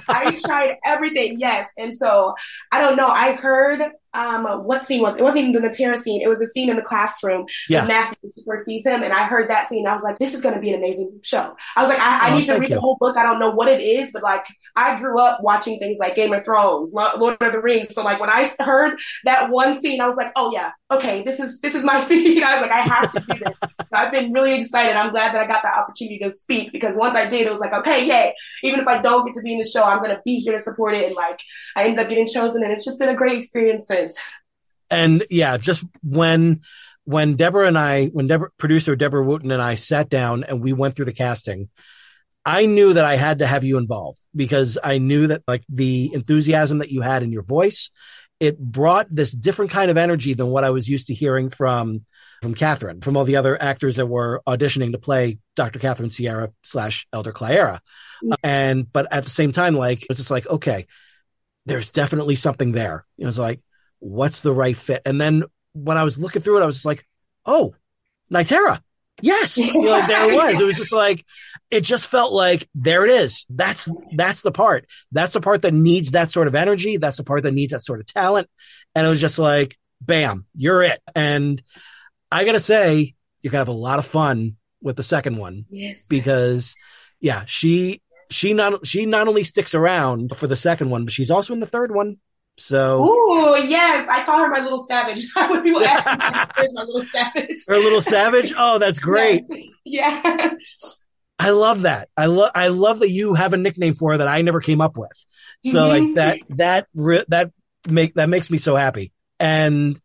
I 0.08 0.38
tried 0.44 0.76
everything. 0.84 1.38
Yes. 1.38 1.70
And 1.76 1.96
so 1.96 2.34
I 2.72 2.80
don't 2.80 2.96
know. 2.96 3.08
I 3.08 3.32
heard 3.32 3.82
um, 4.14 4.44
what 4.64 4.84
scene 4.84 5.02
was 5.02 5.16
it? 5.16 5.22
wasn't 5.22 5.48
even 5.48 5.60
the 5.60 5.68
Natera 5.68 5.96
scene. 5.96 6.22
It 6.22 6.28
was 6.28 6.38
the 6.38 6.46
scene 6.46 6.70
in 6.70 6.76
the 6.76 6.82
classroom 6.82 7.46
yeah. 7.68 7.84
Matthew 7.84 8.30
first 8.46 8.64
sees 8.64 8.86
him. 8.86 9.02
And 9.02 9.12
I 9.12 9.24
heard 9.24 9.50
that 9.50 9.66
scene. 9.66 9.86
I 9.86 9.92
was 9.92 10.02
like, 10.02 10.18
this 10.18 10.34
is 10.34 10.42
going 10.42 10.54
to 10.54 10.60
be 10.60 10.70
an 10.70 10.76
amazing 10.76 11.20
show. 11.22 11.54
I 11.76 11.80
was 11.80 11.88
like, 11.88 12.00
I, 12.00 12.28
I 12.28 12.32
oh, 12.32 12.38
need 12.38 12.46
to 12.46 12.54
read 12.54 12.70
you. 12.70 12.76
the 12.76 12.80
whole 12.80 12.96
book. 12.98 13.16
I 13.16 13.22
don't 13.22 13.38
know 13.38 13.50
what 13.50 13.68
it 13.68 13.80
is, 13.80 14.10
but 14.12 14.22
like, 14.22 14.46
I 14.76 14.98
grew 14.98 15.20
up 15.20 15.40
watching 15.42 15.78
things 15.78 15.98
like 15.98 16.14
Game 16.14 16.32
of 16.32 16.44
Thrones, 16.44 16.92
Lord 16.92 17.36
of 17.40 17.52
the 17.52 17.60
Rings. 17.60 17.94
So 17.94 18.02
like, 18.02 18.20
when 18.20 18.30
I 18.30 18.48
heard 18.60 18.98
that 19.24 19.50
one 19.50 19.78
scene, 19.78 20.00
I 20.00 20.06
was 20.06 20.16
like, 20.16 20.32
oh 20.36 20.52
yeah, 20.52 20.70
okay, 20.90 21.22
this 21.22 21.40
is, 21.40 21.60
this 21.60 21.74
is 21.74 21.84
my 21.84 22.00
speed. 22.04 22.42
I 22.42 22.54
was 22.54 22.62
like, 22.62 22.70
I 22.70 22.80
have 22.80 23.12
to 23.12 23.20
do 23.20 23.44
this. 23.44 23.58
so 23.60 23.88
I've 23.92 24.12
been 24.12 24.32
really 24.32 24.54
excited. 24.54 24.96
I'm 24.96 25.10
glad 25.10 25.34
that 25.34 25.42
I 25.42 25.46
got 25.46 25.62
the 25.62 25.68
opportunity 25.68 26.18
to 26.20 26.30
speak 26.30 26.72
because 26.72 26.96
once 26.96 27.14
I 27.14 27.26
did, 27.26 27.46
it 27.46 27.50
was 27.50 27.60
like, 27.60 27.72
okay, 27.72 28.06
yay. 28.06 28.34
Even 28.62 28.80
if 28.80 28.86
I 28.86 28.98
don't 29.00 29.26
get 29.26 29.34
to 29.34 29.42
be 29.42 29.52
in 29.52 29.58
the 29.58 29.68
show, 29.68 29.84
I'm 29.84 29.98
going 29.98 30.14
to 30.14 30.22
be 30.24 30.36
here 30.36 30.52
to 30.52 30.58
support 30.58 30.94
it. 30.94 31.06
And 31.06 31.14
like, 31.14 31.40
I 31.76 31.84
ended 31.84 32.00
up 32.00 32.08
getting 32.08 32.26
chosen 32.26 32.62
and 32.62 32.72
it's 32.72 32.84
just 32.84 32.98
been 32.98 33.08
a 33.08 33.14
great 33.14 33.38
experience 33.38 33.86
since. 33.98 34.20
And 34.90 35.24
yeah, 35.30 35.56
just 35.56 35.84
when 36.02 36.62
when 37.04 37.36
Deborah 37.36 37.66
and 37.66 37.78
I, 37.78 38.06
when 38.06 38.26
Deborah, 38.26 38.50
producer 38.58 38.94
Deborah 38.94 39.24
Wooten 39.24 39.50
and 39.50 39.62
I 39.62 39.76
sat 39.76 40.08
down 40.08 40.44
and 40.44 40.60
we 40.60 40.72
went 40.72 40.94
through 40.94 41.06
the 41.06 41.12
casting, 41.12 41.68
I 42.44 42.66
knew 42.66 42.92
that 42.94 43.04
I 43.04 43.16
had 43.16 43.38
to 43.38 43.46
have 43.46 43.64
you 43.64 43.78
involved 43.78 44.26
because 44.34 44.78
I 44.82 44.98
knew 44.98 45.28
that 45.28 45.42
like 45.46 45.64
the 45.68 46.10
enthusiasm 46.12 46.78
that 46.78 46.90
you 46.90 47.00
had 47.00 47.22
in 47.22 47.32
your 47.32 47.42
voice, 47.42 47.90
it 48.40 48.58
brought 48.58 49.06
this 49.10 49.32
different 49.32 49.70
kind 49.70 49.90
of 49.90 49.96
energy 49.96 50.34
than 50.34 50.48
what 50.48 50.64
I 50.64 50.70
was 50.70 50.88
used 50.88 51.08
to 51.08 51.14
hearing 51.14 51.50
from 51.50 52.04
from 52.42 52.54
Catherine, 52.54 53.00
from 53.00 53.16
all 53.16 53.24
the 53.24 53.36
other 53.36 53.60
actors 53.60 53.96
that 53.96 54.06
were 54.06 54.42
auditioning 54.46 54.92
to 54.92 54.98
play 54.98 55.38
Dr. 55.56 55.80
Catherine 55.80 56.10
Sierra 56.10 56.52
slash 56.62 57.06
Elder 57.12 57.32
Clara. 57.32 57.80
Mm-hmm. 58.22 58.32
And 58.44 58.92
but 58.92 59.08
at 59.10 59.24
the 59.24 59.30
same 59.30 59.52
time, 59.52 59.74
like 59.74 60.02
it 60.02 60.08
was 60.08 60.18
just 60.18 60.30
like, 60.30 60.46
okay, 60.46 60.86
there's 61.66 61.92
definitely 61.92 62.36
something 62.36 62.72
there. 62.72 63.04
It 63.18 63.26
was 63.26 63.38
like, 63.38 63.60
what's 64.00 64.42
the 64.42 64.52
right 64.52 64.76
fit? 64.76 65.02
And 65.04 65.20
then 65.20 65.44
when 65.72 65.98
I 65.98 66.02
was 66.02 66.18
looking 66.18 66.42
through 66.42 66.58
it, 66.58 66.62
I 66.62 66.66
was 66.66 66.84
like, 66.84 67.06
oh, 67.46 67.74
Nitera. 68.32 68.80
Yes. 69.20 69.58
You 69.58 69.72
know, 69.84 70.06
there 70.06 70.30
it 70.30 70.34
was. 70.34 70.60
It 70.60 70.64
was 70.64 70.76
just 70.76 70.92
like, 70.92 71.24
it 71.70 71.82
just 71.82 72.06
felt 72.06 72.32
like 72.32 72.68
there 72.74 73.04
it 73.04 73.10
is. 73.10 73.44
That's, 73.50 73.88
that's 74.14 74.42
the 74.42 74.52
part. 74.52 74.86
That's 75.12 75.32
the 75.32 75.40
part 75.40 75.62
that 75.62 75.74
needs 75.74 76.12
that 76.12 76.30
sort 76.30 76.48
of 76.48 76.54
energy. 76.54 76.96
That's 76.96 77.16
the 77.16 77.24
part 77.24 77.42
that 77.42 77.52
needs 77.52 77.72
that 77.72 77.82
sort 77.82 78.00
of 78.00 78.06
talent. 78.06 78.48
And 78.94 79.06
it 79.06 79.10
was 79.10 79.20
just 79.20 79.38
like, 79.38 79.76
bam, 80.00 80.46
you're 80.56 80.82
it. 80.82 81.00
And 81.14 81.60
I 82.30 82.44
got 82.44 82.52
to 82.52 82.60
say, 82.60 83.14
you're 83.42 83.50
going 83.50 83.64
to 83.64 83.70
have 83.70 83.76
a 83.76 83.78
lot 83.78 83.98
of 83.98 84.06
fun 84.06 84.56
with 84.80 84.96
the 84.96 85.02
second 85.02 85.36
one. 85.36 85.64
Yes. 85.68 86.06
Because 86.08 86.74
yeah, 87.20 87.44
she, 87.46 88.00
she 88.30 88.52
not, 88.52 88.86
she 88.86 89.06
not 89.06 89.28
only 89.28 89.44
sticks 89.44 89.74
around 89.74 90.36
for 90.36 90.46
the 90.46 90.56
second 90.56 90.90
one, 90.90 91.04
but 91.04 91.12
she's 91.12 91.30
also 91.30 91.52
in 91.54 91.60
the 91.60 91.66
third 91.66 91.94
one. 91.94 92.18
So, 92.58 93.06
oh 93.08 93.56
yes, 93.56 94.08
I 94.08 94.24
call 94.24 94.40
her 94.40 94.50
my 94.50 94.60
little 94.60 94.80
savage. 94.80 95.26
when 95.36 95.62
people 95.62 95.82
ask 95.82 96.10
me, 96.10 96.26
"Where's 96.56 96.74
my 96.74 96.82
little 96.82 97.04
savage?" 97.04 97.64
Her 97.68 97.76
little 97.76 98.02
savage. 98.02 98.52
Oh, 98.56 98.78
that's 98.78 99.00
great. 99.00 99.44
Yes. 99.90 100.22
Yeah. 100.22 100.50
I 101.38 101.50
love 101.50 101.82
that. 101.82 102.10
I 102.14 102.26
love. 102.26 102.50
I 102.54 102.68
love 102.68 102.98
that 102.98 103.08
you 103.08 103.32
have 103.32 103.54
a 103.54 103.56
nickname 103.56 103.94
for 103.94 104.12
her 104.12 104.18
that 104.18 104.28
I 104.28 104.42
never 104.42 104.60
came 104.60 104.82
up 104.82 104.98
with. 104.98 105.24
So 105.64 105.88
mm-hmm. 105.88 106.04
like 106.04 106.14
that. 106.16 106.38
That 106.58 106.86
re- 106.94 107.24
that 107.28 107.52
make 107.88 108.14
that 108.14 108.28
makes 108.28 108.50
me 108.50 108.58
so 108.58 108.76
happy. 108.76 109.12
And 109.40 109.98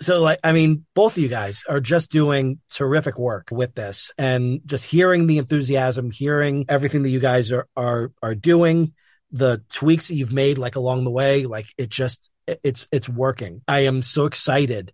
so 0.00 0.22
like 0.22 0.38
I 0.44 0.52
mean, 0.52 0.84
both 0.94 1.16
of 1.16 1.22
you 1.22 1.28
guys 1.28 1.64
are 1.68 1.80
just 1.80 2.10
doing 2.10 2.60
terrific 2.70 3.18
work 3.18 3.48
with 3.50 3.74
this, 3.74 4.12
and 4.18 4.60
just 4.64 4.84
hearing 4.84 5.26
the 5.26 5.38
enthusiasm, 5.38 6.10
hearing 6.10 6.66
everything 6.68 7.02
that 7.02 7.10
you 7.10 7.20
guys 7.20 7.50
are 7.50 7.66
are 7.76 8.12
are 8.22 8.34
doing 8.34 8.92
the 9.32 9.62
tweaks 9.72 10.08
that 10.08 10.14
you've 10.14 10.32
made 10.32 10.58
like 10.58 10.76
along 10.76 11.04
the 11.04 11.10
way 11.10 11.46
like 11.46 11.66
it 11.76 11.90
just 11.90 12.30
it's 12.46 12.86
it's 12.92 13.08
working. 13.08 13.62
I 13.66 13.80
am 13.80 14.02
so 14.02 14.26
excited 14.26 14.92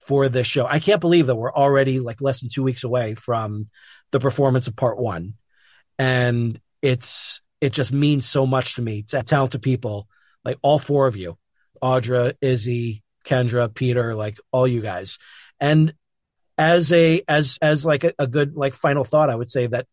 for 0.00 0.28
this 0.28 0.46
show. 0.46 0.66
I 0.66 0.78
can't 0.78 1.00
believe 1.00 1.26
that 1.26 1.36
we're 1.36 1.52
already 1.52 2.00
like 2.00 2.20
less 2.20 2.40
than 2.40 2.50
two 2.50 2.62
weeks 2.62 2.84
away 2.84 3.14
from 3.14 3.68
the 4.10 4.20
performance 4.20 4.66
of 4.66 4.76
part 4.76 4.98
one. 4.98 5.34
And 5.98 6.60
it's 6.80 7.40
it 7.60 7.72
just 7.72 7.92
means 7.92 8.26
so 8.26 8.46
much 8.46 8.76
to 8.76 8.82
me 8.82 9.02
to 9.04 9.22
talented 9.22 9.62
people 9.62 10.08
like 10.44 10.58
all 10.62 10.78
four 10.78 11.06
of 11.06 11.16
you 11.16 11.38
audra 11.80 12.34
izzy 12.40 13.02
kendra 13.24 13.72
peter 13.72 14.14
like 14.14 14.38
all 14.52 14.66
you 14.66 14.80
guys. 14.80 15.18
And 15.60 15.94
as 16.58 16.92
a 16.92 17.22
as 17.28 17.58
as 17.62 17.84
like 17.84 18.04
a, 18.04 18.12
a 18.18 18.26
good 18.26 18.56
like 18.56 18.74
final 18.74 19.04
thought, 19.04 19.30
I 19.30 19.34
would 19.34 19.50
say 19.50 19.66
that 19.68 19.86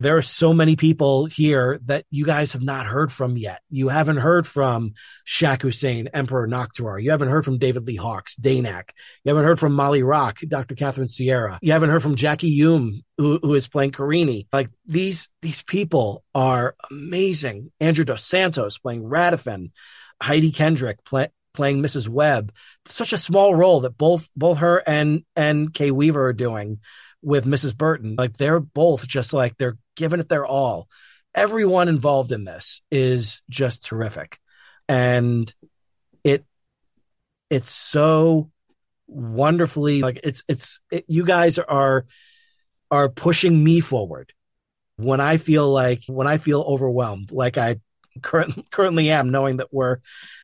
there 0.00 0.16
are 0.16 0.22
so 0.22 0.54
many 0.54 0.76
people 0.76 1.26
here 1.26 1.80
that 1.86 2.04
you 2.10 2.24
guys 2.24 2.52
have 2.52 2.62
not 2.62 2.86
heard 2.86 3.10
from 3.10 3.36
yet. 3.36 3.62
You 3.68 3.88
haven't 3.88 4.18
heard 4.18 4.46
from 4.46 4.92
Shaq 5.26 5.62
Hussein, 5.62 6.08
Emperor 6.14 6.46
Nocturwar. 6.46 7.02
You 7.02 7.10
haven't 7.10 7.30
heard 7.30 7.44
from 7.44 7.58
David 7.58 7.86
Lee 7.86 7.96
Hawks, 7.96 8.36
Danak. 8.36 8.90
You 9.24 9.30
haven't 9.30 9.44
heard 9.44 9.58
from 9.58 9.72
Molly 9.72 10.04
Rock, 10.04 10.38
Dr. 10.46 10.76
Catherine 10.76 11.08
Sierra. 11.08 11.58
You 11.62 11.72
haven't 11.72 11.90
heard 11.90 12.02
from 12.02 12.14
Jackie 12.14 12.50
Hume, 12.50 13.02
who, 13.16 13.40
who 13.42 13.54
is 13.54 13.66
playing 13.66 13.90
Carini. 13.90 14.46
Like 14.52 14.70
these, 14.86 15.28
these 15.42 15.62
people 15.62 16.22
are 16.32 16.76
amazing. 16.90 17.72
Andrew 17.80 18.04
Dos 18.04 18.24
Santos 18.24 18.78
playing 18.78 19.02
Radifin, 19.02 19.72
Heidi 20.22 20.52
Kendrick 20.52 21.04
play, 21.04 21.28
playing 21.54 21.82
Mrs. 21.82 22.08
Webb. 22.08 22.52
Such 22.86 23.12
a 23.12 23.18
small 23.18 23.52
role 23.52 23.80
that 23.80 23.98
both, 23.98 24.28
both 24.36 24.58
her 24.58 24.80
and, 24.86 25.24
and 25.34 25.74
Kay 25.74 25.90
Weaver 25.90 26.26
are 26.26 26.32
doing 26.32 26.78
with 27.22 27.46
Mrs. 27.46 27.76
Burton. 27.76 28.14
Like 28.16 28.36
they're 28.36 28.60
both 28.60 29.06
just 29.06 29.32
like 29.32 29.56
they're 29.56 29.76
giving 29.98 30.20
it 30.20 30.28
their 30.28 30.46
all. 30.46 30.88
Everyone 31.34 31.88
involved 31.88 32.32
in 32.32 32.44
this 32.44 32.80
is 32.90 33.42
just 33.50 33.84
terrific. 33.84 34.38
And 34.88 35.52
it 36.24 36.46
it's 37.50 37.70
so 37.70 38.50
wonderfully 39.06 40.00
like 40.00 40.20
it's 40.24 40.44
it's 40.48 40.80
it, 40.90 41.04
you 41.08 41.24
guys 41.24 41.58
are 41.58 42.06
are 42.90 43.08
pushing 43.08 43.62
me 43.62 43.80
forward 43.80 44.32
when 44.96 45.20
I 45.20 45.36
feel 45.36 45.70
like 45.70 46.04
when 46.06 46.26
I 46.26 46.38
feel 46.38 46.60
overwhelmed, 46.60 47.30
like 47.32 47.58
I 47.58 47.80
current, 48.22 48.66
currently 48.70 49.10
am, 49.10 49.30
knowing 49.30 49.58
that 49.58 49.72
we're 49.72 49.98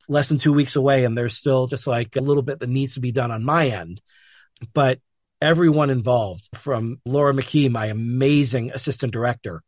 less 0.08 0.28
than 0.28 0.38
two 0.38 0.52
weeks 0.52 0.76
away 0.76 1.04
and 1.04 1.16
there's 1.16 1.36
still 1.36 1.66
just 1.66 1.86
like 1.86 2.16
a 2.16 2.20
little 2.20 2.42
bit 2.42 2.60
that 2.60 2.68
needs 2.68 2.94
to 2.94 3.00
be 3.00 3.12
done 3.12 3.30
on 3.30 3.44
my 3.44 3.68
end. 3.68 4.00
But 4.72 5.00
everyone 5.40 5.90
involved 5.90 6.48
from 6.54 7.00
Laura 7.04 7.32
McKee, 7.32 7.70
my 7.70 7.86
amazing 7.86 8.70
assistant 8.72 9.12
director, 9.12 9.62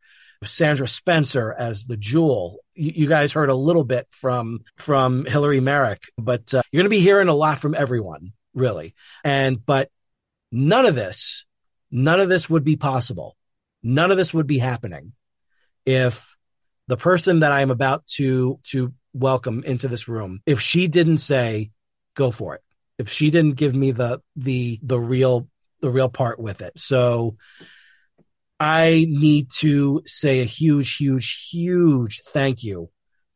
Sandra 0.44 0.88
Spencer 0.88 1.54
as 1.56 1.84
the 1.84 1.96
Jewel. 1.96 2.58
You, 2.74 2.92
you 2.94 3.08
guys 3.08 3.32
heard 3.32 3.50
a 3.50 3.54
little 3.54 3.84
bit 3.84 4.06
from 4.10 4.60
from 4.76 5.24
Hillary 5.24 5.60
Merrick, 5.60 6.04
but 6.18 6.52
uh, 6.54 6.62
you're 6.70 6.80
going 6.80 6.90
to 6.90 6.96
be 6.96 7.00
hearing 7.00 7.28
a 7.28 7.34
lot 7.34 7.58
from 7.58 7.74
everyone, 7.74 8.32
really. 8.54 8.94
And 9.24 9.64
but 9.64 9.90
none 10.52 10.86
of 10.86 10.94
this, 10.94 11.44
none 11.90 12.20
of 12.20 12.28
this 12.28 12.48
would 12.50 12.64
be 12.64 12.76
possible. 12.76 13.36
None 13.82 14.10
of 14.10 14.16
this 14.16 14.34
would 14.34 14.46
be 14.46 14.58
happening 14.58 15.12
if 15.84 16.36
the 16.88 16.96
person 16.96 17.40
that 17.40 17.52
I'm 17.52 17.70
about 17.70 18.06
to 18.16 18.58
to 18.70 18.92
welcome 19.14 19.62
into 19.64 19.88
this 19.88 20.08
room, 20.08 20.40
if 20.46 20.60
she 20.60 20.88
didn't 20.88 21.18
say, 21.18 21.70
"Go 22.14 22.30
for 22.30 22.54
it," 22.56 22.62
if 22.98 23.10
she 23.10 23.30
didn't 23.30 23.56
give 23.56 23.74
me 23.74 23.92
the 23.92 24.20
the 24.34 24.78
the 24.82 24.98
real 24.98 25.48
the 25.86 25.92
real 25.92 26.08
part 26.08 26.40
with 26.40 26.62
it. 26.62 26.72
So 26.80 27.36
I 28.58 29.06
need 29.08 29.50
to 29.58 30.02
say 30.04 30.40
a 30.40 30.44
huge, 30.44 30.96
huge, 30.96 31.48
huge 31.48 32.22
thank 32.26 32.64
you 32.64 32.90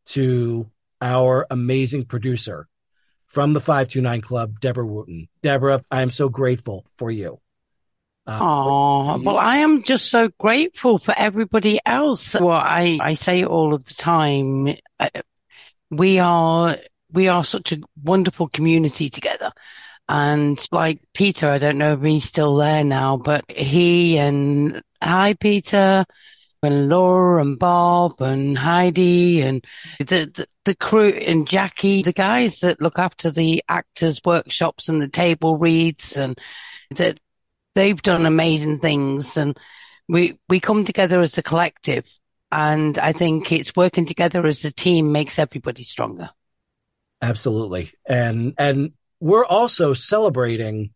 to 0.06 0.68
our 1.00 1.46
amazing 1.48 2.06
producer 2.06 2.66
from 3.26 3.52
the 3.52 3.60
529 3.60 4.20
Club, 4.22 4.58
Deborah 4.58 4.84
Wooten. 4.84 5.28
Deborah, 5.42 5.84
I 5.92 6.02
am 6.02 6.10
so 6.10 6.28
grateful 6.28 6.84
for 6.96 7.08
you. 7.08 7.40
Uh, 8.26 8.38
oh, 8.42 9.22
well, 9.22 9.38
I 9.38 9.58
am 9.58 9.84
just 9.84 10.10
so 10.10 10.28
grateful 10.40 10.98
for 10.98 11.14
everybody 11.16 11.78
else. 11.86 12.34
Well, 12.34 12.50
I, 12.50 12.98
I 13.00 13.14
say 13.14 13.44
all 13.44 13.74
of 13.74 13.84
the 13.84 13.94
time. 13.94 14.74
Uh, 14.98 15.08
we 15.88 16.18
are, 16.18 16.78
we 17.12 17.28
are 17.28 17.44
such 17.44 17.70
a 17.70 17.78
wonderful 18.02 18.48
community 18.48 19.08
together. 19.08 19.52
And 20.12 20.60
like 20.72 21.00
Peter, 21.14 21.48
I 21.48 21.58
don't 21.58 21.78
know 21.78 21.92
if 21.92 22.02
he's 22.02 22.24
still 22.24 22.56
there 22.56 22.82
now, 22.82 23.16
but 23.16 23.44
he 23.48 24.18
and 24.18 24.82
hi, 25.00 25.34
Peter 25.34 26.04
and 26.64 26.88
Laura 26.88 27.40
and 27.40 27.56
Bob 27.56 28.20
and 28.20 28.58
Heidi 28.58 29.40
and 29.40 29.64
the, 30.00 30.26
the, 30.34 30.46
the 30.64 30.74
crew 30.74 31.10
and 31.10 31.46
Jackie, 31.46 32.02
the 32.02 32.12
guys 32.12 32.58
that 32.58 32.80
look 32.80 32.98
after 32.98 33.30
the 33.30 33.62
actors 33.68 34.20
workshops 34.24 34.88
and 34.88 35.00
the 35.00 35.06
table 35.06 35.56
reads 35.56 36.16
and 36.16 36.36
that 36.96 37.20
they've 37.76 38.02
done 38.02 38.26
amazing 38.26 38.80
things. 38.80 39.36
And 39.36 39.56
we, 40.08 40.40
we 40.48 40.58
come 40.58 40.84
together 40.84 41.20
as 41.20 41.38
a 41.38 41.42
collective. 41.44 42.04
And 42.50 42.98
I 42.98 43.12
think 43.12 43.52
it's 43.52 43.76
working 43.76 44.06
together 44.06 44.44
as 44.44 44.64
a 44.64 44.72
team 44.72 45.12
makes 45.12 45.38
everybody 45.38 45.84
stronger. 45.84 46.30
Absolutely. 47.22 47.92
And, 48.08 48.54
and 48.58 48.92
we're 49.20 49.44
also 49.44 49.94
celebrating 49.94 50.90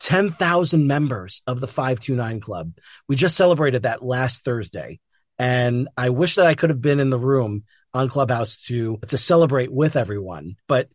10,000 0.00 0.86
members 0.86 1.42
of 1.46 1.60
the 1.60 1.68
529 1.68 2.40
Club. 2.40 2.72
We 3.08 3.16
just 3.16 3.36
celebrated 3.36 3.82
that 3.82 4.02
last 4.02 4.44
Thursday. 4.44 5.00
And 5.38 5.88
I 5.96 6.10
wish 6.10 6.36
that 6.36 6.46
I 6.46 6.54
could 6.54 6.70
have 6.70 6.80
been 6.80 7.00
in 7.00 7.10
the 7.10 7.18
room 7.18 7.64
on 7.92 8.08
Clubhouse 8.08 8.58
to, 8.66 8.98
to 9.08 9.18
celebrate 9.18 9.72
with 9.72 9.96
everyone. 9.96 10.56
But 10.66 10.88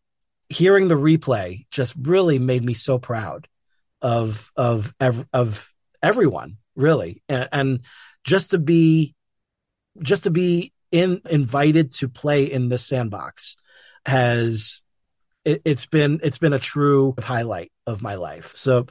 hearing 0.50 0.88
the 0.88 0.96
replay 0.96 1.68
just 1.70 1.96
really 2.02 2.40
made 2.40 2.64
me 2.64 2.74
so 2.74 2.98
proud 2.98 3.48
of, 4.02 4.52
of, 4.56 4.94
of 5.34 5.74
everyone, 6.02 6.58
really. 6.76 7.24
And, 7.28 7.50
and 7.52 7.80
just 8.24 8.52
to 8.52 8.58
be, 8.58 9.16
just 10.02 10.24
to 10.24 10.32
be 10.32 10.74
in, 10.92 11.22
invited 11.30 11.94
to 11.96 12.10
play 12.10 12.46
in 12.46 12.70
this 12.70 12.86
sandbox 12.86 13.56
has 14.06 14.82
it, 15.48 15.62
it's 15.64 15.86
been 15.86 16.20
it's 16.24 16.38
been 16.38 16.54
a 16.54 16.60
true 16.60 17.16
highlight 17.20 17.72
of 17.88 18.02
my 18.02 18.16
life. 18.16 18.54
So 18.56 18.88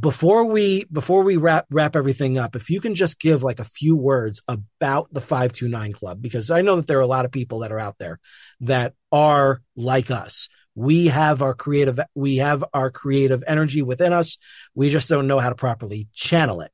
before 0.00 0.44
we 0.46 0.84
before 0.84 1.24
we 1.24 1.36
wrap 1.36 1.66
wrap 1.68 1.96
everything 1.96 2.38
up, 2.38 2.54
if 2.54 2.70
you 2.70 2.80
can 2.80 2.94
just 2.94 3.18
give 3.18 3.42
like 3.42 3.58
a 3.58 3.64
few 3.64 3.96
words 3.96 4.40
about 4.46 5.12
the 5.12 5.20
529 5.20 5.92
club 5.92 6.22
because 6.22 6.52
I 6.52 6.62
know 6.62 6.76
that 6.76 6.86
there 6.86 6.98
are 6.98 7.02
a 7.02 7.08
lot 7.08 7.24
of 7.24 7.32
people 7.32 7.58
that 7.58 7.72
are 7.72 7.78
out 7.78 7.96
there 7.98 8.20
that 8.60 8.94
are 9.10 9.60
like 9.74 10.12
us. 10.12 10.48
We 10.76 11.08
have 11.08 11.42
our 11.42 11.54
creative 11.54 11.98
we 12.14 12.36
have 12.36 12.64
our 12.72 12.90
creative 12.90 13.42
energy 13.44 13.82
within 13.82 14.12
us. 14.12 14.38
We 14.76 14.90
just 14.90 15.08
don't 15.08 15.26
know 15.26 15.40
how 15.40 15.48
to 15.48 15.56
properly 15.56 16.06
channel 16.14 16.60
it. 16.60 16.70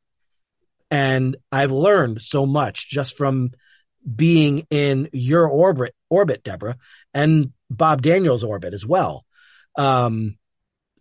And 0.91 1.37
I've 1.51 1.73
learned 1.73 2.21
so 2.21 2.45
much 2.45 2.91
just 2.91 3.17
from 3.17 3.53
being 4.15 4.67
in 4.69 5.09
your 5.15 5.47
orbit 5.47 5.95
orbit 6.11 6.43
Deborah 6.43 6.77
and 7.15 7.53
Bob 7.71 8.03
Daniels 8.03 8.45
orbit 8.45 8.75
as 8.75 8.85
well. 8.85 9.25
Um, 9.77 10.37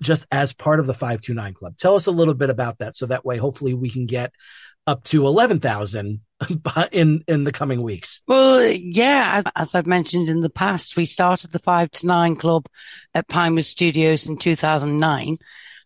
just 0.01 0.25
as 0.31 0.53
part 0.53 0.79
of 0.79 0.87
the 0.87 0.93
529 0.93 1.53
club. 1.53 1.77
Tell 1.77 1.95
us 1.95 2.07
a 2.07 2.11
little 2.11 2.33
bit 2.33 2.49
about 2.49 2.77
that. 2.77 2.95
So 2.95 3.07
that 3.07 3.25
way, 3.25 3.37
hopefully 3.37 3.73
we 3.73 3.89
can 3.89 4.05
get 4.05 4.31
up 4.87 5.03
to 5.05 5.27
11,000 5.27 6.21
in, 6.91 7.23
in 7.27 7.43
the 7.43 7.51
coming 7.51 7.81
weeks. 7.81 8.21
Well, 8.27 8.65
yeah, 8.65 9.43
as 9.55 9.75
I've 9.75 9.87
mentioned 9.87 10.29
in 10.29 10.39
the 10.39 10.49
past, 10.49 10.95
we 10.95 11.05
started 11.05 11.51
the 11.51 11.59
five 11.59 11.91
to 11.91 12.07
nine 12.07 12.35
club 12.35 12.65
at 13.13 13.27
Pinewood 13.27 13.65
Studios 13.65 14.25
in 14.27 14.37
2009. 14.37 15.37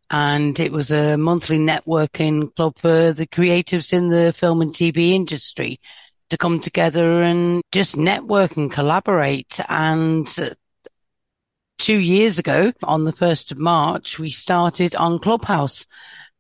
And 0.10 0.60
it 0.60 0.72
was 0.72 0.92
a 0.92 1.18
monthly 1.18 1.58
networking 1.58 2.54
club 2.56 2.78
for 2.78 3.14
the 3.14 3.26
creatives 3.26 3.94
in 3.94 4.10
the 4.10 4.32
film 4.32 4.62
and 4.62 4.72
TV 4.72 5.14
industry 5.14 5.80
to 6.30 6.38
come 6.38 6.60
together 6.60 7.24
and 7.24 7.64
just 7.72 7.98
network 7.98 8.56
and 8.56 8.72
collaborate. 8.72 9.60
And 9.70 10.28
two 11.78 11.98
years 11.98 12.40
ago, 12.40 12.72
on 12.84 13.04
the 13.04 13.14
1st 13.14 13.52
of 13.52 13.58
March, 13.58 14.20
we 14.20 14.30
started 14.30 14.96
on 14.96 15.20
Clubhouse. 15.20 15.86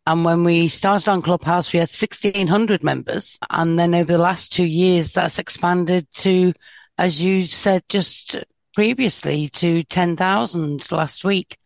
And 0.06 0.26
when 0.26 0.44
we 0.44 0.68
started 0.68 1.08
on 1.08 1.22
Clubhouse, 1.22 1.72
we 1.72 1.80
had 1.80 1.90
1600 1.90 2.84
members. 2.84 3.40
And 3.50 3.80
then 3.80 3.96
over 3.96 4.12
the 4.12 4.18
last 4.18 4.52
two 4.52 4.66
years, 4.66 5.14
that's 5.14 5.40
expanded 5.40 6.08
to, 6.16 6.54
as 6.98 7.22
you 7.22 7.44
said 7.44 7.84
just 7.88 8.38
previously, 8.74 9.48
to 9.50 9.84
10,000 9.84 10.92
last 10.92 11.24
week. 11.24 11.58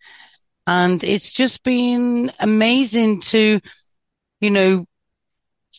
And 0.67 1.03
it's 1.03 1.31
just 1.31 1.63
been 1.63 2.31
amazing 2.39 3.21
to, 3.21 3.59
you 4.41 4.49
know, 4.49 4.85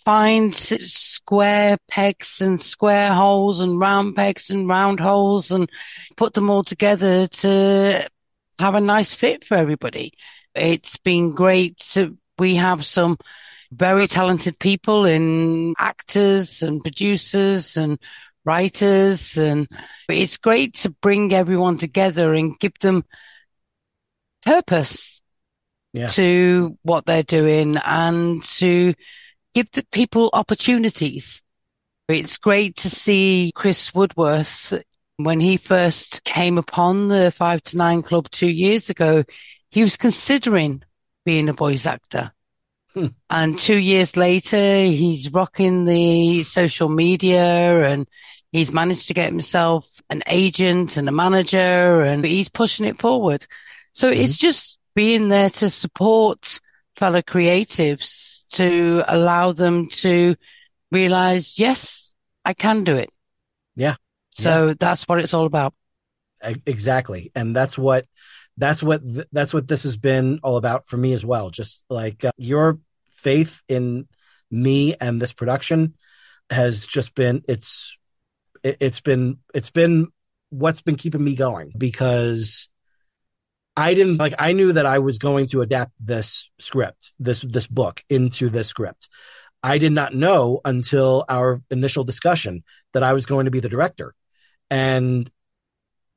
find 0.04 0.54
square 0.54 1.78
pegs 1.88 2.40
and 2.40 2.60
square 2.60 3.12
holes 3.12 3.60
and 3.60 3.78
round 3.78 4.16
pegs 4.16 4.50
and 4.50 4.68
round 4.68 5.00
holes 5.00 5.50
and 5.50 5.70
put 6.16 6.34
them 6.34 6.50
all 6.50 6.64
together 6.64 7.26
to 7.26 8.08
have 8.58 8.74
a 8.74 8.80
nice 8.80 9.14
fit 9.14 9.44
for 9.44 9.56
everybody. 9.56 10.12
It's 10.54 10.96
been 10.96 11.32
great. 11.32 11.78
To, 11.92 12.16
we 12.38 12.56
have 12.56 12.84
some 12.84 13.18
very 13.70 14.08
talented 14.08 14.58
people 14.58 15.04
in 15.04 15.74
actors 15.78 16.62
and 16.62 16.82
producers 16.82 17.76
and 17.76 17.98
writers. 18.44 19.36
And 19.36 19.68
it's 20.08 20.38
great 20.38 20.74
to 20.76 20.90
bring 20.90 21.32
everyone 21.32 21.78
together 21.78 22.34
and 22.34 22.58
give 22.58 22.78
them 22.80 23.04
purpose 24.42 25.20
yeah. 25.92 26.08
to 26.08 26.78
what 26.82 27.06
they're 27.06 27.22
doing 27.22 27.76
and 27.76 28.42
to 28.42 28.94
give 29.54 29.70
the 29.72 29.84
people 29.92 30.30
opportunities. 30.32 31.42
It's 32.08 32.38
great 32.38 32.76
to 32.76 32.90
see 32.90 33.52
Chris 33.54 33.94
Woodworth 33.94 34.72
when 35.16 35.40
he 35.40 35.56
first 35.56 36.24
came 36.24 36.56
upon 36.56 37.08
the 37.08 37.30
five 37.30 37.62
to 37.64 37.76
nine 37.76 38.02
club 38.02 38.30
two 38.30 38.48
years 38.48 38.88
ago. 38.88 39.24
He 39.70 39.82
was 39.82 39.96
considering 39.96 40.82
being 41.24 41.48
a 41.48 41.52
voice 41.52 41.84
actor. 41.84 42.32
Hmm. 42.94 43.08
And 43.28 43.58
two 43.58 43.76
years 43.76 44.16
later, 44.16 44.56
he's 44.56 45.30
rocking 45.30 45.84
the 45.84 46.42
social 46.44 46.88
media 46.88 47.82
and 47.82 48.08
he's 48.52 48.72
managed 48.72 49.08
to 49.08 49.14
get 49.14 49.28
himself 49.28 49.86
an 50.08 50.22
agent 50.26 50.96
and 50.96 51.08
a 51.08 51.12
manager 51.12 52.00
and 52.00 52.24
he's 52.24 52.48
pushing 52.48 52.86
it 52.86 52.98
forward. 52.98 53.46
So 53.92 54.10
mm-hmm. 54.10 54.20
it's 54.22 54.36
just 54.36 54.78
being 54.94 55.28
there 55.28 55.50
to 55.50 55.68
support 55.68 56.60
fellow 56.98 57.22
creatives 57.22 58.44
to 58.48 59.04
allow 59.06 59.52
them 59.52 59.88
to 59.88 60.34
realize, 60.90 61.58
yes, 61.58 62.14
I 62.44 62.54
can 62.54 62.84
do 62.84 62.96
it. 62.96 63.10
Yeah. 63.76 63.96
So 64.30 64.68
yeah. 64.68 64.74
that's 64.78 65.06
what 65.06 65.20
it's 65.20 65.32
all 65.32 65.46
about. 65.46 65.74
Exactly. 66.42 67.30
And 67.34 67.54
that's 67.54 67.78
what 67.78 68.06
that's 68.56 68.82
what 68.82 69.02
th- 69.02 69.26
that's 69.32 69.54
what 69.54 69.68
this 69.68 69.84
has 69.84 69.96
been 69.96 70.40
all 70.42 70.56
about 70.56 70.86
for 70.86 70.96
me 70.96 71.12
as 71.12 71.24
well. 71.24 71.50
Just 71.50 71.84
like 71.88 72.24
uh, 72.24 72.32
your 72.36 72.78
faith 73.12 73.62
in 73.68 74.08
me 74.50 74.94
and 75.00 75.20
this 75.20 75.32
production 75.32 75.94
has 76.50 76.86
just 76.86 77.14
been 77.14 77.42
it's 77.48 77.96
it, 78.62 78.76
it's 78.80 79.00
been 79.00 79.38
it's 79.54 79.70
been 79.70 80.08
what's 80.50 80.82
been 80.82 80.96
keeping 80.96 81.22
me 81.22 81.34
going 81.34 81.72
because 81.76 82.68
I 83.78 83.94
didn't 83.94 84.16
like 84.16 84.34
I 84.38 84.52
knew 84.52 84.72
that 84.72 84.86
I 84.86 84.98
was 84.98 85.18
going 85.18 85.46
to 85.48 85.60
adapt 85.60 85.92
this 86.04 86.50
script, 86.58 87.12
this 87.20 87.42
this 87.42 87.68
book 87.68 88.02
into 88.10 88.48
this 88.48 88.66
script. 88.66 89.08
I 89.62 89.78
did 89.78 89.92
not 89.92 90.14
know 90.14 90.60
until 90.64 91.24
our 91.28 91.62
initial 91.70 92.02
discussion 92.02 92.64
that 92.92 93.04
I 93.04 93.12
was 93.12 93.26
going 93.26 93.44
to 93.44 93.50
be 93.52 93.60
the 93.60 93.68
director. 93.68 94.14
And 94.68 95.30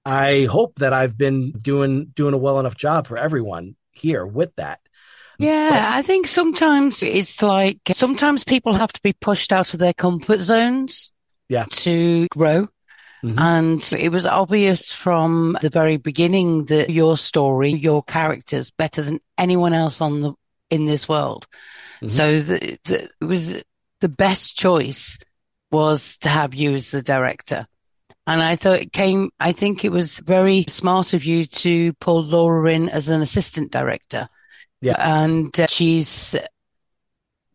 I 0.03 0.45
hope 0.45 0.79
that 0.79 0.91
I've 0.91 1.15
been 1.15 1.51
doing 1.51 2.05
doing 2.15 2.33
a 2.33 2.37
well 2.37 2.59
enough 2.59 2.75
job 2.75 3.05
for 3.05 3.17
everyone 3.17 3.75
here 3.91 4.25
with 4.25 4.55
that. 4.55 4.79
Yeah, 5.37 5.91
I 5.93 6.01
think 6.01 6.27
sometimes 6.27 7.03
it's 7.03 7.43
like 7.43 7.79
sometimes 7.91 8.43
people 8.43 8.73
have 8.73 8.93
to 8.93 9.01
be 9.03 9.13
pushed 9.13 9.51
out 9.51 9.73
of 9.73 9.79
their 9.79 9.93
comfort 9.93 10.39
zones 10.39 11.11
yeah. 11.47 11.65
to 11.69 12.27
grow. 12.31 12.69
Mm-hmm. 13.23 13.39
And 13.39 13.93
it 13.99 14.09
was 14.09 14.25
obvious 14.25 14.91
from 14.91 15.57
the 15.61 15.69
very 15.69 15.97
beginning 15.97 16.65
that 16.65 16.89
your 16.89 17.17
story, 17.17 17.71
your 17.71 18.01
characters 18.03 18.71
better 18.71 19.03
than 19.03 19.19
anyone 19.37 19.73
else 19.73 20.01
on 20.01 20.21
the 20.21 20.33
in 20.69 20.85
this 20.85 21.07
world. 21.07 21.47
Mm-hmm. 21.97 22.07
So 22.07 22.41
the, 22.41 22.79
the, 22.85 23.03
it 23.21 23.25
was 23.25 23.61
the 23.99 24.09
best 24.09 24.57
choice 24.57 25.19
was 25.69 26.17
to 26.19 26.29
have 26.29 26.53
you 26.53 26.73
as 26.73 26.89
the 26.89 27.01
director. 27.01 27.67
And 28.25 28.41
I 28.41 28.55
thought 28.55 28.79
it 28.79 28.93
came, 28.93 29.31
I 29.39 29.51
think 29.51 29.83
it 29.83 29.91
was 29.91 30.19
very 30.19 30.65
smart 30.67 31.13
of 31.13 31.25
you 31.25 31.45
to 31.45 31.93
pull 31.93 32.23
Laura 32.23 32.71
in 32.71 32.89
as 32.89 33.09
an 33.09 33.21
assistant 33.21 33.71
director. 33.71 34.29
Yeah. 34.79 34.95
And 34.97 35.57
uh, 35.59 35.67
she's, 35.67 36.35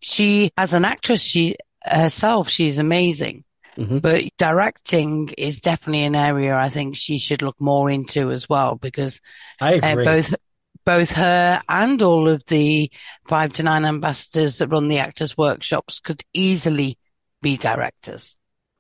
she, 0.01 0.51
as 0.57 0.75
an 0.75 0.85
actress, 0.85 1.23
she 1.23 1.57
herself, 1.83 2.49
she's 2.49 2.79
amazing. 2.79 3.45
Mm-hmm. 3.77 3.99
But 3.99 4.25
directing 4.39 5.29
is 5.37 5.61
definitely 5.61 6.05
an 6.05 6.15
area 6.15 6.57
I 6.57 6.71
think 6.71 6.97
she 6.97 7.19
should 7.19 7.43
look 7.43 7.61
more 7.61 7.91
into 7.91 8.31
as 8.31 8.49
well 8.49 8.77
because 8.77 9.21
uh, 9.61 9.79
both 9.97 10.35
both 10.85 11.13
her 11.13 11.61
and 11.69 12.01
all 12.01 12.29
of 12.29 12.45
the 12.47 12.91
five 13.27 13.53
to 13.55 13.63
nine 13.63 13.85
ambassadors 13.85 14.59
that 14.59 14.69
run 14.69 14.89
the 14.89 14.99
actors 14.99 15.37
workshops 15.37 16.01
could 16.01 16.23
easily 16.33 16.97
be 17.43 17.57
directors. 17.57 18.37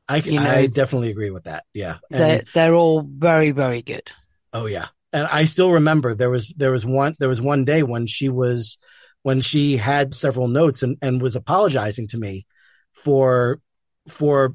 I, 0.08 0.18
you 0.18 0.40
know, 0.40 0.48
I 0.48 0.68
definitely 0.68 1.10
agree 1.10 1.30
with 1.30 1.44
that. 1.44 1.64
Yeah. 1.74 1.98
And, 2.10 2.20
they're, 2.20 2.42
they're 2.54 2.74
all 2.74 3.02
very, 3.02 3.50
very 3.50 3.82
good. 3.82 4.10
Oh 4.52 4.66
yeah. 4.66 4.86
And 5.12 5.26
I 5.26 5.44
still 5.44 5.72
remember 5.72 6.14
there 6.14 6.30
was, 6.30 6.54
there 6.56 6.70
was 6.70 6.86
one, 6.86 7.16
there 7.18 7.28
was 7.28 7.42
one 7.42 7.64
day 7.64 7.82
when 7.82 8.06
she 8.06 8.28
was, 8.28 8.78
when 9.22 9.40
she 9.40 9.76
had 9.76 10.14
several 10.14 10.46
notes 10.46 10.84
and, 10.84 10.96
and 11.02 11.20
was 11.20 11.34
apologizing 11.34 12.06
to 12.08 12.18
me 12.18 12.46
for, 12.92 13.60
for 14.06 14.54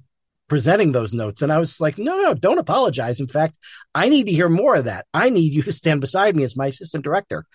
presenting 0.51 0.91
those 0.91 1.13
notes. 1.13 1.41
And 1.41 1.49
I 1.49 1.59
was 1.59 1.79
like, 1.79 1.97
no, 1.97 2.23
no, 2.23 2.33
don't 2.33 2.57
apologize. 2.57 3.21
In 3.21 3.27
fact, 3.27 3.57
I 3.95 4.09
need 4.09 4.25
to 4.25 4.33
hear 4.33 4.49
more 4.49 4.75
of 4.75 4.83
that. 4.83 5.05
I 5.13 5.29
need 5.29 5.53
you 5.53 5.61
to 5.61 5.71
stand 5.71 6.01
beside 6.01 6.35
me 6.35 6.43
as 6.43 6.57
my 6.57 6.67
assistant 6.67 7.05
director. 7.05 7.45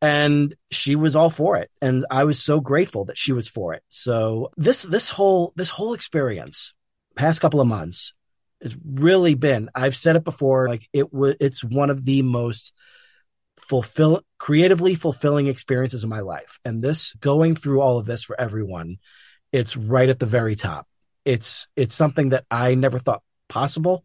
And 0.00 0.54
she 0.70 0.94
was 0.94 1.16
all 1.16 1.28
for 1.28 1.56
it. 1.56 1.72
And 1.82 2.06
I 2.08 2.22
was 2.22 2.40
so 2.40 2.60
grateful 2.60 3.06
that 3.06 3.18
she 3.18 3.32
was 3.32 3.48
for 3.48 3.74
it. 3.74 3.82
So 3.88 4.52
this, 4.56 4.84
this 4.84 5.08
whole, 5.08 5.54
this 5.56 5.70
whole 5.70 5.92
experience 5.92 6.72
past 7.16 7.40
couple 7.40 7.60
of 7.60 7.66
months 7.66 8.14
has 8.62 8.78
really 8.84 9.34
been, 9.34 9.68
I've 9.74 9.96
said 9.96 10.14
it 10.14 10.22
before, 10.22 10.68
like 10.68 10.88
it 10.92 11.12
was, 11.12 11.34
it's 11.40 11.64
one 11.64 11.90
of 11.90 12.04
the 12.04 12.22
most 12.22 12.72
fulfill, 13.58 14.20
creatively 14.38 14.94
fulfilling 14.94 15.48
experiences 15.48 16.04
of 16.04 16.10
my 16.10 16.20
life. 16.20 16.60
And 16.64 16.80
this 16.80 17.12
going 17.14 17.56
through 17.56 17.80
all 17.80 17.98
of 17.98 18.06
this 18.06 18.22
for 18.22 18.40
everyone, 18.40 18.98
it's 19.50 19.76
right 19.76 20.08
at 20.08 20.20
the 20.20 20.26
very 20.26 20.54
top. 20.54 20.86
It's, 21.26 21.68
it's 21.76 21.94
something 21.94 22.30
that 22.30 22.46
I 22.50 22.74
never 22.74 22.98
thought 22.98 23.22
possible 23.48 24.04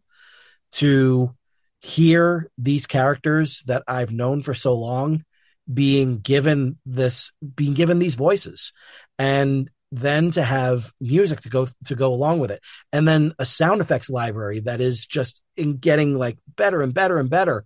to 0.72 1.34
hear 1.80 2.50
these 2.58 2.86
characters 2.86 3.62
that 3.66 3.82
I've 3.88 4.12
known 4.12 4.42
for 4.42 4.54
so 4.54 4.74
long 4.74 5.24
being 5.72 6.18
given 6.18 6.78
this, 6.84 7.32
being 7.54 7.74
given 7.74 7.98
these 7.98 8.14
voices 8.14 8.72
and 9.18 9.70
then 9.92 10.30
to 10.30 10.42
have 10.42 10.90
music 11.00 11.42
to 11.42 11.50
go 11.50 11.68
to 11.84 11.94
go 11.94 12.14
along 12.14 12.40
with 12.40 12.50
it. 12.50 12.62
And 12.92 13.06
then 13.06 13.34
a 13.38 13.44
sound 13.44 13.80
effects 13.82 14.08
library 14.08 14.60
that 14.60 14.80
is 14.80 15.06
just 15.06 15.42
in 15.56 15.76
getting 15.76 16.16
like 16.16 16.38
better 16.56 16.82
and 16.82 16.94
better 16.94 17.18
and 17.18 17.28
better. 17.28 17.64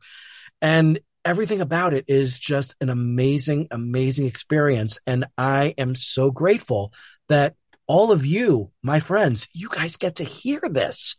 And 0.61 0.99
everything 1.25 1.61
about 1.61 1.95
it 1.95 2.05
is 2.09 2.39
just 2.39 2.75
an 2.81 2.89
amazing 2.89 3.69
amazing 3.71 4.27
experience. 4.27 4.99
And 5.07 5.27
i 5.39 5.75
am 5.79 5.95
so 5.95 6.31
grateful 6.31 6.93
that 7.29 7.55
all 7.87 8.13
of 8.13 8.27
you 8.27 8.71
my 8.83 9.01
friends 9.01 9.49
you 9.53 9.69
guys 9.69 9.97
get 9.97 10.17
to 10.17 10.25
hear 10.25 10.61
this 10.71 11.17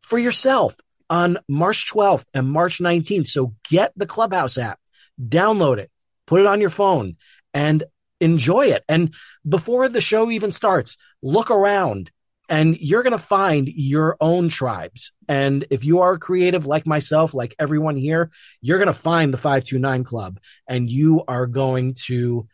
for 0.00 0.18
yourself 0.18 0.74
on 1.10 1.38
march 1.48 1.90
12th 1.90 2.24
and 2.34 2.48
march 2.48 2.78
19th 2.78 3.26
so 3.26 3.54
get 3.68 3.92
the 3.96 4.06
clubhouse 4.06 4.58
app 4.58 4.78
download 5.20 5.78
it 5.78 5.90
put 6.26 6.40
it 6.40 6.46
on 6.46 6.60
your 6.60 6.70
phone 6.70 7.16
and 7.52 7.84
enjoy 8.22 8.66
it. 8.66 8.84
And 8.88 9.14
before 9.46 9.88
the 9.88 10.00
show 10.00 10.30
even 10.30 10.52
starts, 10.52 10.96
look 11.22 11.50
around 11.50 12.10
and 12.48 12.78
you're 12.78 13.02
going 13.02 13.12
to 13.12 13.18
find 13.18 13.68
your 13.68 14.16
own 14.20 14.48
tribes. 14.48 15.12
And 15.28 15.66
if 15.70 15.84
you 15.84 16.00
are 16.00 16.18
creative 16.18 16.66
like 16.66 16.86
myself, 16.86 17.34
like 17.34 17.54
everyone 17.58 17.96
here, 17.96 18.30
you're 18.60 18.78
going 18.78 18.86
to 18.86 18.94
find 18.94 19.32
the 19.32 19.38
529 19.38 20.04
Club 20.04 20.38
and 20.68 20.88
you 20.88 21.24
are 21.26 21.46
going 21.46 21.94
to 22.06 22.46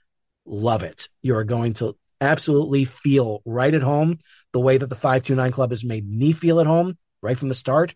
love 0.47 0.83
it. 0.83 1.09
You 1.23 1.37
are 1.37 1.45
going 1.45 1.75
to 1.75 1.97
absolutely 2.21 2.85
feel 2.85 3.43
right 3.45 3.73
at 3.73 3.83
home 3.83 4.19
the 4.53 4.61
way 4.61 4.77
that 4.77 4.89
the 4.89 4.97
529 4.97 5.53
Club 5.53 5.71
has 5.71 5.85
made 5.85 6.09
me 6.09 6.33
feel 6.33 6.61
at 6.61 6.67
home 6.67 6.97
right 7.23 7.39
from 7.39 7.49
the 7.49 7.55
start. 7.55 7.95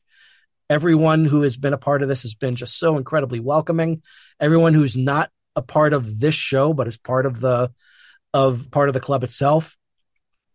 Everyone 0.70 1.24
who 1.24 1.42
has 1.42 1.56
been 1.56 1.72
a 1.72 1.78
part 1.78 2.02
of 2.02 2.08
this 2.08 2.22
has 2.22 2.34
been 2.34 2.56
just 2.56 2.78
so 2.78 2.96
incredibly 2.96 3.40
welcoming. 3.40 4.02
Everyone 4.40 4.74
who's 4.74 4.96
not 4.96 5.30
a 5.54 5.62
part 5.62 5.92
of 5.92 6.18
this 6.18 6.34
show, 6.34 6.72
but 6.72 6.88
is 6.88 6.96
part 6.96 7.26
of 7.26 7.40
the 7.40 7.70
of 8.32 8.70
part 8.70 8.88
of 8.88 8.94
the 8.94 9.00
club 9.00 9.24
itself. 9.24 9.76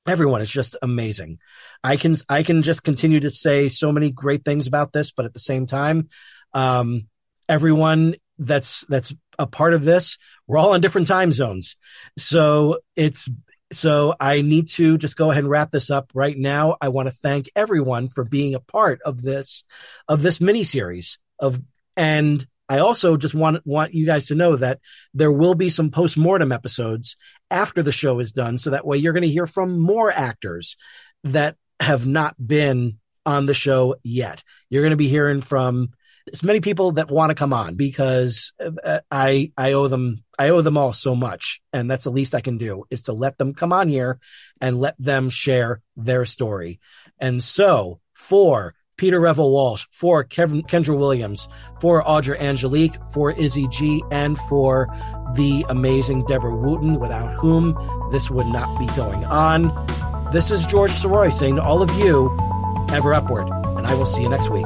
Everyone 0.08 0.42
is 0.42 0.50
just 0.50 0.76
amazing. 0.82 1.40
I 1.84 1.98
can 1.98 2.16
I 2.30 2.44
can 2.44 2.64
just 2.64 2.84
continue 2.84 3.20
to 3.20 3.30
say 3.30 3.70
so 3.70 3.92
many 3.92 4.10
great 4.10 4.44
things 4.44 4.66
about 4.66 4.94
this, 4.94 5.12
but 5.12 5.26
at 5.26 5.34
the 5.34 5.40
same 5.40 5.66
time, 5.66 6.08
um, 6.54 7.08
everyone 7.48 8.16
that's 8.40 8.86
that's 8.88 9.14
a 9.38 9.46
part 9.46 9.74
of 9.74 9.84
this, 9.84 10.18
we're 10.48 10.58
all 10.58 10.74
on 10.74 10.82
different 10.82 11.08
time 11.08 11.32
zones. 11.32 11.76
So 12.18 12.80
it's 12.96 13.30
so 13.72 14.16
I 14.20 14.42
need 14.42 14.70
to 14.70 14.98
just 14.98 15.18
go 15.18 15.32
ahead 15.32 15.44
and 15.44 15.50
wrap 15.50 15.72
this 15.72 15.90
up 15.90 16.12
right 16.14 16.38
now. 16.38 16.78
I 16.80 16.90
want 16.90 17.08
to 17.08 17.14
thank 17.14 17.50
everyone 17.56 18.08
for 18.08 18.24
being 18.24 18.56
a 18.56 18.60
part 18.60 19.02
of 19.04 19.22
this 19.22 19.64
of 20.08 20.22
this 20.22 20.40
mini 20.40 20.64
series 20.64 21.20
of 21.40 21.62
and 21.96 22.46
I 22.70 22.80
also 22.80 23.18
just 23.18 23.34
want 23.34 23.66
want 23.66 23.94
you 23.94 24.06
guys 24.06 24.28
to 24.28 24.36
know 24.36 24.56
that 24.58 24.80
there 25.14 25.32
will 25.32 25.56
be 25.56 25.70
some 25.70 25.90
post 25.90 26.18
mortem 26.18 26.52
episodes 26.52 27.16
after 27.50 27.82
the 27.82 27.92
show 27.92 28.20
is 28.20 28.34
done, 28.34 28.58
so 28.58 28.72
that 28.72 28.86
way 28.86 28.98
you're 28.98 29.14
going 29.14 29.24
to 29.24 29.30
hear 29.30 29.48
from 29.48 29.80
more 29.80 30.12
actors 30.12 30.76
that 31.24 31.56
have 31.80 32.06
not 32.06 32.36
been 32.46 33.00
on 33.26 33.46
the 33.46 33.54
show 33.54 33.96
yet. 34.04 34.44
You're 34.70 34.84
going 34.84 34.92
to 34.92 34.98
be 34.98 35.08
hearing 35.08 35.42
from 35.42 35.90
as 36.32 36.44
many 36.44 36.60
people 36.60 36.94
that 36.94 37.10
want 37.10 37.30
to 37.30 37.36
come 37.36 37.54
on 37.54 37.76
because 37.76 38.54
uh, 38.60 39.00
I 39.10 39.52
I 39.58 39.74
owe 39.74 39.88
them 39.88 40.24
I 40.38 40.50
owe 40.50 40.62
them 40.62 40.78
all 40.78 40.94
so 40.94 41.16
much, 41.16 41.62
and 41.74 41.90
that's 41.90 42.04
the 42.04 42.12
least 42.12 42.36
I 42.36 42.42
can 42.42 42.58
do 42.58 42.86
is 42.90 43.04
to 43.04 43.14
let 43.14 43.38
them 43.38 43.54
come 43.54 43.74
on 43.74 43.90
here 43.90 44.20
and 44.62 44.80
let 44.80 44.96
them 45.00 45.30
share 45.30 45.82
their 45.96 46.26
story. 46.26 46.80
And 47.20 47.44
so 47.44 48.00
for 48.14 48.76
Peter 48.98 49.20
Revel 49.20 49.52
Walsh, 49.52 49.86
for 49.92 50.24
Kevin, 50.24 50.64
Kendra 50.64 50.98
Williams, 50.98 51.48
for 51.80 52.04
Audra 52.04 52.40
Angelique, 52.40 52.98
for 53.14 53.32
Izzy 53.32 53.68
G, 53.68 54.04
and 54.12 54.38
for 54.38 54.88
the 55.36 55.66
amazing 55.70 56.26
Deborah 56.26 56.56
Wooten, 56.56 57.00
without 57.00 57.36
whom 57.36 57.78
this 58.12 58.30
would 58.32 58.48
not 58.48 58.80
be 58.80 58.88
going 58.96 59.24
on. 59.26 59.72
This 60.32 60.52
is 60.52 60.66
George 60.66 60.92
Soroy 60.92 61.32
saying 61.32 61.56
to 61.56 61.62
all 61.62 61.82
of 61.82 61.92
you, 62.00 62.36
ever 62.92 63.14
upward, 63.14 63.48
and 63.78 63.86
I 63.86 63.94
will 63.94 64.06
see 64.06 64.24
you 64.24 64.30
next 64.30 64.50
week. 64.50 64.66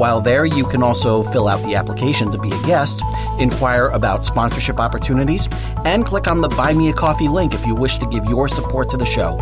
While 0.00 0.22
there, 0.22 0.46
you 0.46 0.64
can 0.64 0.82
also 0.82 1.22
fill 1.24 1.46
out 1.46 1.62
the 1.62 1.74
application 1.74 2.32
to 2.32 2.38
be 2.38 2.48
a 2.48 2.62
guest, 2.62 3.02
inquire 3.38 3.88
about 3.88 4.24
sponsorship 4.24 4.80
opportunities, 4.80 5.46
and 5.84 6.06
click 6.06 6.26
on 6.26 6.40
the 6.40 6.48
Buy 6.48 6.72
Me 6.72 6.88
a 6.88 6.94
Coffee 6.94 7.28
link 7.28 7.52
if 7.52 7.66
you 7.66 7.74
wish 7.74 7.98
to 7.98 8.06
give 8.06 8.24
your 8.24 8.48
support 8.48 8.88
to 8.92 8.96
the 8.96 9.04
show. 9.04 9.36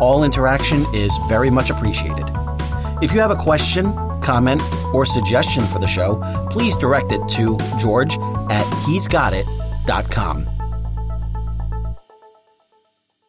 All 0.00 0.24
interaction 0.24 0.86
is 0.94 1.14
very 1.28 1.50
much 1.50 1.68
appreciated. 1.68 2.24
If 3.02 3.12
you 3.12 3.20
have 3.20 3.30
a 3.30 3.36
question, 3.36 3.92
comment, 4.22 4.62
or 4.94 5.04
suggestion 5.04 5.66
for 5.66 5.78
the 5.78 5.86
show, 5.86 6.16
please 6.48 6.74
direct 6.74 7.12
it 7.12 7.20
to 7.36 7.58
george 7.78 8.16
at 8.48 8.64
he'sgotit.com. 8.86 10.57